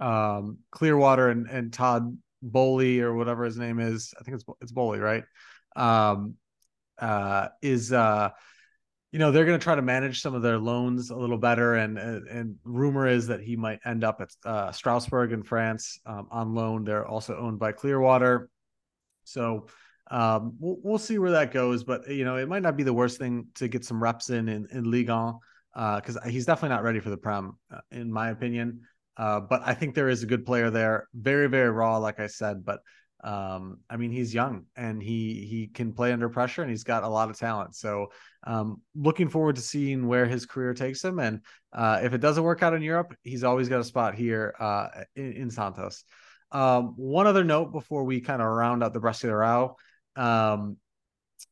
Um, 0.00 0.58
Clearwater 0.70 1.28
and, 1.28 1.46
and 1.46 1.72
Todd 1.72 2.16
Boehly 2.42 3.00
or 3.00 3.14
whatever 3.14 3.44
his 3.44 3.58
name 3.58 3.80
is, 3.80 4.14
I 4.18 4.22
think 4.22 4.36
it's 4.36 4.44
it's 4.60 4.72
Boehly, 4.72 4.98
right? 4.98 5.24
Um, 5.76 6.34
uh, 6.98 7.48
is 7.62 7.92
uh, 7.92 8.30
you 9.12 9.18
know 9.18 9.30
they're 9.30 9.44
going 9.44 9.58
to 9.58 9.62
try 9.62 9.74
to 9.74 9.82
manage 9.82 10.22
some 10.22 10.34
of 10.34 10.42
their 10.42 10.58
loans 10.58 11.10
a 11.10 11.16
little 11.16 11.38
better, 11.38 11.74
and 11.74 11.98
and, 11.98 12.26
and 12.28 12.56
rumor 12.64 13.06
is 13.06 13.26
that 13.28 13.40
he 13.40 13.56
might 13.56 13.80
end 13.84 14.04
up 14.04 14.20
at 14.20 14.30
uh, 14.44 14.72
Strasbourg 14.72 15.32
in 15.32 15.42
France 15.42 15.98
um, 16.06 16.28
on 16.30 16.54
loan. 16.54 16.84
They're 16.84 17.06
also 17.06 17.36
owned 17.36 17.58
by 17.58 17.72
Clearwater, 17.72 18.48
so 19.24 19.66
um, 20.10 20.56
we'll, 20.58 20.78
we'll 20.82 20.98
see 20.98 21.18
where 21.18 21.32
that 21.32 21.52
goes. 21.52 21.84
But 21.84 22.08
you 22.08 22.24
know, 22.24 22.36
it 22.36 22.48
might 22.48 22.62
not 22.62 22.76
be 22.76 22.82
the 22.82 22.94
worst 22.94 23.18
thing 23.18 23.48
to 23.56 23.68
get 23.68 23.84
some 23.84 24.02
reps 24.02 24.30
in 24.30 24.48
in, 24.48 24.66
in 24.70 24.90
Ligue 24.90 25.10
1 25.10 25.34
because 25.74 26.16
uh, 26.16 26.28
he's 26.28 26.46
definitely 26.46 26.74
not 26.74 26.82
ready 26.82 27.00
for 27.00 27.10
the 27.10 27.16
Prem, 27.16 27.56
uh, 27.72 27.80
in 27.90 28.12
my 28.12 28.30
opinion. 28.30 28.82
Uh, 29.16 29.40
but 29.40 29.62
I 29.64 29.74
think 29.74 29.94
there 29.94 30.08
is 30.08 30.22
a 30.22 30.26
good 30.26 30.46
player 30.46 30.70
there. 30.70 31.08
Very, 31.14 31.48
very 31.48 31.70
raw, 31.70 31.98
like 31.98 32.20
I 32.20 32.26
said. 32.26 32.64
But 32.64 32.80
um, 33.22 33.80
I 33.90 33.96
mean, 33.96 34.10
he's 34.10 34.32
young 34.32 34.64
and 34.76 35.02
he 35.02 35.46
he 35.48 35.66
can 35.66 35.92
play 35.92 36.12
under 36.12 36.28
pressure 36.28 36.62
and 36.62 36.70
he's 36.70 36.84
got 36.84 37.02
a 37.02 37.08
lot 37.08 37.28
of 37.28 37.38
talent. 37.38 37.74
So 37.74 38.08
um, 38.44 38.80
looking 38.94 39.28
forward 39.28 39.56
to 39.56 39.62
seeing 39.62 40.06
where 40.06 40.26
his 40.26 40.46
career 40.46 40.72
takes 40.72 41.04
him. 41.04 41.18
And 41.18 41.40
uh, 41.72 42.00
if 42.02 42.14
it 42.14 42.18
doesn't 42.18 42.42
work 42.42 42.62
out 42.62 42.72
in 42.72 42.82
Europe, 42.82 43.14
he's 43.22 43.44
always 43.44 43.68
got 43.68 43.80
a 43.80 43.84
spot 43.84 44.14
here 44.14 44.54
uh, 44.58 44.88
in, 45.14 45.32
in, 45.32 45.50
Santos. 45.50 46.04
Um, 46.50 46.94
one 46.96 47.26
other 47.26 47.44
note 47.44 47.72
before 47.72 48.04
we 48.04 48.20
kind 48.20 48.40
of 48.40 48.48
round 48.48 48.82
out 48.82 48.94
the 48.94 49.00
Brasileirao. 49.00 49.74
Um, 50.16 50.78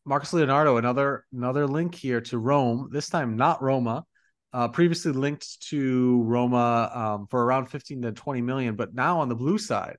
Marcos 0.05 0.33
Leonardo, 0.33 0.77
another 0.79 1.25
another 1.33 1.67
link 1.67 1.95
here 1.95 2.21
to 2.23 2.39
Rome. 2.39 2.89
This 2.93 3.09
time 3.09 3.37
not 3.37 3.63
Roma. 3.63 4.05
Uh, 4.53 4.69
previously 4.69 5.13
linked 5.13 5.61
to 5.61 6.23
Roma 6.23 6.91
um, 6.95 7.27
for 7.27 7.45
around 7.45 7.67
15 7.67 8.03
to 8.03 8.13
20 8.13 8.41
million, 8.41 8.77
but 8.77 8.95
now 8.95 9.21
on 9.21 9.29
the 9.29 9.35
blue 9.35 9.59
side 9.59 9.99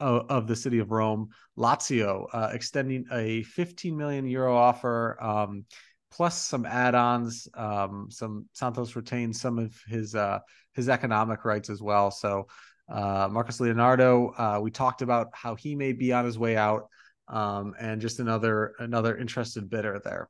of, 0.00 0.26
of 0.28 0.46
the 0.48 0.56
city 0.56 0.80
of 0.80 0.90
Rome, 0.90 1.28
Lazio 1.56 2.26
uh, 2.32 2.50
extending 2.52 3.04
a 3.12 3.42
15 3.44 3.96
million 3.96 4.26
euro 4.26 4.56
offer, 4.56 5.16
um, 5.22 5.64
plus 6.10 6.40
some 6.40 6.66
add-ons. 6.66 7.48
Um, 7.54 8.08
some 8.10 8.46
Santos 8.52 8.96
retains 8.96 9.40
some 9.40 9.58
of 9.58 9.80
his 9.86 10.14
uh, 10.14 10.40
his 10.72 10.88
economic 10.88 11.44
rights 11.44 11.70
as 11.70 11.80
well. 11.80 12.10
So 12.10 12.48
uh, 12.88 13.28
Marcos 13.30 13.60
Leonardo, 13.60 14.32
uh, 14.36 14.60
we 14.60 14.70
talked 14.70 15.02
about 15.02 15.28
how 15.32 15.54
he 15.54 15.74
may 15.74 15.92
be 15.92 16.12
on 16.12 16.24
his 16.24 16.38
way 16.38 16.56
out 16.56 16.88
um, 17.28 17.74
and 17.80 18.00
just 18.00 18.20
another 18.20 18.74
another 18.78 19.16
interested 19.16 19.70
bidder 19.70 20.00
there. 20.04 20.28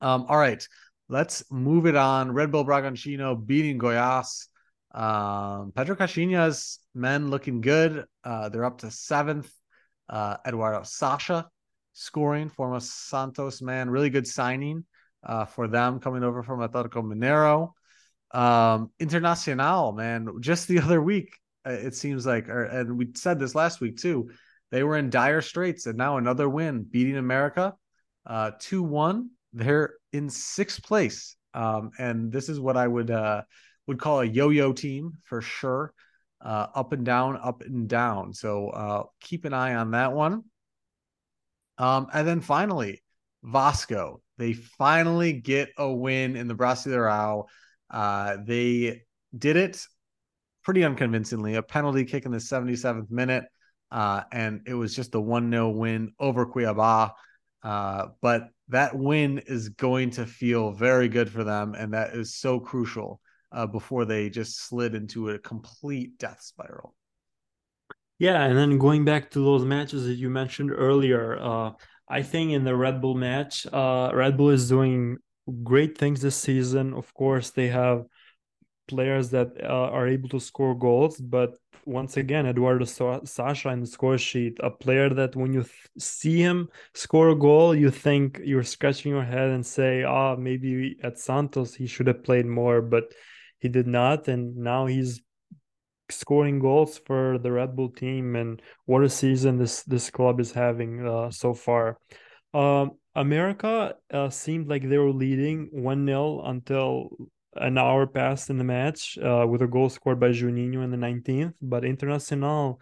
Um, 0.00 0.26
all 0.28 0.38
right, 0.38 0.66
let's 1.08 1.44
move 1.50 1.86
it 1.86 1.96
on. 1.96 2.32
Red 2.32 2.52
Bull 2.52 2.64
Bragantino 2.64 3.34
beating 3.44 3.78
Goiás. 3.78 4.46
Um, 4.94 5.72
Pedro 5.74 5.96
Caixinha's 5.96 6.78
men 6.94 7.30
looking 7.30 7.60
good. 7.60 8.04
Uh, 8.24 8.48
they're 8.48 8.64
up 8.64 8.78
to 8.78 8.90
seventh. 8.90 9.50
Uh, 10.08 10.36
Eduardo 10.46 10.82
Sasha 10.82 11.48
scoring, 11.92 12.48
former 12.48 12.80
Santos 12.80 13.62
man, 13.62 13.90
really 13.90 14.10
good 14.10 14.26
signing 14.26 14.84
uh, 15.24 15.44
for 15.44 15.68
them 15.68 16.00
coming 16.00 16.22
over 16.22 16.42
from 16.42 16.60
Atletico 16.60 17.02
Mineiro. 17.02 17.72
Um, 18.36 18.90
Internacional, 18.98 19.94
man, 19.94 20.28
just 20.40 20.68
the 20.68 20.78
other 20.80 21.02
week, 21.02 21.34
uh, 21.66 21.70
it 21.70 21.94
seems 21.94 22.26
like, 22.26 22.48
or, 22.48 22.64
and 22.64 22.96
we 22.96 23.08
said 23.14 23.38
this 23.38 23.54
last 23.54 23.80
week 23.80 23.96
too 23.98 24.30
they 24.70 24.82
were 24.82 24.96
in 24.96 25.10
dire 25.10 25.42
straits, 25.42 25.84
and 25.84 25.98
now 25.98 26.16
another 26.16 26.48
win, 26.48 26.82
beating 26.82 27.18
America, 27.18 27.74
uh, 28.26 28.52
two 28.58 28.82
one. 28.82 29.30
They're 29.52 29.94
in 30.12 30.30
sixth 30.30 30.82
place, 30.82 31.36
um, 31.54 31.90
and 31.98 32.32
this 32.32 32.48
is 32.48 32.58
what 32.58 32.76
I 32.76 32.86
would 32.86 33.10
uh, 33.10 33.42
would 33.86 33.98
call 33.98 34.20
a 34.20 34.24
yo-yo 34.24 34.72
team 34.72 35.12
for 35.24 35.40
sure. 35.40 35.92
Uh, 36.40 36.66
up 36.74 36.92
and 36.92 37.04
down, 37.04 37.38
up 37.40 37.62
and 37.62 37.88
down. 37.88 38.32
So 38.32 38.68
uh, 38.70 39.04
keep 39.20 39.44
an 39.44 39.52
eye 39.52 39.76
on 39.76 39.92
that 39.92 40.12
one. 40.12 40.42
Um, 41.78 42.08
and 42.12 42.26
then 42.26 42.40
finally, 42.40 43.02
Vasco. 43.42 44.22
They 44.38 44.52
finally 44.52 45.34
get 45.34 45.70
a 45.78 45.90
win 45.90 46.36
in 46.36 46.48
the 46.48 46.54
Brasileirao. 46.54 47.44
Uh, 47.90 48.36
they 48.44 49.02
did 49.36 49.56
it 49.56 49.84
pretty 50.64 50.84
unconvincingly. 50.84 51.54
A 51.54 51.62
penalty 51.62 52.04
kick 52.04 52.24
in 52.24 52.32
the 52.32 52.38
77th 52.38 53.10
minute. 53.10 53.44
Uh, 53.90 54.22
and 54.32 54.62
it 54.66 54.74
was 54.74 54.96
just 54.96 55.14
a 55.14 55.20
1 55.20 55.50
0 55.50 55.68
win 55.70 56.12
over 56.18 56.46
Cuiabá. 56.46 57.12
Uh, 57.62 58.06
but 58.20 58.48
that 58.72 58.96
win 58.96 59.38
is 59.46 59.68
going 59.68 60.10
to 60.10 60.26
feel 60.26 60.72
very 60.72 61.08
good 61.08 61.30
for 61.30 61.44
them. 61.44 61.74
And 61.74 61.94
that 61.94 62.14
is 62.14 62.34
so 62.34 62.58
crucial 62.58 63.20
uh, 63.52 63.66
before 63.66 64.04
they 64.04 64.30
just 64.30 64.60
slid 64.66 64.94
into 64.94 65.30
a 65.30 65.38
complete 65.38 66.18
death 66.18 66.40
spiral. 66.42 66.94
Yeah. 68.18 68.42
And 68.44 68.56
then 68.56 68.78
going 68.78 69.04
back 69.04 69.30
to 69.32 69.40
those 69.40 69.64
matches 69.64 70.06
that 70.06 70.14
you 70.14 70.30
mentioned 70.30 70.70
earlier, 70.70 71.38
uh, 71.38 71.72
I 72.08 72.22
think 72.22 72.52
in 72.52 72.64
the 72.64 72.76
Red 72.76 73.00
Bull 73.00 73.14
match, 73.14 73.66
uh, 73.72 74.10
Red 74.12 74.36
Bull 74.36 74.50
is 74.50 74.68
doing 74.68 75.18
great 75.62 75.98
things 75.98 76.20
this 76.20 76.36
season. 76.36 76.94
Of 76.94 77.12
course, 77.14 77.50
they 77.50 77.68
have 77.68 78.04
players 78.88 79.30
that 79.30 79.48
uh, 79.62 79.66
are 79.66 80.08
able 80.08 80.28
to 80.30 80.40
score 80.40 80.74
goals, 80.74 81.18
but 81.18 81.56
once 81.84 82.16
again, 82.16 82.46
Eduardo 82.46 82.84
Sasha 82.84 83.70
in 83.70 83.80
the 83.80 83.86
score 83.86 84.18
sheet, 84.18 84.56
a 84.60 84.70
player 84.70 85.08
that 85.10 85.34
when 85.34 85.52
you 85.52 85.62
th- 85.62 85.74
see 85.98 86.40
him 86.40 86.68
score 86.94 87.30
a 87.30 87.34
goal, 87.36 87.74
you 87.74 87.90
think 87.90 88.40
you're 88.44 88.62
scratching 88.62 89.10
your 89.10 89.24
head 89.24 89.50
and 89.50 89.66
say, 89.66 90.04
"Ah, 90.04 90.32
oh, 90.32 90.36
maybe 90.36 90.96
at 91.02 91.18
Santos 91.18 91.74
he 91.74 91.86
should 91.86 92.06
have 92.06 92.22
played 92.22 92.46
more," 92.46 92.80
but 92.80 93.12
he 93.58 93.68
did 93.68 93.86
not, 93.86 94.28
and 94.28 94.56
now 94.56 94.86
he's 94.86 95.22
scoring 96.10 96.58
goals 96.60 96.98
for 96.98 97.38
the 97.38 97.50
Red 97.50 97.74
Bull 97.74 97.90
team. 97.90 98.36
And 98.36 98.62
what 98.86 99.02
a 99.02 99.08
season 99.08 99.58
this 99.58 99.82
this 99.84 100.10
club 100.10 100.40
is 100.40 100.52
having 100.52 101.06
uh, 101.06 101.30
so 101.30 101.54
far. 101.54 101.98
Um, 102.54 102.92
America 103.14 103.96
uh, 104.12 104.30
seemed 104.30 104.68
like 104.68 104.88
they 104.88 104.98
were 104.98 105.10
leading 105.10 105.68
1 105.72 106.06
0 106.06 106.42
until 106.44 107.10
an 107.56 107.78
hour 107.78 108.06
passed 108.06 108.50
in 108.50 108.58
the 108.58 108.64
match 108.64 109.18
uh, 109.18 109.46
with 109.48 109.62
a 109.62 109.66
goal 109.66 109.88
scored 109.88 110.18
by 110.18 110.28
Juninho 110.28 110.82
in 110.82 110.90
the 110.90 110.96
19th. 110.96 111.54
But 111.60 111.82
Internacional, 111.82 112.78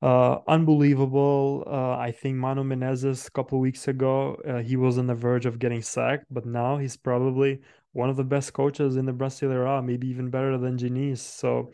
uh, 0.00 0.38
unbelievable. 0.46 1.64
Uh, 1.66 1.96
I 1.96 2.12
think 2.12 2.36
Mano 2.36 2.62
Menezes 2.62 3.26
a 3.26 3.30
couple 3.30 3.58
weeks 3.60 3.88
ago, 3.88 4.36
uh, 4.46 4.58
he 4.58 4.76
was 4.76 4.98
on 4.98 5.06
the 5.06 5.14
verge 5.14 5.46
of 5.46 5.58
getting 5.58 5.82
sacked, 5.82 6.26
but 6.30 6.46
now 6.46 6.78
he's 6.78 6.96
probably 6.96 7.60
one 7.92 8.10
of 8.10 8.16
the 8.16 8.24
best 8.24 8.52
coaches 8.52 8.96
in 8.96 9.06
the 9.06 9.12
Brasileirao, 9.12 9.84
maybe 9.84 10.08
even 10.08 10.30
better 10.30 10.56
than 10.58 10.76
Diniz. 10.76 11.18
So 11.18 11.72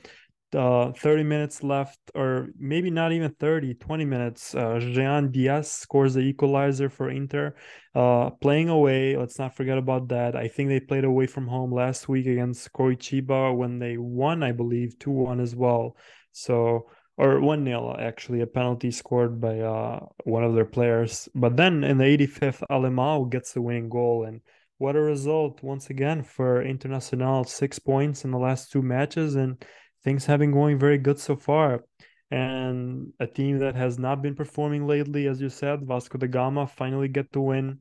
uh, 0.54 0.92
30 0.92 1.24
minutes 1.24 1.62
left, 1.62 1.98
or 2.14 2.48
maybe 2.58 2.90
not 2.90 3.12
even 3.12 3.30
30, 3.30 3.74
20 3.74 4.04
minutes. 4.04 4.54
Uh, 4.54 4.78
Jean 4.80 5.30
Diaz 5.30 5.70
scores 5.70 6.14
the 6.14 6.20
equalizer 6.20 6.88
for 6.88 7.10
Inter. 7.10 7.54
Uh, 7.94 8.30
playing 8.30 8.68
away, 8.68 9.16
let's 9.16 9.38
not 9.38 9.54
forget 9.54 9.78
about 9.78 10.08
that. 10.08 10.36
I 10.36 10.48
think 10.48 10.68
they 10.68 10.80
played 10.80 11.04
away 11.04 11.26
from 11.26 11.48
home 11.48 11.72
last 11.72 12.08
week 12.08 12.26
against 12.26 12.72
Coritiba 12.72 13.56
when 13.56 13.78
they 13.78 13.98
won, 13.98 14.42
I 14.42 14.52
believe, 14.52 14.98
2 14.98 15.10
1 15.10 15.40
as 15.40 15.54
well. 15.54 15.96
So, 16.32 16.90
or 17.16 17.40
1 17.40 17.64
0, 17.64 17.96
actually, 17.98 18.40
a 18.40 18.46
penalty 18.46 18.90
scored 18.90 19.40
by 19.40 19.60
uh, 19.60 20.06
one 20.24 20.44
of 20.44 20.54
their 20.54 20.64
players. 20.64 21.28
But 21.34 21.56
then 21.56 21.84
in 21.84 21.98
the 21.98 22.04
85th, 22.04 22.62
Alemão 22.70 23.30
gets 23.30 23.52
the 23.52 23.60
winning 23.60 23.88
goal. 23.88 24.24
And 24.24 24.40
what 24.78 24.96
a 24.96 25.00
result 25.00 25.62
once 25.62 25.90
again 25.90 26.22
for 26.22 26.64
Internacional, 26.64 27.46
six 27.46 27.78
points 27.78 28.24
in 28.24 28.30
the 28.30 28.38
last 28.38 28.70
two 28.70 28.82
matches. 28.82 29.34
And 29.34 29.62
things 30.04 30.26
have 30.26 30.40
been 30.40 30.52
going 30.52 30.78
very 30.78 30.98
good 30.98 31.18
so 31.18 31.36
far. 31.36 31.84
And 32.30 33.12
a 33.18 33.26
team 33.26 33.58
that 33.60 33.74
has 33.74 33.98
not 33.98 34.22
been 34.22 34.34
performing 34.34 34.86
lately, 34.86 35.26
as 35.26 35.40
you 35.40 35.48
said, 35.48 35.86
Vasco 35.86 36.18
da 36.18 36.26
Gama 36.26 36.66
finally 36.66 37.08
get 37.08 37.32
to 37.32 37.40
win. 37.40 37.78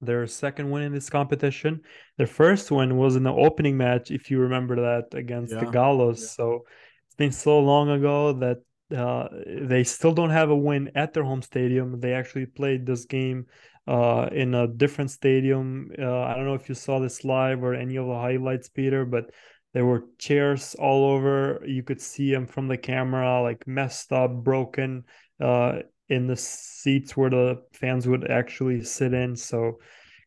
their 0.00 0.26
second 0.26 0.70
win 0.70 0.82
in 0.82 0.92
this 0.92 1.10
competition. 1.10 1.80
Their 2.18 2.26
first 2.26 2.70
win 2.70 2.96
was 2.96 3.16
in 3.16 3.22
the 3.22 3.32
opening 3.32 3.76
match, 3.76 4.10
if 4.10 4.30
you 4.30 4.40
remember 4.40 4.76
that, 4.76 5.16
against 5.16 5.54
yeah. 5.54 5.60
the 5.60 5.66
Gallos. 5.66 6.20
Yeah. 6.20 6.26
So 6.26 6.64
it's 7.06 7.16
been 7.16 7.32
so 7.32 7.58
long 7.60 7.90
ago 7.90 8.32
that 8.34 8.58
uh, 8.96 9.28
they 9.46 9.84
still 9.84 10.12
don't 10.12 10.30
have 10.30 10.50
a 10.50 10.56
win 10.56 10.90
at 10.94 11.12
their 11.14 11.24
home 11.24 11.42
stadium. 11.42 11.98
They 12.00 12.12
actually 12.12 12.46
played 12.46 12.86
this 12.86 13.04
game 13.06 13.46
uh, 13.88 14.28
in 14.32 14.54
a 14.54 14.68
different 14.68 15.10
stadium. 15.10 15.90
Uh, 15.98 16.22
I 16.22 16.34
don't 16.34 16.44
know 16.46 16.54
if 16.54 16.68
you 16.68 16.74
saw 16.74 16.98
this 17.00 17.24
live 17.24 17.64
or 17.64 17.74
any 17.74 17.96
of 17.96 18.06
the 18.06 18.14
highlights, 18.14 18.68
Peter, 18.68 19.04
but 19.04 19.30
there 19.76 19.84
were 19.84 20.06
chairs 20.16 20.74
all 20.78 21.04
over. 21.04 21.62
You 21.66 21.82
could 21.82 22.00
see 22.00 22.32
them 22.32 22.46
from 22.46 22.66
the 22.66 22.78
camera, 22.78 23.42
like 23.42 23.66
messed 23.66 24.10
up, 24.10 24.32
broken 24.32 25.04
uh, 25.38 25.80
in 26.08 26.26
the 26.26 26.36
seats 26.36 27.14
where 27.14 27.28
the 27.28 27.62
fans 27.74 28.08
would 28.08 28.30
actually 28.30 28.82
sit 28.84 29.12
in. 29.12 29.36
So 29.36 29.76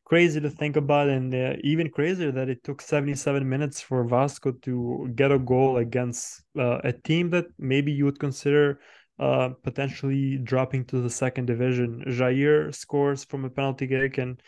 crazy 0.06 0.40
to 0.40 0.52
think 0.52 0.76
about, 0.76 1.10
and 1.10 1.34
uh, 1.34 1.54
even 1.64 1.90
crazier 1.90 2.32
that 2.32 2.48
it 2.48 2.64
took 2.64 2.80
77 2.80 3.50
minutes 3.50 3.82
for 3.82 4.04
Vasco 4.04 4.52
to 4.52 5.12
get 5.16 5.32
a 5.32 5.40
goal 5.40 5.78
against 5.78 6.44
uh, 6.56 6.78
a 6.84 6.94
team 6.94 7.32
that 7.32 7.48
maybe 7.58 7.92
you 7.92 8.06
would 8.06 8.20
consider 8.20 8.80
uh, 9.18 9.50
potentially 9.64 10.38
dropping 10.38 10.86
to 10.86 11.02
the 11.02 11.10
second 11.10 11.48
division. 11.48 12.04
Jair 12.06 12.72
scores 12.76 13.24
from 13.24 13.46
a 13.46 13.50
penalty 13.50 13.88
kick, 13.88 14.20
and 14.20 14.44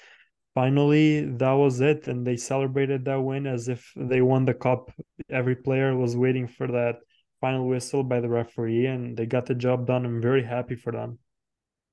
finally 0.54 1.26
that 1.38 1.52
was 1.52 1.82
it. 1.82 2.08
And 2.08 2.26
they 2.26 2.38
celebrated 2.38 3.06
that 3.06 3.22
win 3.22 3.48
as 3.48 3.68
if 3.68 3.92
they 3.96 4.22
won 4.22 4.46
the 4.46 4.54
cup. 4.54 4.92
Every 5.30 5.56
player 5.56 5.96
was 5.96 6.16
waiting 6.16 6.48
for 6.48 6.68
that 6.68 6.96
final 7.42 7.68
whistle 7.68 8.04
by 8.04 8.22
the 8.22 8.30
referee, 8.30 8.86
and 8.86 9.18
they 9.18 9.26
got 9.26 9.48
the 9.48 9.56
job 9.56 9.88
done. 9.88 10.06
I'm 10.06 10.22
very 10.22 10.44
happy 10.44 10.76
for 10.76 10.92
them. 10.92 11.18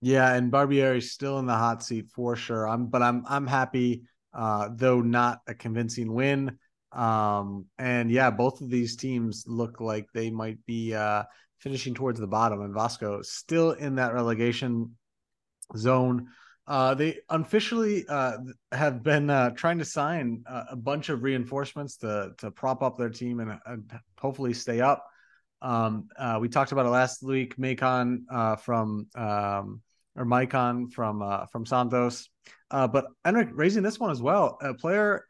Yeah, 0.01 0.33
and 0.35 0.53
Barbieri's 0.53 1.11
still 1.11 1.39
in 1.39 1.47
the 1.47 1.57
hot 1.57 1.83
seat 1.83 2.09
for 2.15 2.37
sure. 2.37 2.69
I'm, 2.69 2.87
but 2.87 3.03
I'm 3.03 3.25
I'm 3.29 3.47
happy, 3.47 4.03
uh, 4.33 4.69
though 4.73 5.01
not 5.01 5.41
a 5.49 5.55
convincing 5.55 6.13
win. 6.13 6.59
Um, 6.93 7.67
and 7.79 8.11
yeah, 8.11 8.31
both 8.31 8.61
of 8.61 8.71
these 8.71 8.97
teams 8.97 9.45
look 9.47 9.81
like 9.81 10.07
they 10.15 10.31
might 10.31 10.65
be 10.67 10.95
uh, 10.95 11.25
finishing 11.59 11.95
towards 11.95 12.21
the 12.21 12.27
bottom, 12.27 12.61
and 12.61 12.75
Vasco 12.75 13.23
still 13.23 13.73
in 13.73 13.97
that 13.97 14.15
relegation 14.15 14.97
zone. 15.77 16.29
Uh, 16.69 16.93
they 16.95 17.19
unofficially 17.31 18.05
uh, 18.09 18.37
have 18.73 19.03
been 19.03 19.31
uh, 19.31 19.51
trying 19.51 19.79
to 19.79 19.85
sign 19.85 20.45
a 20.71 20.77
bunch 20.77 21.09
of 21.09 21.23
reinforcements 21.23 21.97
to 21.97 22.33
to 22.39 22.51
prop 22.51 22.83
up 22.83 22.99
their 22.99 23.09
team 23.09 23.41
and, 23.41 23.59
and 23.65 23.91
hopefully 24.21 24.53
stay 24.53 24.81
up. 24.81 25.05
Um, 25.63 26.09
uh, 26.19 26.39
we 26.41 26.49
talked 26.49 26.73
about 26.73 26.85
it 26.85 26.91
last 26.91 27.23
week. 27.23 27.59
Macon 27.59 28.27
uh, 28.31 28.57
from 28.57 29.07
um, 29.15 29.81
or 30.15 30.27
Maicon 30.27 30.93
from 30.93 31.23
uh, 31.23 31.47
from 31.47 31.65
Santos, 31.65 32.29
but 32.71 33.07
Enrick 33.25 33.49
raising 33.55 33.83
this 33.83 33.99
one 33.99 34.11
as 34.11 34.21
well. 34.21 34.59
A 34.61 34.75
player, 34.75 35.25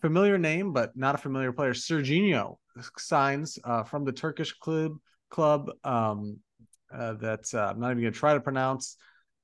familiar 0.00 0.38
name 0.38 0.72
but 0.72 0.96
not 0.96 1.14
a 1.14 1.18
familiar 1.18 1.52
player. 1.52 1.74
Serginho 1.74 2.56
signs 2.96 3.58
from 3.86 4.04
the 4.04 4.12
Turkish 4.12 4.54
club 4.54 4.96
club 5.34 5.70
um, 5.82 6.38
uh, 6.92 7.14
that 7.14 7.52
uh, 7.52 7.66
I'm 7.70 7.80
not 7.80 7.90
even 7.90 8.02
going 8.02 8.12
to 8.12 8.18
try 8.18 8.34
to 8.34 8.40
pronounce, 8.40 8.96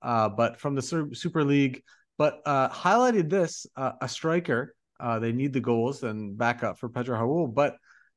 uh, 0.02 0.28
but 0.28 0.58
from 0.58 0.74
the 0.74 0.82
Super 0.82 1.44
League. 1.44 1.82
But 2.18 2.42
uh, 2.44 2.68
highlighted 2.68 3.30
this 3.30 3.66
uh, 3.76 3.92
a 4.00 4.08
striker. 4.08 4.74
Uh, 4.98 5.18
they 5.18 5.32
need 5.32 5.52
the 5.52 5.60
goals 5.60 6.02
and 6.02 6.36
backup 6.36 6.78
for 6.78 6.88
Pedro 6.88 7.18
Raul, 7.18 7.52
but 7.52 7.76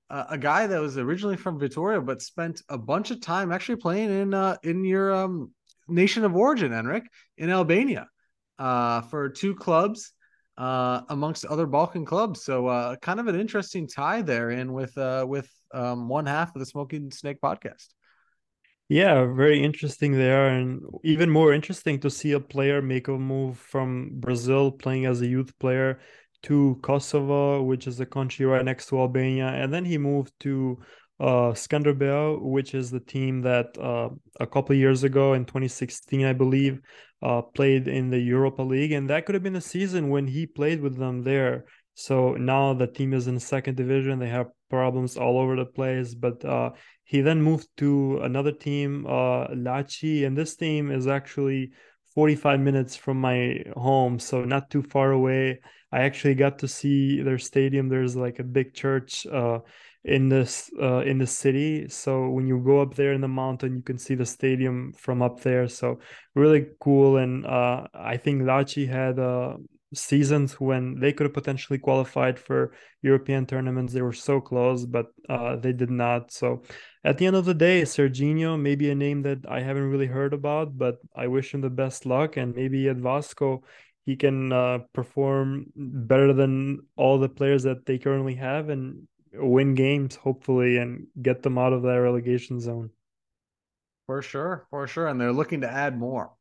a 0.10 0.38
guy 0.38 0.68
that 0.68 0.80
was 0.80 1.00
originally 1.00 1.38
from 1.38 1.58
Vitoria 1.58 2.00
but 2.00 2.22
spent 2.22 2.62
a 2.70 2.78
bunch 2.78 3.10
of 3.10 3.20
time 3.20 3.52
actually 3.52 3.78
playing 3.78 4.12
in 4.12 4.58
in 4.62 4.86
your 4.86 5.12
um, 5.12 5.52
nation 5.88 6.24
of 6.24 6.36
origin, 6.36 6.72
Enrick, 6.72 7.06
in 7.38 7.50
Albania, 7.50 8.08
for 8.60 9.32
two 9.36 9.56
clubs. 9.56 10.14
Uh, 10.56 11.02
amongst 11.10 11.46
other 11.46 11.66
Balkan 11.66 12.06
clubs. 12.06 12.44
So 12.44 12.68
uh, 12.68 12.96
kind 12.98 13.20
of 13.20 13.26
an 13.26 13.40
interesting 13.40 13.88
tie 13.88 14.22
there 14.22 14.52
in 14.52 14.72
with 14.72 14.96
uh, 15.00 15.26
with 15.28 15.50
um, 15.74 16.08
one 16.08 16.28
half 16.28 16.56
of 16.56 16.60
the 16.60 16.66
Smoking 16.68 17.10
Snake 17.10 17.42
podcast. 17.42 17.88
Yeah, 18.94 19.26
very 19.26 19.64
interesting 19.64 20.12
there, 20.12 20.50
and 20.50 20.84
even 21.04 21.28
more 21.28 21.52
interesting 21.52 22.00
to 22.02 22.12
see 22.12 22.34
a 22.34 22.40
player 22.40 22.80
make 22.80 23.08
a 23.08 23.18
move 23.18 23.58
from 23.58 24.20
Brazil 24.20 24.72
playing 24.72 25.08
as 25.08 25.20
a 25.20 25.26
youth 25.26 25.58
player 25.58 26.00
to 26.44 26.78
Kosovo, 26.84 27.64
which 27.64 27.88
is 27.88 28.00
a 28.00 28.06
country 28.06 28.46
right 28.46 28.64
next 28.64 28.90
to 28.90 29.00
Albania, 29.00 29.48
and 29.48 29.74
then 29.74 29.84
he 29.84 29.98
moved 29.98 30.32
to 30.42 30.78
uh, 31.20 31.56
which 32.40 32.76
is 32.76 32.92
the 32.92 33.00
team 33.00 33.42
that 33.42 33.76
uh, 33.80 34.10
a 34.40 34.46
couple 34.46 34.76
years 34.76 35.04
ago 35.04 35.34
in 35.34 35.46
2016, 35.46 36.24
I 36.24 36.34
believe, 36.34 36.80
uh, 37.24 37.42
played 37.42 37.88
in 37.88 38.12
the 38.12 38.20
Europa 38.20 38.62
League, 38.62 38.92
and 38.92 39.10
that 39.10 39.26
could 39.26 39.34
have 39.34 39.44
been 39.44 39.56
a 39.56 39.62
season 39.62 40.10
when 40.10 40.28
he 40.28 40.46
played 40.46 40.82
with 40.82 41.00
them 41.00 41.24
there. 41.24 41.66
So 41.96 42.34
now 42.34 42.74
the 42.74 42.88
team 42.88 43.14
is 43.14 43.28
in 43.28 43.40
second 43.40 43.76
division. 43.76 44.20
They 44.20 44.30
have 44.30 44.48
problems 44.70 45.18
all 45.18 45.38
over 45.40 45.56
the 45.56 45.66
place. 45.66 46.16
But 46.16 46.44
uh, 46.44 46.72
he 47.04 47.22
then 47.22 47.42
moved 47.42 47.68
to 47.78 48.20
another 48.24 48.52
team, 48.52 49.06
uh, 49.06 49.48
Laci, 49.48 50.26
and 50.26 50.38
this 50.38 50.56
team 50.56 50.92
is 50.92 51.08
actually 51.08 51.72
45 52.16 52.60
minutes 52.60 52.96
from 52.96 53.20
my 53.20 53.64
home, 53.76 54.20
so 54.20 54.44
not 54.44 54.70
too 54.70 54.84
far 54.84 55.12
away. 55.12 55.60
I 55.92 56.02
actually 56.02 56.36
got 56.36 56.60
to 56.60 56.68
see 56.68 57.22
their 57.22 57.38
stadium. 57.38 57.90
There's 57.90 58.16
like 58.16 58.40
a 58.40 58.44
big 58.44 58.74
church 58.74 59.26
uh, 59.28 59.60
in 60.04 60.30
this 60.30 60.70
uh, 60.82 61.00
in 61.00 61.18
the 61.18 61.28
city. 61.28 61.88
So 61.90 62.30
when 62.30 62.48
you 62.48 62.60
go 62.60 62.82
up 62.82 62.96
there 62.96 63.14
in 63.14 63.22
the 63.22 63.28
mountain, 63.28 63.76
you 63.76 63.82
can 63.82 63.98
see 63.98 64.16
the 64.16 64.26
stadium 64.26 64.94
from 64.94 65.22
up 65.22 65.42
there. 65.42 65.68
So 65.68 66.00
really 66.36 66.68
cool. 66.80 67.18
And 67.18 67.46
uh, 67.46 67.88
I 67.94 68.18
think 68.18 68.42
Laci 68.42 68.88
had 68.88 69.20
uh, 69.20 69.58
seasons 69.94 70.60
when 70.60 71.00
they 71.00 71.14
could 71.14 71.26
have 71.26 71.34
potentially 71.34 71.80
qualified 71.80 72.40
for 72.40 72.74
European 73.02 73.46
tournaments. 73.46 73.94
They 73.94 74.02
were 74.02 74.14
so 74.14 74.42
close, 74.42 74.86
but 74.86 75.08
uh, 75.30 75.56
they 75.58 75.74
did 75.74 75.92
not. 75.92 76.32
So 76.32 76.64
at 77.04 77.18
the 77.18 77.26
end 77.26 77.36
of 77.36 77.46
the 77.46 77.54
day, 77.54 77.82
Serginho, 77.82 78.60
maybe 78.60 78.90
a 78.90 78.96
name 78.96 79.24
that 79.24 79.40
I 79.48 79.62
haven't 79.62 79.90
really 79.90 80.08
heard 80.08 80.34
about, 80.34 80.78
but 80.78 81.00
I 81.16 81.28
wish 81.28 81.54
him 81.54 81.62
the 81.62 81.70
best 81.70 82.06
luck. 82.06 82.38
And 82.38 82.56
maybe 82.56 82.88
at 82.88 82.98
Vasco, 82.98 83.64
he 84.06 84.16
can 84.16 84.54
uh, 84.54 84.80
perform 84.94 85.66
better 85.76 86.34
than 86.34 86.80
all 86.96 87.20
the 87.20 87.30
players 87.30 87.64
that 87.64 87.86
they 87.86 87.98
currently 87.98 88.36
have 88.36 88.70
and 88.70 89.08
win 89.34 89.76
games, 89.76 90.16
hopefully, 90.16 90.78
and 90.78 91.08
get 91.22 91.44
them 91.44 91.58
out 91.58 91.74
of 91.74 91.82
that 91.84 91.96
relegation 91.96 92.60
zone. 92.60 92.90
For 94.06 94.22
sure, 94.22 94.68
for 94.70 94.88
sure. 94.88 95.08
And 95.08 95.20
they're 95.20 95.32
looking 95.32 95.62
to 95.62 95.72
add 95.72 95.98
more. 95.98 96.32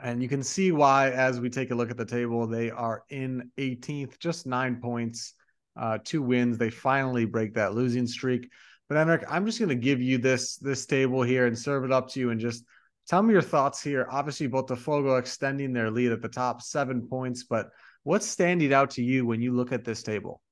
And 0.00 0.22
you 0.22 0.28
can 0.28 0.42
see 0.42 0.72
why, 0.72 1.10
as 1.10 1.38
we 1.38 1.48
take 1.48 1.70
a 1.70 1.74
look 1.74 1.90
at 1.90 1.96
the 1.96 2.04
table, 2.04 2.46
they 2.46 2.70
are 2.70 3.04
in 3.10 3.50
18th, 3.58 4.18
just 4.18 4.46
nine 4.46 4.80
points, 4.80 5.34
uh, 5.76 5.98
two 6.02 6.22
wins. 6.22 6.58
They 6.58 6.70
finally 6.70 7.24
break 7.24 7.54
that 7.54 7.74
losing 7.74 8.06
streak. 8.06 8.50
But 8.92 9.00
Enrick, 9.00 9.24
I'm 9.26 9.46
just 9.46 9.58
going 9.58 9.70
to 9.70 9.74
give 9.74 10.02
you 10.02 10.18
this 10.18 10.56
this 10.56 10.84
table 10.84 11.22
here 11.22 11.46
and 11.46 11.58
serve 11.58 11.84
it 11.84 11.92
up 11.92 12.10
to 12.10 12.20
you, 12.20 12.28
and 12.28 12.38
just 12.38 12.62
tell 13.08 13.22
me 13.22 13.32
your 13.32 13.40
thoughts 13.40 13.82
here. 13.82 14.06
Obviously, 14.10 14.50
Botafogo 14.50 15.18
extending 15.18 15.72
their 15.72 15.90
lead 15.90 16.12
at 16.12 16.20
the 16.20 16.28
top, 16.28 16.60
seven 16.60 17.08
points. 17.08 17.44
But 17.44 17.70
what's 18.02 18.26
standing 18.26 18.70
out 18.74 18.90
to 18.90 19.02
you 19.02 19.24
when 19.24 19.40
you 19.40 19.54
look 19.54 19.72
at 19.72 19.86
this 19.86 20.02
table? 20.02 20.42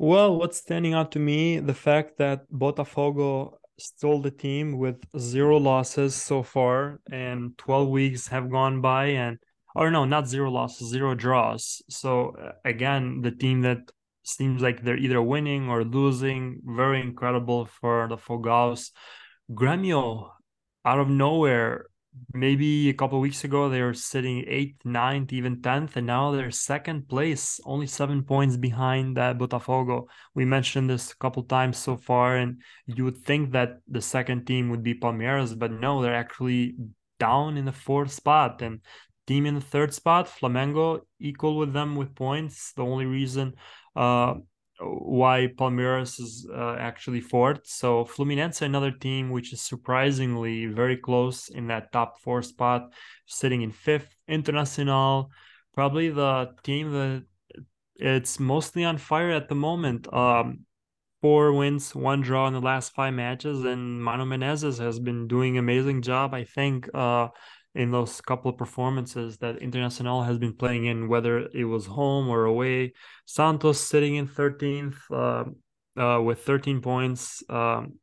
Well, 0.00 0.40
what's 0.40 0.58
standing 0.58 0.92
out 0.92 1.12
to 1.12 1.20
me 1.20 1.60
the 1.60 1.72
fact 1.72 2.18
that 2.18 2.50
Botafogo 2.50 3.58
stole 3.78 4.20
the 4.20 4.32
team 4.32 4.76
with 4.76 4.96
zero 5.16 5.58
losses 5.58 6.16
so 6.16 6.42
far, 6.42 6.98
and 7.12 7.56
12 7.58 7.88
weeks 7.88 8.26
have 8.26 8.50
gone 8.50 8.80
by, 8.80 9.10
and 9.10 9.38
or 9.76 9.92
no, 9.92 10.04
not 10.04 10.26
zero 10.26 10.50
losses, 10.50 10.90
zero 10.90 11.14
draws. 11.14 11.80
So 11.88 12.30
uh, 12.30 12.52
again, 12.64 13.20
the 13.20 13.30
team 13.30 13.60
that 13.60 13.92
seems 14.28 14.62
like 14.62 14.82
they're 14.82 14.96
either 14.96 15.20
winning 15.22 15.68
or 15.68 15.84
losing, 15.84 16.60
very 16.64 17.00
incredible 17.00 17.66
for 17.66 18.06
the 18.08 18.16
Fogão. 18.16 18.90
Grêmio, 19.50 20.30
out 20.84 21.00
of 21.00 21.08
nowhere, 21.08 21.86
maybe 22.32 22.88
a 22.88 22.94
couple 22.94 23.20
weeks 23.20 23.44
ago 23.44 23.68
they 23.68 23.82
were 23.82 23.94
sitting 23.94 24.44
eighth, 24.46 24.84
ninth, 24.84 25.32
even 25.32 25.62
tenth, 25.62 25.96
and 25.96 26.06
now 26.06 26.30
they're 26.30 26.50
second 26.50 27.08
place, 27.08 27.60
only 27.64 27.86
seven 27.86 28.22
points 28.22 28.56
behind 28.56 29.16
Botafogo. 29.16 30.06
We 30.34 30.44
mentioned 30.44 30.90
this 30.90 31.12
a 31.12 31.16
couple 31.16 31.42
times 31.44 31.78
so 31.78 31.96
far, 31.96 32.36
and 32.36 32.60
you 32.86 33.04
would 33.04 33.18
think 33.18 33.52
that 33.52 33.80
the 33.88 34.02
second 34.02 34.46
team 34.46 34.70
would 34.70 34.82
be 34.82 34.94
Palmeiras, 34.94 35.58
but 35.58 35.72
no, 35.72 36.02
they're 36.02 36.14
actually 36.14 36.76
down 37.18 37.56
in 37.56 37.64
the 37.64 37.72
fourth 37.72 38.12
spot. 38.12 38.62
And 38.62 38.80
team 39.26 39.44
in 39.46 39.54
the 39.54 39.60
third 39.60 39.92
spot, 39.92 40.26
Flamengo, 40.26 41.00
equal 41.20 41.56
with 41.58 41.72
them 41.72 41.96
with 41.96 42.14
points. 42.14 42.72
The 42.72 42.82
only 42.82 43.06
reason 43.06 43.54
why 44.80 45.48
Palmeiras 45.56 46.20
is 46.20 46.48
uh, 46.54 46.76
actually 46.78 47.20
fourth. 47.20 47.60
So 47.64 48.04
Fluminense, 48.04 48.62
another 48.62 48.92
team 48.92 49.30
which 49.30 49.52
is 49.52 49.60
surprisingly 49.60 50.66
very 50.66 50.96
close 50.96 51.48
in 51.48 51.66
that 51.68 51.92
top 51.92 52.20
four 52.20 52.42
spot, 52.42 52.92
sitting 53.26 53.62
in 53.62 53.72
fifth. 53.72 54.14
Internacional, 54.28 55.28
probably 55.74 56.10
the 56.10 56.50
team 56.62 56.92
that 56.92 57.24
it's 57.96 58.38
mostly 58.38 58.84
on 58.84 58.98
fire 58.98 59.30
at 59.30 59.48
the 59.48 59.54
moment. 59.54 60.12
Um, 60.12 60.60
four 61.20 61.52
wins, 61.52 61.94
one 61.94 62.20
draw 62.20 62.46
in 62.46 62.54
the 62.54 62.60
last 62.60 62.94
five 62.94 63.14
matches, 63.14 63.64
and 63.64 64.02
Mano 64.02 64.24
Menezes 64.24 64.78
has 64.78 65.00
been 65.00 65.26
doing 65.26 65.58
amazing 65.58 66.02
job. 66.02 66.34
I 66.34 66.44
think 66.44 66.88
uh, 66.94 67.28
in 67.78 67.92
those 67.92 68.20
couple 68.20 68.50
of 68.50 68.58
performances 68.58 69.38
that 69.38 69.60
Internacional 69.60 70.26
has 70.26 70.36
been 70.36 70.52
playing 70.52 70.86
in, 70.86 71.08
whether 71.08 71.48
it 71.54 71.64
was 71.64 71.86
home 71.86 72.28
or 72.28 72.44
away. 72.44 72.92
Santos 73.24 73.78
sitting 73.78 74.16
in 74.16 74.26
13th 74.26 74.96
uh, 75.12 75.44
uh, 76.00 76.20
with 76.20 76.42
13 76.42 76.80
points. 76.82 77.44
Um, 77.48 77.94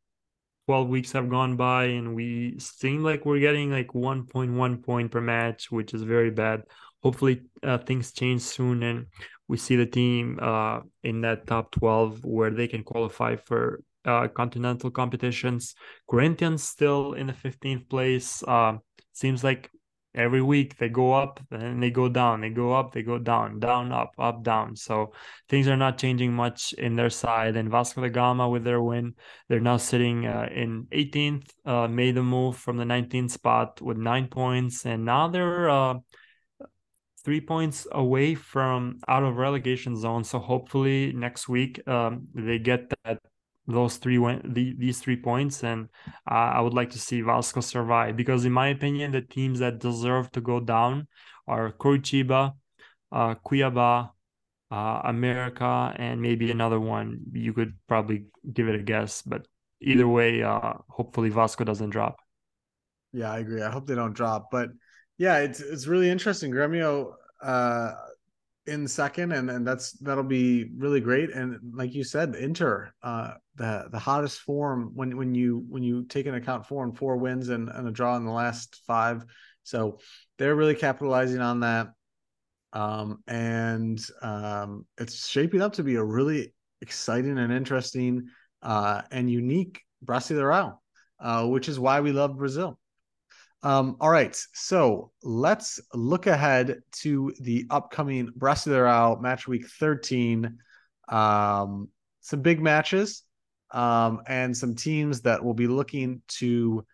12 0.67 0.87
weeks 0.87 1.11
have 1.11 1.29
gone 1.29 1.57
by 1.57 1.83
and 1.85 2.15
we 2.15 2.57
seem 2.57 3.03
like 3.03 3.25
we're 3.25 3.39
getting 3.39 3.69
like 3.69 3.89
1.1 3.89 4.83
point 4.83 5.11
per 5.11 5.21
match, 5.21 5.69
which 5.69 5.93
is 5.93 6.03
very 6.03 6.31
bad. 6.31 6.63
Hopefully, 7.03 7.41
uh, 7.61 7.77
things 7.77 8.13
change 8.13 8.41
soon 8.41 8.81
and 8.81 9.07
we 9.49 9.57
see 9.57 9.75
the 9.75 9.85
team 9.85 10.39
uh, 10.41 10.79
in 11.03 11.21
that 11.21 11.45
top 11.45 11.71
12 11.71 12.23
where 12.23 12.49
they 12.49 12.67
can 12.67 12.83
qualify 12.83 13.35
for 13.35 13.81
uh, 14.05 14.27
continental 14.29 14.91
competitions. 14.91 15.75
Corinthians 16.09 16.63
still 16.63 17.13
in 17.13 17.27
the 17.27 17.33
15th 17.33 17.89
place. 17.89 18.43
Uh, 18.43 18.77
seems 19.13 19.43
like 19.43 19.69
every 20.15 20.41
week 20.41 20.77
they 20.77 20.89
go 20.89 21.13
up 21.13 21.39
and 21.51 21.83
they 21.83 21.91
go 21.91 22.07
down 22.07 22.41
they 22.41 22.49
go 22.49 22.73
up 22.73 22.93
they 22.93 23.03
go 23.03 23.17
down 23.17 23.59
down 23.59 23.91
up 23.91 24.11
up 24.17 24.43
down 24.43 24.75
so 24.75 25.11
things 25.49 25.67
are 25.67 25.77
not 25.77 25.97
changing 25.97 26.33
much 26.33 26.73
in 26.73 26.95
their 26.95 27.09
side 27.09 27.55
and 27.55 27.69
vasco 27.69 28.01
da 28.01 28.07
gama 28.09 28.47
with 28.47 28.63
their 28.63 28.81
win 28.81 29.13
they're 29.49 29.59
now 29.59 29.77
sitting 29.77 30.25
uh, 30.25 30.47
in 30.53 30.87
18th 30.93 31.49
uh, 31.65 31.87
made 31.87 32.17
a 32.17 32.23
move 32.23 32.55
from 32.55 32.77
the 32.77 32.85
19th 32.85 33.31
spot 33.31 33.81
with 33.81 33.97
nine 33.97 34.27
points 34.27 34.85
and 34.85 35.03
now 35.03 35.27
they're 35.27 35.69
uh, 35.69 35.95
three 37.23 37.41
points 37.41 37.87
away 37.91 38.35
from 38.35 38.97
out 39.07 39.23
of 39.23 39.35
relegation 39.35 39.97
zone 39.97 40.23
so 40.23 40.39
hopefully 40.39 41.11
next 41.13 41.49
week 41.49 41.85
um, 41.87 42.27
they 42.33 42.57
get 42.57 42.89
that 43.03 43.19
those 43.67 43.97
three 43.97 44.17
the, 44.17 44.75
these 44.77 44.99
three 44.99 45.15
points 45.15 45.63
and 45.63 45.89
uh, 46.29 46.33
i 46.57 46.61
would 46.61 46.73
like 46.73 46.91
to 46.91 46.99
see 46.99 47.21
vasco 47.21 47.61
survive 47.61 48.15
because 48.15 48.45
in 48.45 48.51
my 48.51 48.67
opinion 48.67 49.11
the 49.11 49.21
teams 49.21 49.59
that 49.59 49.79
deserve 49.79 50.31
to 50.31 50.41
go 50.41 50.59
down 50.59 51.07
are 51.47 51.71
coritiba 51.71 52.53
uh, 53.11 53.35
cuiabá 53.45 54.09
uh, 54.71 55.01
america 55.05 55.93
and 55.97 56.21
maybe 56.21 56.51
another 56.51 56.79
one. 56.79 57.19
You 57.31 57.53
could 57.53 57.73
probably 57.87 58.25
give 58.51 58.67
it 58.67 58.75
a 58.75 58.83
guess 58.83 59.21
but 59.21 59.47
either 59.81 60.07
way 60.07 60.43
uh, 60.43 60.73
hopefully 60.89 61.29
vasco 61.29 61.63
doesn't 61.63 61.91
drop. 61.91 62.17
Yeah 63.13 63.31
i 63.31 63.39
agree. 63.39 63.61
I 63.61 63.69
hope 63.69 63.87
they 63.87 63.95
don't 63.95 64.13
drop 64.13 64.49
but 64.51 64.69
yeah 65.17 65.37
it's 65.37 65.59
it's 65.59 65.87
really 65.87 66.09
interesting. 66.09 66.51
Gremio 66.51 67.13
uh 67.41 67.93
in 68.67 68.87
second, 68.87 69.31
and 69.31 69.49
and 69.49 69.65
that's 69.65 69.91
that'll 69.99 70.23
be 70.23 70.71
really 70.77 70.99
great. 70.99 71.31
And 71.31 71.57
like 71.73 71.93
you 71.93 72.03
said, 72.03 72.35
Inter, 72.35 72.91
uh, 73.03 73.33
the 73.55 73.87
the 73.91 73.99
hottest 73.99 74.39
form 74.39 74.91
when 74.93 75.17
when 75.17 75.35
you 75.35 75.65
when 75.69 75.83
you 75.83 76.05
take 76.05 76.25
into 76.25 76.39
account 76.39 76.65
four 76.65 76.83
and 76.83 76.97
four 76.97 77.17
wins 77.17 77.49
and, 77.49 77.69
and 77.69 77.87
a 77.87 77.91
draw 77.91 78.15
in 78.17 78.25
the 78.25 78.31
last 78.31 78.81
five, 78.87 79.25
so 79.63 79.99
they're 80.37 80.55
really 80.55 80.75
capitalizing 80.75 81.41
on 81.41 81.61
that. 81.61 81.89
Um, 82.73 83.23
and 83.27 84.03
um, 84.21 84.85
it's 84.97 85.27
shaping 85.27 85.61
up 85.61 85.73
to 85.73 85.83
be 85.83 85.95
a 85.95 86.03
really 86.03 86.53
exciting 86.81 87.37
and 87.37 87.53
interesting 87.53 88.27
uh, 88.61 89.01
and 89.11 89.31
unique 89.31 89.81
Brasileirão, 90.03 90.77
uh, 91.19 91.45
which 91.47 91.69
is 91.69 91.79
why 91.79 92.01
we 92.01 92.11
love 92.11 92.37
Brazil. 92.37 92.77
Um, 93.65 93.97
all 93.99 94.11
right, 94.11 94.39
so 94.53 95.11
let's 95.23 95.79
look 95.91 96.27
ahead 96.27 96.81
to 97.01 97.33
the 97.39 97.65
upcoming 97.71 98.29
Brasileirão 98.37 99.19
match 99.19 99.47
week 99.47 99.67
13. 99.67 100.55
Um, 101.09 101.89
some 102.21 102.41
big 102.43 102.61
matches 102.61 103.23
um, 103.71 104.21
and 104.27 104.55
some 104.55 104.75
teams 104.75 105.21
that 105.21 105.43
will 105.43 105.55
be 105.55 105.65
looking 105.65 106.21
to 106.27 106.85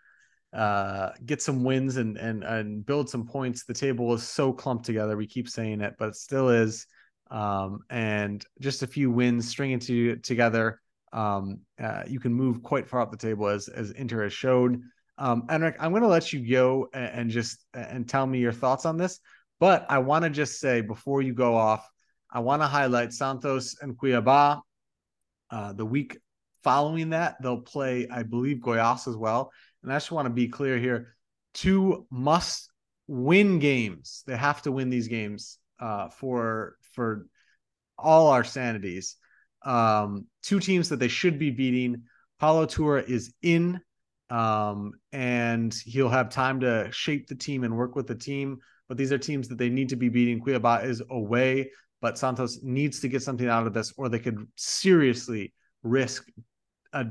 uh, 0.53 1.09
get 1.26 1.41
some 1.41 1.65
wins 1.65 1.97
and, 1.97 2.15
and 2.17 2.45
and 2.45 2.86
build 2.86 3.09
some 3.09 3.28
points. 3.28 3.65
The 3.65 3.74
table 3.74 4.13
is 4.13 4.24
so 4.24 4.53
clumped 4.53 4.86
together. 4.86 5.17
We 5.17 5.28
keep 5.28 5.49
saying 5.49 5.82
it, 5.82 5.95
but 5.99 6.09
it 6.09 6.15
still 6.15 6.47
is. 6.47 6.88
Um, 7.30 7.80
and 7.89 8.45
just 8.61 8.82
a 8.82 8.88
few 8.88 9.11
wins 9.11 9.45
stringing 9.45 9.80
to, 9.80 10.15
together, 10.17 10.80
um, 11.11 11.59
uh, 11.82 12.03
you 12.07 12.22
can 12.22 12.34
move 12.34 12.63
quite 12.63 12.88
far 12.88 13.01
up 13.01 13.11
the 13.11 13.17
table 13.17 13.47
as 13.47 13.67
as 13.67 13.91
Inter 13.91 14.24
has 14.24 14.32
showed. 14.32 14.82
Um, 15.18 15.45
Enrick, 15.49 15.76
I'm 15.80 15.91
going 15.91 16.03
to 16.03 16.07
let 16.07 16.34
you 16.34 16.49
go 16.49 16.89
and, 16.93 17.12
and 17.14 17.30
just 17.30 17.64
and 17.74 18.07
tell 18.07 18.26
me 18.26 18.39
your 18.39 18.51
thoughts 18.51 18.86
on 18.86 18.97
this. 18.97 19.20
But 19.59 19.86
I 19.89 19.99
want 19.99 20.24
to 20.24 20.30
just 20.30 20.59
say 20.59 20.82
before 20.82 21.22
you 21.22 21.34
go 21.34 21.55
off, 21.55 21.88
I 22.32 22.39
want 22.39 22.62
to 22.62 22.68
highlight 22.68 23.14
Santos 23.14 23.76
and 23.82 23.97
Cuiabá. 23.97 24.62
Uh, 25.51 25.74
the 25.74 25.86
week 25.86 26.18
following 26.64 27.12
that, 27.12 27.36
they'll 27.41 27.62
play, 27.62 28.07
I 28.09 28.24
believe, 28.24 28.57
Goiás 28.57 29.07
as 29.07 29.16
well. 29.16 29.51
And 29.84 29.91
I 29.91 29.97
just 29.97 30.12
want 30.12 30.26
to 30.26 30.34
be 30.34 30.47
clear 30.47 30.78
here: 30.78 31.16
two 31.53 32.07
must-win 32.09 33.59
games. 33.59 34.24
They 34.26 34.38
have 34.38 34.62
to 34.64 34.72
win 34.72 34.89
these 34.89 35.07
games 35.07 35.59
uh, 35.80 36.09
for 36.09 36.78
for 36.93 37.28
all 37.97 38.30
our 38.30 38.43
sanities. 38.43 39.18
Um, 39.64 40.26
two 40.41 40.59
teams 40.59 40.89
that 40.89 40.97
they 40.97 41.07
should 41.07 41.38
be 41.38 41.51
beating. 41.51 42.03
Paulo 42.39 42.66
Turra 42.66 43.07
is 43.07 43.34
in 43.43 43.80
um, 44.32 44.93
and 45.11 45.73
he'll 45.86 46.09
have 46.09 46.29
time 46.29 46.61
to 46.61 46.89
shape 46.91 47.27
the 47.27 47.36
team 47.36 47.63
and 47.63 47.77
work 47.77 47.95
with 47.95 48.07
the 48.07 48.15
team. 48.15 48.57
But 48.88 48.97
these 48.97 49.11
are 49.11 49.17
teams 49.17 49.47
that 49.49 49.57
they 49.57 49.69
need 49.69 49.89
to 49.89 49.95
be 49.95 50.09
beating. 50.09 50.41
Cuiabá 50.41 50.86
is 50.86 51.01
away, 51.09 51.71
but 52.01 52.17
Santos 52.17 52.59
needs 52.63 53.01
to 53.01 53.09
get 53.09 53.21
something 53.21 53.47
out 53.47 53.67
of 53.67 53.73
this, 53.73 53.93
or 53.97 54.09
they 54.09 54.19
could 54.19 54.47
seriously 54.55 55.53
risk 55.84 56.27
a 56.93 57.05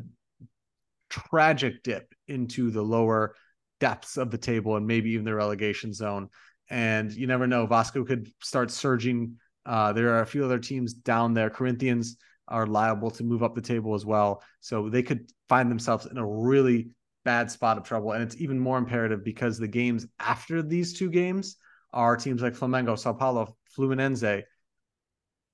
tragic 1.11 1.83
dip 1.83 2.13
into 2.29 2.71
the 2.71 2.83
lower 2.83 3.35
depths 3.81 4.17
of 4.17 4.31
the 4.31 4.39
table 4.39 4.77
and 4.77 4.87
maybe 4.87 5.11
even 5.11 5.25
the 5.25 5.35
relegation 5.35 5.93
zone. 5.93 6.29
And 6.71 7.13
you 7.13 7.27
never 7.27 7.47
know, 7.47 7.67
Vasco 7.67 8.05
could 8.05 8.31
start 8.43 8.71
surging. 8.71 9.37
Uh, 9.67 9.93
there 9.93 10.15
are 10.15 10.21
a 10.21 10.27
few 10.27 10.45
other 10.45 10.59
teams 10.59 10.95
down 10.95 11.35
there. 11.35 11.51
Corinthians 11.51 12.17
are 12.49 12.67
liable 12.67 13.11
to 13.11 13.25
move 13.25 13.43
up 13.43 13.55
the 13.55 13.61
table 13.61 13.95
as 13.95 14.07
well. 14.07 14.43
So 14.61 14.89
they 14.89 15.03
could 15.03 15.31
find 15.49 15.71
themselves 15.71 16.07
in 16.07 16.17
a 16.17 16.27
really 16.27 16.91
bad 17.25 17.51
spot 17.51 17.79
of 17.79 17.85
trouble. 17.85 18.13
And 18.13 18.23
it's 18.23 18.41
even 18.41 18.59
more 18.59 18.79
imperative 18.79 19.25
because 19.25 19.59
the 19.59 19.69
games 19.69 20.07
after 20.19 20.63
these 20.63 20.93
two 20.93 21.11
games 21.11 21.57
are 21.93 22.17
teams 22.17 22.43
like 22.43 22.55
Flamengo, 22.55 22.99
Sao 22.99 23.13
Paulo, 23.13 23.57
Fluminense. 23.77 24.43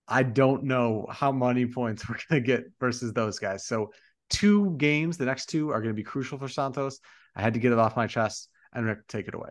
I 0.08 0.22
don't 0.22 0.64
know 0.64 1.06
how 1.10 1.32
many 1.32 1.66
points 1.66 2.06
we're 2.08 2.18
going 2.28 2.42
to 2.42 2.46
get 2.46 2.64
versus 2.78 3.12
those 3.12 3.38
guys. 3.38 3.66
So, 3.66 3.92
two 4.28 4.76
games, 4.76 5.16
the 5.16 5.24
next 5.24 5.46
two 5.46 5.70
are 5.70 5.80
going 5.80 5.94
to 5.94 5.94
be 5.94 6.02
crucial 6.02 6.38
for 6.38 6.48
Santos. 6.48 6.98
I 7.34 7.42
had 7.42 7.54
to 7.54 7.60
get 7.60 7.72
it 7.72 7.78
off 7.78 7.96
my 7.96 8.06
chest. 8.06 8.48
Enrick, 8.74 9.06
take 9.06 9.28
it 9.28 9.34
away. 9.34 9.50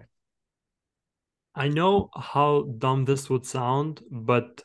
I 1.55 1.70
know 1.70 2.09
how 2.13 2.63
dumb 2.78 3.05
this 3.05 3.30
would 3.30 3.45
sound, 3.45 4.01
but 4.11 4.61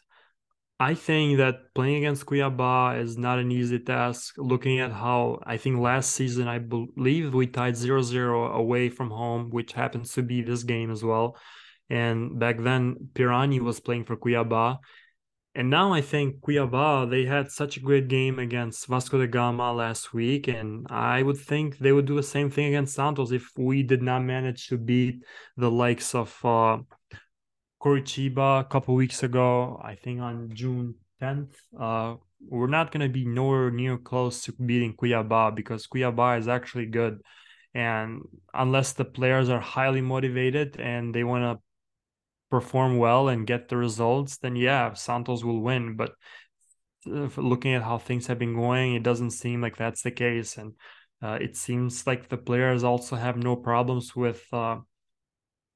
I 0.83 0.95
think 0.95 1.37
that 1.37 1.75
playing 1.75 1.97
against 1.97 2.25
Cuiabá 2.25 2.99
is 2.99 3.19
not 3.19 3.39
an 3.39 3.53
easy 3.53 3.79
task. 3.79 4.37
Looking 4.39 4.81
at 4.81 4.91
how 4.91 5.39
I 5.45 5.59
think 5.59 5.79
last 5.79 6.13
season, 6.13 6.49
I 6.49 6.59
believe 6.59 7.35
we 7.35 7.47
tied 7.47 7.77
0 7.77 8.01
0 8.01 8.51
away 8.55 8.89
from 8.89 9.11
home, 9.11 9.51
which 9.51 9.75
happens 9.75 10.15
to 10.15 10.23
be 10.23 10.41
this 10.41 10.63
game 10.63 10.91
as 10.91 11.05
well. 11.05 11.37
And 11.91 12.39
back 12.39 12.63
then, 12.63 13.11
Pirani 13.13 13.61
was 13.61 13.79
playing 13.79 14.05
for 14.07 14.17
Cuiabá. 14.17 14.79
And 15.55 15.69
now 15.69 15.93
I 15.93 16.01
think 16.01 16.41
Cuiabá, 16.41 17.11
they 17.11 17.27
had 17.27 17.51
such 17.51 17.77
a 17.77 17.81
great 17.81 18.09
game 18.09 18.39
against 18.39 18.87
Vasco 18.87 19.19
da 19.19 19.27
Gama 19.27 19.75
last 19.75 20.15
week. 20.15 20.49
And 20.49 20.87
I 20.89 21.23
would 21.23 21.37
think 21.37 21.77
they 21.77 21.93
would 21.93 22.07
do 22.07 22.17
the 22.17 22.23
same 22.23 22.49
thing 22.49 22.69
against 22.69 22.95
Santos 22.95 23.33
if 23.33 23.51
we 23.59 23.83
did 23.83 24.01
not 24.01 24.23
manage 24.23 24.69
to 24.69 24.79
beat 24.79 25.25
the 25.59 25.71
likes 25.71 26.15
of. 26.15 26.35
Uh, 26.43 26.79
Coritiba 27.81 28.61
a 28.61 28.65
couple 28.65 28.95
weeks 28.95 29.23
ago, 29.23 29.81
I 29.83 29.95
think 29.95 30.21
on 30.21 30.51
June 30.53 30.95
10th. 31.21 31.55
Uh, 31.79 32.17
we're 32.49 32.67
not 32.67 32.93
going 32.93 33.07
to 33.07 33.13
be 33.13 33.25
nowhere 33.25 33.71
near 33.71 33.99
close 33.99 34.43
to 34.45 34.53
beating 34.53 34.95
Cuiabá 34.95 35.55
because 35.55 35.87
Cuiabá 35.87 36.39
is 36.39 36.49
actually 36.49 36.87
good. 36.87 37.21
And 37.75 38.23
unless 38.53 38.93
the 38.93 39.05
players 39.05 39.49
are 39.49 39.61
highly 39.61 40.01
motivated 40.01 40.79
and 40.79 41.15
they 41.15 41.25
want 41.25 41.45
to 41.45 41.63
perform 42.51 42.99
well 42.99 43.29
and 43.29 43.47
get 43.47 43.69
the 43.69 43.77
results, 43.77 44.39
then 44.39 44.57
yeah, 44.57 44.95
Santos 44.95 45.45
will 45.45 45.61
win. 45.61 45.97
But 45.97 46.13
looking 47.07 47.75
at 47.75 47.83
how 47.83 47.99
things 47.99 48.27
have 48.27 48.39
been 48.39 48.55
going, 48.55 48.95
it 48.95 49.03
doesn't 49.03 49.31
seem 49.31 49.61
like 49.61 49.77
that's 49.77 50.03
the 50.03 50.11
case. 50.11 50.57
And 50.57 50.75
uh, 51.23 51.39
it 51.41 51.57
seems 51.57 52.07
like 52.07 52.29
the 52.29 52.37
players 52.37 52.83
also 52.83 53.17
have 53.17 53.37
no 53.37 53.55
problems 53.55 54.17
with 54.17 54.43
uh, 54.53 54.79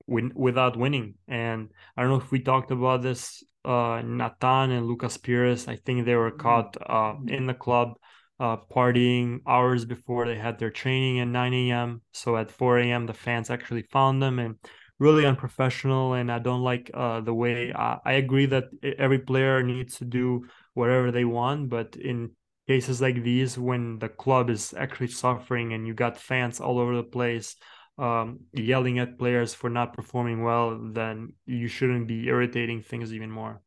win 0.07 0.33
without 0.35 0.77
winning. 0.77 1.15
And 1.29 1.71
I 1.97 2.03
don't 2.03 2.11
know 2.11 2.21
if 2.21 2.31
we 2.31 2.41
talked 2.41 2.71
about 2.71 3.03
this. 3.03 3.43
Uh, 3.65 4.03
Nathan 4.05 4.73
and 4.73 4.87
Lucas 4.87 5.17
Pires, 5.17 5.69
I 5.69 5.77
think 5.77 6.05
they 6.05 6.15
were 6.15 6.31
mm-hmm. 6.31 6.41
caught 6.41 6.77
uh, 6.87 7.15
in 7.27 7.47
the 7.47 7.55
club 7.55 7.95
uh, 8.39 8.57
partying 8.71 9.41
hours 9.47 9.85
before 9.85 10.27
they 10.27 10.37
had 10.37 10.59
their 10.59 10.71
training 10.71 11.21
at 11.21 11.29
9 11.29 11.55
a.m. 11.55 12.03
So 12.13 12.37
at 12.37 12.51
4 12.51 12.81
a.m., 12.81 13.07
the 13.07 13.15
fans 13.15 13.49
actually 13.49 13.83
found 13.91 14.23
them 14.23 14.39
and 14.39 14.57
really 14.99 15.25
unprofessional. 15.25 16.15
And 16.15 16.31
I 16.31 16.41
don't 16.41 16.63
like 16.63 16.91
uh, 16.93 17.21
the 17.21 17.35
way 17.35 17.73
I, 17.73 17.99
I 18.05 18.13
agree 18.15 18.47
that 18.47 18.65
every 18.99 19.21
player 19.21 19.63
needs 19.63 19.99
to 19.99 20.05
do 20.05 20.47
whatever 20.75 21.11
they 21.11 21.25
want, 21.25 21.71
but 21.71 21.97
in 21.97 22.33
cases 22.67 23.01
like 23.01 23.23
these, 23.23 23.59
when 23.59 23.99
the 23.99 24.09
club 24.09 24.51
is 24.51 24.75
actually 24.77 25.09
suffering 25.09 25.73
and 25.73 25.87
you 25.87 25.95
got 25.95 26.19
fans 26.19 26.61
all 26.61 26.79
over 26.79 26.97
the 26.97 27.03
place 27.03 27.57
um, 27.99 28.41
yelling 28.53 28.99
at 28.99 29.19
players 29.19 29.55
for 29.55 29.71
not 29.71 29.93
performing 29.93 30.43
well, 30.43 30.79
then 30.93 31.33
you 31.47 31.69
shouldn't 31.69 32.09
be 32.09 32.27
irritating 32.27 32.83
things 32.83 33.13
even 33.13 33.31
more. 33.31 33.61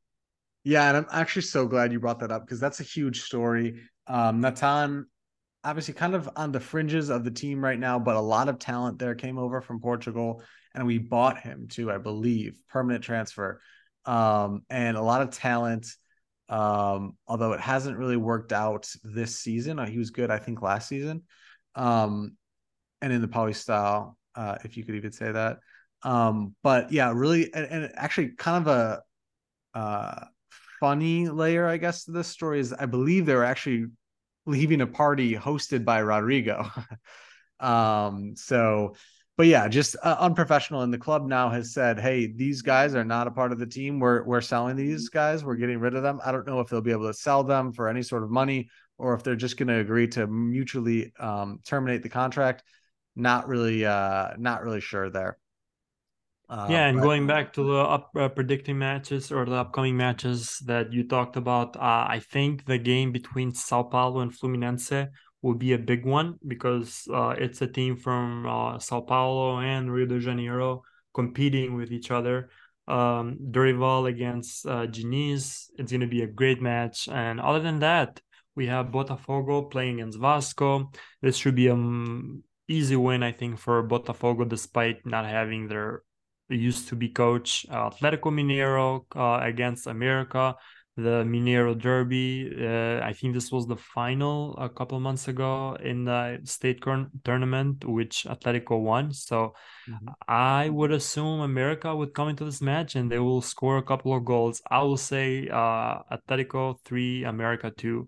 Yeah, 0.63 0.89
and 0.89 0.97
I'm 0.97 1.07
actually 1.11 1.43
so 1.43 1.65
glad 1.65 1.93
you 1.93 1.99
brought 1.99 2.19
that 2.19 2.31
up 2.31 2.45
because 2.45 2.59
that's 2.59 2.81
a 2.81 2.83
huge 2.83 3.21
story. 3.21 3.81
Um, 4.05 4.41
Natan, 4.41 5.05
obviously, 5.63 5.93
kind 5.93 6.13
of 6.13 6.29
on 6.35 6.51
the 6.51 6.59
fringes 6.59 7.09
of 7.09 7.23
the 7.23 7.31
team 7.31 7.63
right 7.63 7.79
now, 7.79 7.99
but 7.99 8.17
a 8.17 8.21
lot 8.21 8.49
of 8.49 8.59
talent 8.59 8.99
there 8.99 9.15
came 9.15 9.37
over 9.37 9.61
from 9.61 9.79
Portugal, 9.79 10.43
and 10.75 10.85
we 10.85 10.97
bought 10.97 11.39
him 11.39 11.67
too, 11.69 11.89
I 11.89 11.97
believe, 11.97 12.59
permanent 12.69 13.03
transfer, 13.03 13.61
um, 14.03 14.63
and 14.69 14.97
a 14.97 15.01
lot 15.01 15.21
of 15.21 15.31
talent. 15.31 15.87
Um, 16.49 17.17
although 17.27 17.53
it 17.53 17.61
hasn't 17.61 17.97
really 17.97 18.17
worked 18.17 18.51
out 18.51 18.89
this 19.03 19.39
season, 19.39 19.79
uh, 19.79 19.85
he 19.85 19.97
was 19.97 20.11
good, 20.11 20.31
I 20.31 20.37
think, 20.37 20.61
last 20.61 20.89
season. 20.89 21.23
Um, 21.75 22.35
and 23.01 23.13
in 23.13 23.21
the 23.21 23.27
Pauli 23.27 23.53
style, 23.53 24.16
uh, 24.37 24.57
if 24.63 24.77
you 24.77 24.85
could 24.85 24.95
even 24.95 25.11
say 25.11 25.31
that. 25.31 25.57
Um, 26.03 26.55
but 26.63 26.91
yeah, 26.91 27.11
really, 27.13 27.53
and, 27.53 27.65
and 27.65 27.91
actually, 27.95 28.29
kind 28.37 28.65
of 28.65 28.73
a 28.73 29.77
uh, 29.77 30.25
funny 30.79 31.27
layer, 31.27 31.67
I 31.67 31.77
guess, 31.77 32.05
to 32.05 32.11
this 32.11 32.27
story 32.27 32.59
is 32.59 32.71
I 32.71 32.85
believe 32.85 33.25
they 33.25 33.35
were 33.35 33.43
actually 33.43 33.87
leaving 34.45 34.81
a 34.81 34.87
party 34.87 35.35
hosted 35.35 35.83
by 35.83 36.01
Rodrigo. 36.01 36.69
um, 37.59 38.35
so, 38.35 38.95
but 39.37 39.47
yeah, 39.47 39.67
just 39.67 39.95
uh, 40.03 40.17
unprofessional. 40.19 40.81
And 40.81 40.93
the 40.93 40.99
club 40.99 41.27
now 41.27 41.49
has 41.49 41.73
said, 41.73 41.99
"Hey, 41.99 42.27
these 42.27 42.61
guys 42.61 42.93
are 42.93 43.05
not 43.05 43.27
a 43.27 43.31
part 43.31 43.51
of 43.51 43.59
the 43.59 43.65
team. 43.65 43.99
We're 43.99 44.23
we're 44.23 44.41
selling 44.41 44.75
these 44.75 45.09
guys. 45.09 45.43
We're 45.43 45.55
getting 45.55 45.79
rid 45.79 45.95
of 45.95 46.03
them. 46.03 46.19
I 46.23 46.31
don't 46.31 46.47
know 46.47 46.59
if 46.59 46.69
they'll 46.69 46.81
be 46.81 46.91
able 46.91 47.07
to 47.07 47.13
sell 47.13 47.43
them 47.43 47.73
for 47.73 47.87
any 47.87 48.03
sort 48.03 48.23
of 48.23 48.29
money." 48.29 48.69
Or 48.99 49.13
if 49.13 49.21
they're 49.21 49.35
just 49.35 49.57
going 49.57 49.67
to 49.67 49.77
agree 49.77 50.07
to 50.07 50.25
mutually 50.25 51.13
um, 51.19 51.59
terminate 51.63 52.01
the 52.01 52.09
contract, 52.09 52.63
not 53.17 53.47
really 53.47 53.85
uh 53.85 54.29
not 54.37 54.63
really 54.63 54.79
sure 54.79 55.09
there 55.09 55.37
uh, 56.49 56.67
yeah 56.69 56.85
and 56.87 56.97
but... 56.97 57.03
going 57.03 57.27
back 57.27 57.51
to 57.53 57.63
the 57.63 57.79
up 57.79 58.09
uh, 58.15 58.29
predicting 58.29 58.77
matches 58.77 59.31
or 59.31 59.45
the 59.45 59.55
upcoming 59.55 59.97
matches 59.97 60.59
that 60.65 60.93
you 60.93 61.07
talked 61.07 61.35
about 61.35 61.75
uh, 61.75 62.05
i 62.07 62.21
think 62.31 62.65
the 62.65 62.77
game 62.77 63.11
between 63.11 63.53
sao 63.53 63.83
paulo 63.83 64.21
and 64.21 64.31
fluminense 64.31 65.09
will 65.41 65.55
be 65.55 65.73
a 65.73 65.77
big 65.77 66.05
one 66.05 66.35
because 66.47 67.07
uh, 67.13 67.33
it's 67.37 67.61
a 67.61 67.67
team 67.67 67.95
from 67.95 68.45
uh, 68.45 68.79
sao 68.79 69.01
paulo 69.01 69.59
and 69.59 69.91
rio 69.91 70.05
de 70.05 70.19
janeiro 70.19 70.83
competing 71.13 71.75
with 71.75 71.91
each 71.91 72.11
other 72.11 72.49
um, 72.87 73.37
against 74.05 74.65
uh. 74.65 74.87
It's 74.89 75.91
going 75.91 76.01
to 76.01 76.07
be 76.07 76.23
a 76.23 76.27
great 76.27 76.61
match. 76.61 77.09
And 77.11 77.39
other 77.39 77.59
than 77.59 77.79
that, 77.79 78.21
we 78.55 78.67
have 78.67 78.87
Botafogo 78.87 79.69
playing 79.69 79.99
against 79.99 80.19
Vasco. 80.19 80.91
This 81.21 81.37
should 81.37 81.55
be 81.55 81.67
a 81.67 81.73
um, 81.73 82.43
easy 82.67 82.95
win, 82.95 83.23
I 83.23 83.31
think, 83.31 83.59
for 83.59 83.87
Botafogo, 83.87 84.47
despite 84.47 85.05
not 85.05 85.25
having 85.25 85.67
their 85.67 86.03
used 86.49 86.87
to 86.87 86.95
be 86.95 87.09
coach 87.09 87.65
uh, 87.69 87.89
Atletico 87.89 88.31
Mineiro 88.31 89.05
uh, 89.15 89.45
against 89.45 89.85
America, 89.87 90.55
the 90.95 91.23
Mineiro 91.23 91.77
Derby. 91.77 92.49
Uh, 92.59 93.05
I 93.05 93.13
think 93.13 93.33
this 93.33 93.51
was 93.51 93.67
the 93.67 93.75
final 93.75 94.55
a 94.57 94.69
couple 94.69 94.99
months 94.99 95.27
ago 95.27 95.77
in 95.83 96.05
the 96.05 96.39
state 96.45 96.83
tournament, 97.23 97.85
which 97.85 98.25
Atletico 98.29 98.81
won. 98.81 99.11
So 99.11 99.53
mm-hmm. 99.89 100.07
I 100.27 100.69
would 100.69 100.91
assume 100.91 101.41
America 101.41 101.95
would 101.95 102.13
come 102.13 102.29
into 102.29 102.45
this 102.45 102.61
match 102.61 102.95
and 102.95 103.11
they 103.11 103.19
will 103.19 103.41
score 103.41 103.77
a 103.77 103.83
couple 103.83 104.15
of 104.15 104.25
goals. 104.25 104.61
I 104.71 104.81
will 104.83 104.97
say 104.97 105.47
uh, 105.49 105.99
Atletico 106.11 106.79
three, 106.83 107.25
America 107.25 107.71
two. 107.75 108.07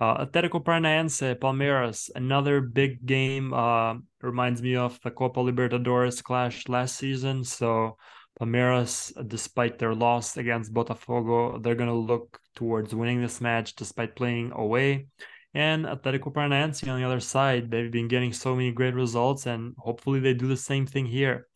Uh, 0.00 0.24
Atletico 0.24 0.64
Paranaense, 0.64 1.38
Palmeiras, 1.38 2.08
another 2.14 2.62
big 2.62 3.04
game. 3.04 3.52
Uh, 3.52 3.96
reminds 4.22 4.62
me 4.62 4.74
of 4.76 4.98
the 5.02 5.10
Copa 5.10 5.40
Libertadores 5.40 6.22
clash 6.22 6.68
last 6.68 6.96
season. 6.96 7.44
So 7.44 7.98
Palmeiras, 8.40 9.12
despite 9.28 9.78
their 9.78 9.94
loss 9.94 10.38
against 10.38 10.72
Botafogo, 10.72 11.62
they're 11.62 11.74
going 11.74 11.90
to 11.90 11.94
look 11.94 12.40
towards 12.54 12.94
winning 12.94 13.20
this 13.20 13.42
match 13.42 13.74
despite 13.74 14.16
playing 14.16 14.52
away. 14.52 15.06
And 15.52 15.84
Atletico 15.84 16.32
Paranaense 16.32 16.88
on 16.88 16.98
the 16.98 17.06
other 17.06 17.20
side, 17.20 17.70
they've 17.70 17.90
been 17.90 18.08
getting 18.08 18.32
so 18.32 18.54
many 18.54 18.72
great 18.72 18.94
results, 18.94 19.46
and 19.46 19.74
hopefully 19.76 20.20
they 20.20 20.32
do 20.32 20.46
the 20.46 20.56
same 20.56 20.86
thing 20.86 21.06
here. 21.06 21.48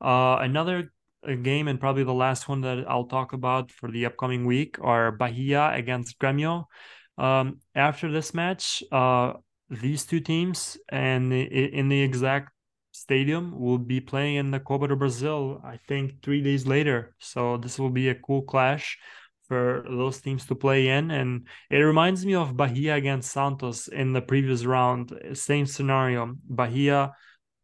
Uh, 0.00 0.38
another 0.40 0.92
game, 1.42 1.68
and 1.68 1.78
probably 1.78 2.02
the 2.02 2.14
last 2.14 2.48
one 2.48 2.62
that 2.62 2.84
I'll 2.88 3.06
talk 3.06 3.32
about 3.32 3.70
for 3.70 3.90
the 3.90 4.06
upcoming 4.06 4.46
week, 4.46 4.78
are 4.80 5.12
Bahia 5.12 5.70
against 5.74 6.18
Grêmio. 6.18 6.64
Um, 7.18 7.58
after 7.74 8.10
this 8.10 8.34
match, 8.34 8.82
uh, 8.90 9.34
these 9.68 10.04
two 10.04 10.20
teams 10.20 10.76
and 10.90 11.32
in 11.32 11.88
the 11.88 12.00
exact 12.00 12.50
stadium 12.92 13.58
will 13.58 13.78
be 13.78 14.00
playing 14.00 14.36
in 14.36 14.50
the 14.50 14.60
Copa 14.60 14.88
do 14.88 14.96
Brasil, 14.96 15.60
I 15.64 15.78
think 15.88 16.22
three 16.22 16.42
days 16.42 16.66
later. 16.66 17.14
So 17.18 17.56
this 17.56 17.78
will 17.78 17.90
be 17.90 18.10
a 18.10 18.14
cool 18.14 18.42
clash 18.42 18.98
for 19.48 19.84
those 19.88 20.20
teams 20.20 20.46
to 20.46 20.54
play 20.54 20.88
in. 20.88 21.10
And 21.10 21.46
it 21.70 21.78
reminds 21.78 22.24
me 22.24 22.34
of 22.34 22.56
Bahia 22.56 22.94
against 22.94 23.32
Santos 23.32 23.88
in 23.88 24.12
the 24.12 24.22
previous 24.22 24.64
round. 24.64 25.12
Same 25.32 25.66
scenario. 25.66 26.34
Bahia 26.48 27.12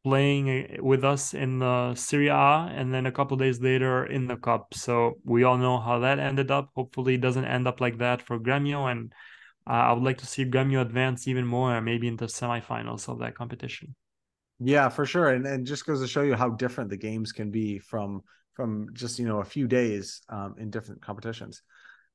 playing 0.04 0.78
with 0.80 1.04
us 1.04 1.34
in 1.34 1.58
the 1.58 1.94
Serie 1.94 2.28
A 2.28 2.72
and 2.74 2.92
then 2.92 3.06
a 3.06 3.12
couple 3.12 3.36
days 3.36 3.60
later 3.60 4.06
in 4.06 4.26
the 4.26 4.36
Cup. 4.36 4.72
So 4.74 5.18
we 5.24 5.44
all 5.44 5.58
know 5.58 5.78
how 5.78 5.98
that 6.00 6.18
ended 6.18 6.50
up. 6.50 6.70
Hopefully 6.74 7.14
it 7.14 7.20
doesn't 7.20 7.44
end 7.44 7.68
up 7.68 7.80
like 7.80 7.98
that 7.98 8.22
for 8.22 8.38
Grêmio 8.38 8.90
and 8.90 9.12
uh, 9.12 9.14
I 9.72 9.92
would 9.92 10.02
like 10.02 10.18
to 10.18 10.26
see 10.26 10.44
Grêmio 10.44 10.80
advance 10.80 11.28
even 11.28 11.46
more, 11.46 11.80
maybe 11.80 12.06
in 12.06 12.14
into 12.14 12.24
semifinals 12.24 13.08
of 13.08 13.18
that 13.18 13.34
competition. 13.34 13.94
Yeah, 14.58 14.88
for 14.88 15.06
sure, 15.06 15.28
and 15.28 15.46
and 15.46 15.66
just 15.66 15.86
goes 15.86 16.00
to 16.00 16.08
show 16.08 16.22
you 16.22 16.34
how 16.34 16.50
different 16.50 16.90
the 16.90 16.96
games 16.96 17.32
can 17.32 17.50
be 17.50 17.78
from 17.78 18.22
from 18.54 18.88
just 18.92 19.18
you 19.18 19.26
know 19.26 19.40
a 19.40 19.44
few 19.44 19.68
days 19.68 20.22
um, 20.28 20.54
in 20.58 20.70
different 20.70 21.02
competitions. 21.02 21.62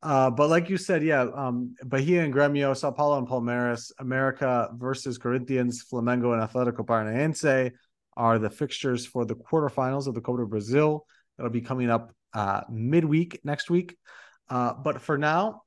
Uh, 0.01 0.30
but 0.30 0.49
like 0.49 0.70
you 0.70 0.76
said, 0.76 1.01
yeah, 1.01 1.26
um, 1.34 1.76
Bahia 1.86 2.24
and 2.24 2.34
Grêmio, 2.34 2.76
Sao 2.76 2.91
Paulo 2.91 3.18
and 3.18 3.28
Palmeiras, 3.28 3.91
America 3.99 4.70
versus 4.76 5.18
Corinthians, 5.18 5.86
Flamengo 5.89 6.34
and 6.34 6.41
Atletico 6.43 6.86
Paranaense 6.86 7.72
are 8.18 8.38
the 8.38 8.49
fixtures 8.49 9.06
for 9.06 9.26
the 9.26 9.36
quarterfinals 9.36 10.08
of 10.08 10.14
the 10.14 10.22
Copa 10.22 10.39
do 10.39 10.47
Brasil. 10.47 11.06
That'll 11.38 11.51
be 11.51 11.62
coming 11.62 11.89
up 11.89 12.14
uh, 12.34 12.62
midweek 12.70 13.39
next 13.43 13.70
week. 13.70 13.97
Uh, 14.49 14.74
but 14.74 15.01
for 15.01 15.18
now, 15.18 15.62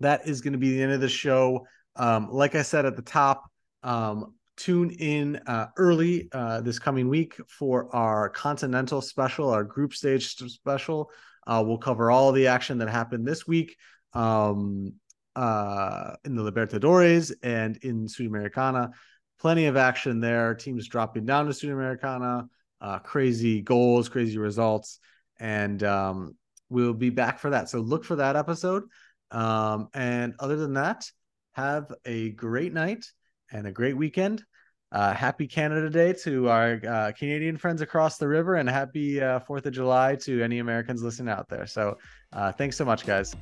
that 0.00 0.26
is 0.26 0.40
going 0.40 0.52
to 0.52 0.58
be 0.58 0.76
the 0.76 0.82
end 0.82 0.92
of 0.92 1.00
the 1.00 1.08
show. 1.08 1.66
Um, 1.94 2.28
like 2.30 2.54
I 2.54 2.62
said 2.62 2.86
at 2.86 2.96
the 2.96 3.02
top, 3.02 3.50
um, 3.82 4.34
tune 4.56 4.90
in 4.90 5.36
uh, 5.46 5.68
early 5.76 6.28
uh, 6.32 6.60
this 6.60 6.78
coming 6.78 7.08
week 7.08 7.36
for 7.48 7.94
our 7.94 8.28
continental 8.30 9.00
special, 9.00 9.50
our 9.50 9.64
group 9.64 9.94
stage 9.94 10.34
special. 10.34 11.10
Uh, 11.46 11.62
we'll 11.64 11.78
cover 11.78 12.10
all 12.10 12.32
the 12.32 12.48
action 12.48 12.78
that 12.78 12.88
happened 12.88 13.26
this 13.26 13.46
week 13.46 13.76
um, 14.14 14.92
uh, 15.36 16.14
in 16.24 16.34
the 16.34 16.42
Libertadores 16.50 17.32
and 17.42 17.76
in 17.78 18.06
Sudamericana. 18.06 18.90
Plenty 19.38 19.66
of 19.66 19.76
action 19.76 20.20
there. 20.20 20.54
Teams 20.54 20.88
dropping 20.88 21.26
down 21.26 21.46
to 21.46 21.52
Sudamericana, 21.52 22.48
uh, 22.80 22.98
crazy 23.00 23.60
goals, 23.60 24.08
crazy 24.08 24.38
results, 24.38 24.98
and 25.38 25.82
um, 25.84 26.34
we'll 26.70 26.94
be 26.94 27.10
back 27.10 27.38
for 27.38 27.50
that. 27.50 27.68
So 27.68 27.80
look 27.80 28.04
for 28.04 28.16
that 28.16 28.34
episode. 28.34 28.84
Um, 29.30 29.88
and 29.94 30.34
other 30.38 30.56
than 30.56 30.74
that, 30.74 31.10
have 31.52 31.92
a 32.04 32.30
great 32.30 32.72
night 32.72 33.06
and 33.50 33.66
a 33.66 33.72
great 33.72 33.96
weekend. 33.96 34.44
Uh, 34.92 35.12
happy 35.12 35.48
Canada 35.48 35.90
Day 35.90 36.12
to 36.12 36.48
our 36.48 36.80
uh, 36.88 37.12
Canadian 37.18 37.56
friends 37.56 37.82
across 37.82 38.18
the 38.18 38.28
river, 38.28 38.54
and 38.54 38.68
happy 38.68 39.20
uh, 39.20 39.40
Fourth 39.40 39.66
of 39.66 39.72
July 39.72 40.14
to 40.16 40.42
any 40.42 40.60
Americans 40.60 41.02
listening 41.02 41.32
out 41.32 41.48
there. 41.48 41.66
So, 41.66 41.98
uh, 42.32 42.52
thanks 42.52 42.76
so 42.76 42.84
much, 42.84 43.04
guys. 43.04 43.34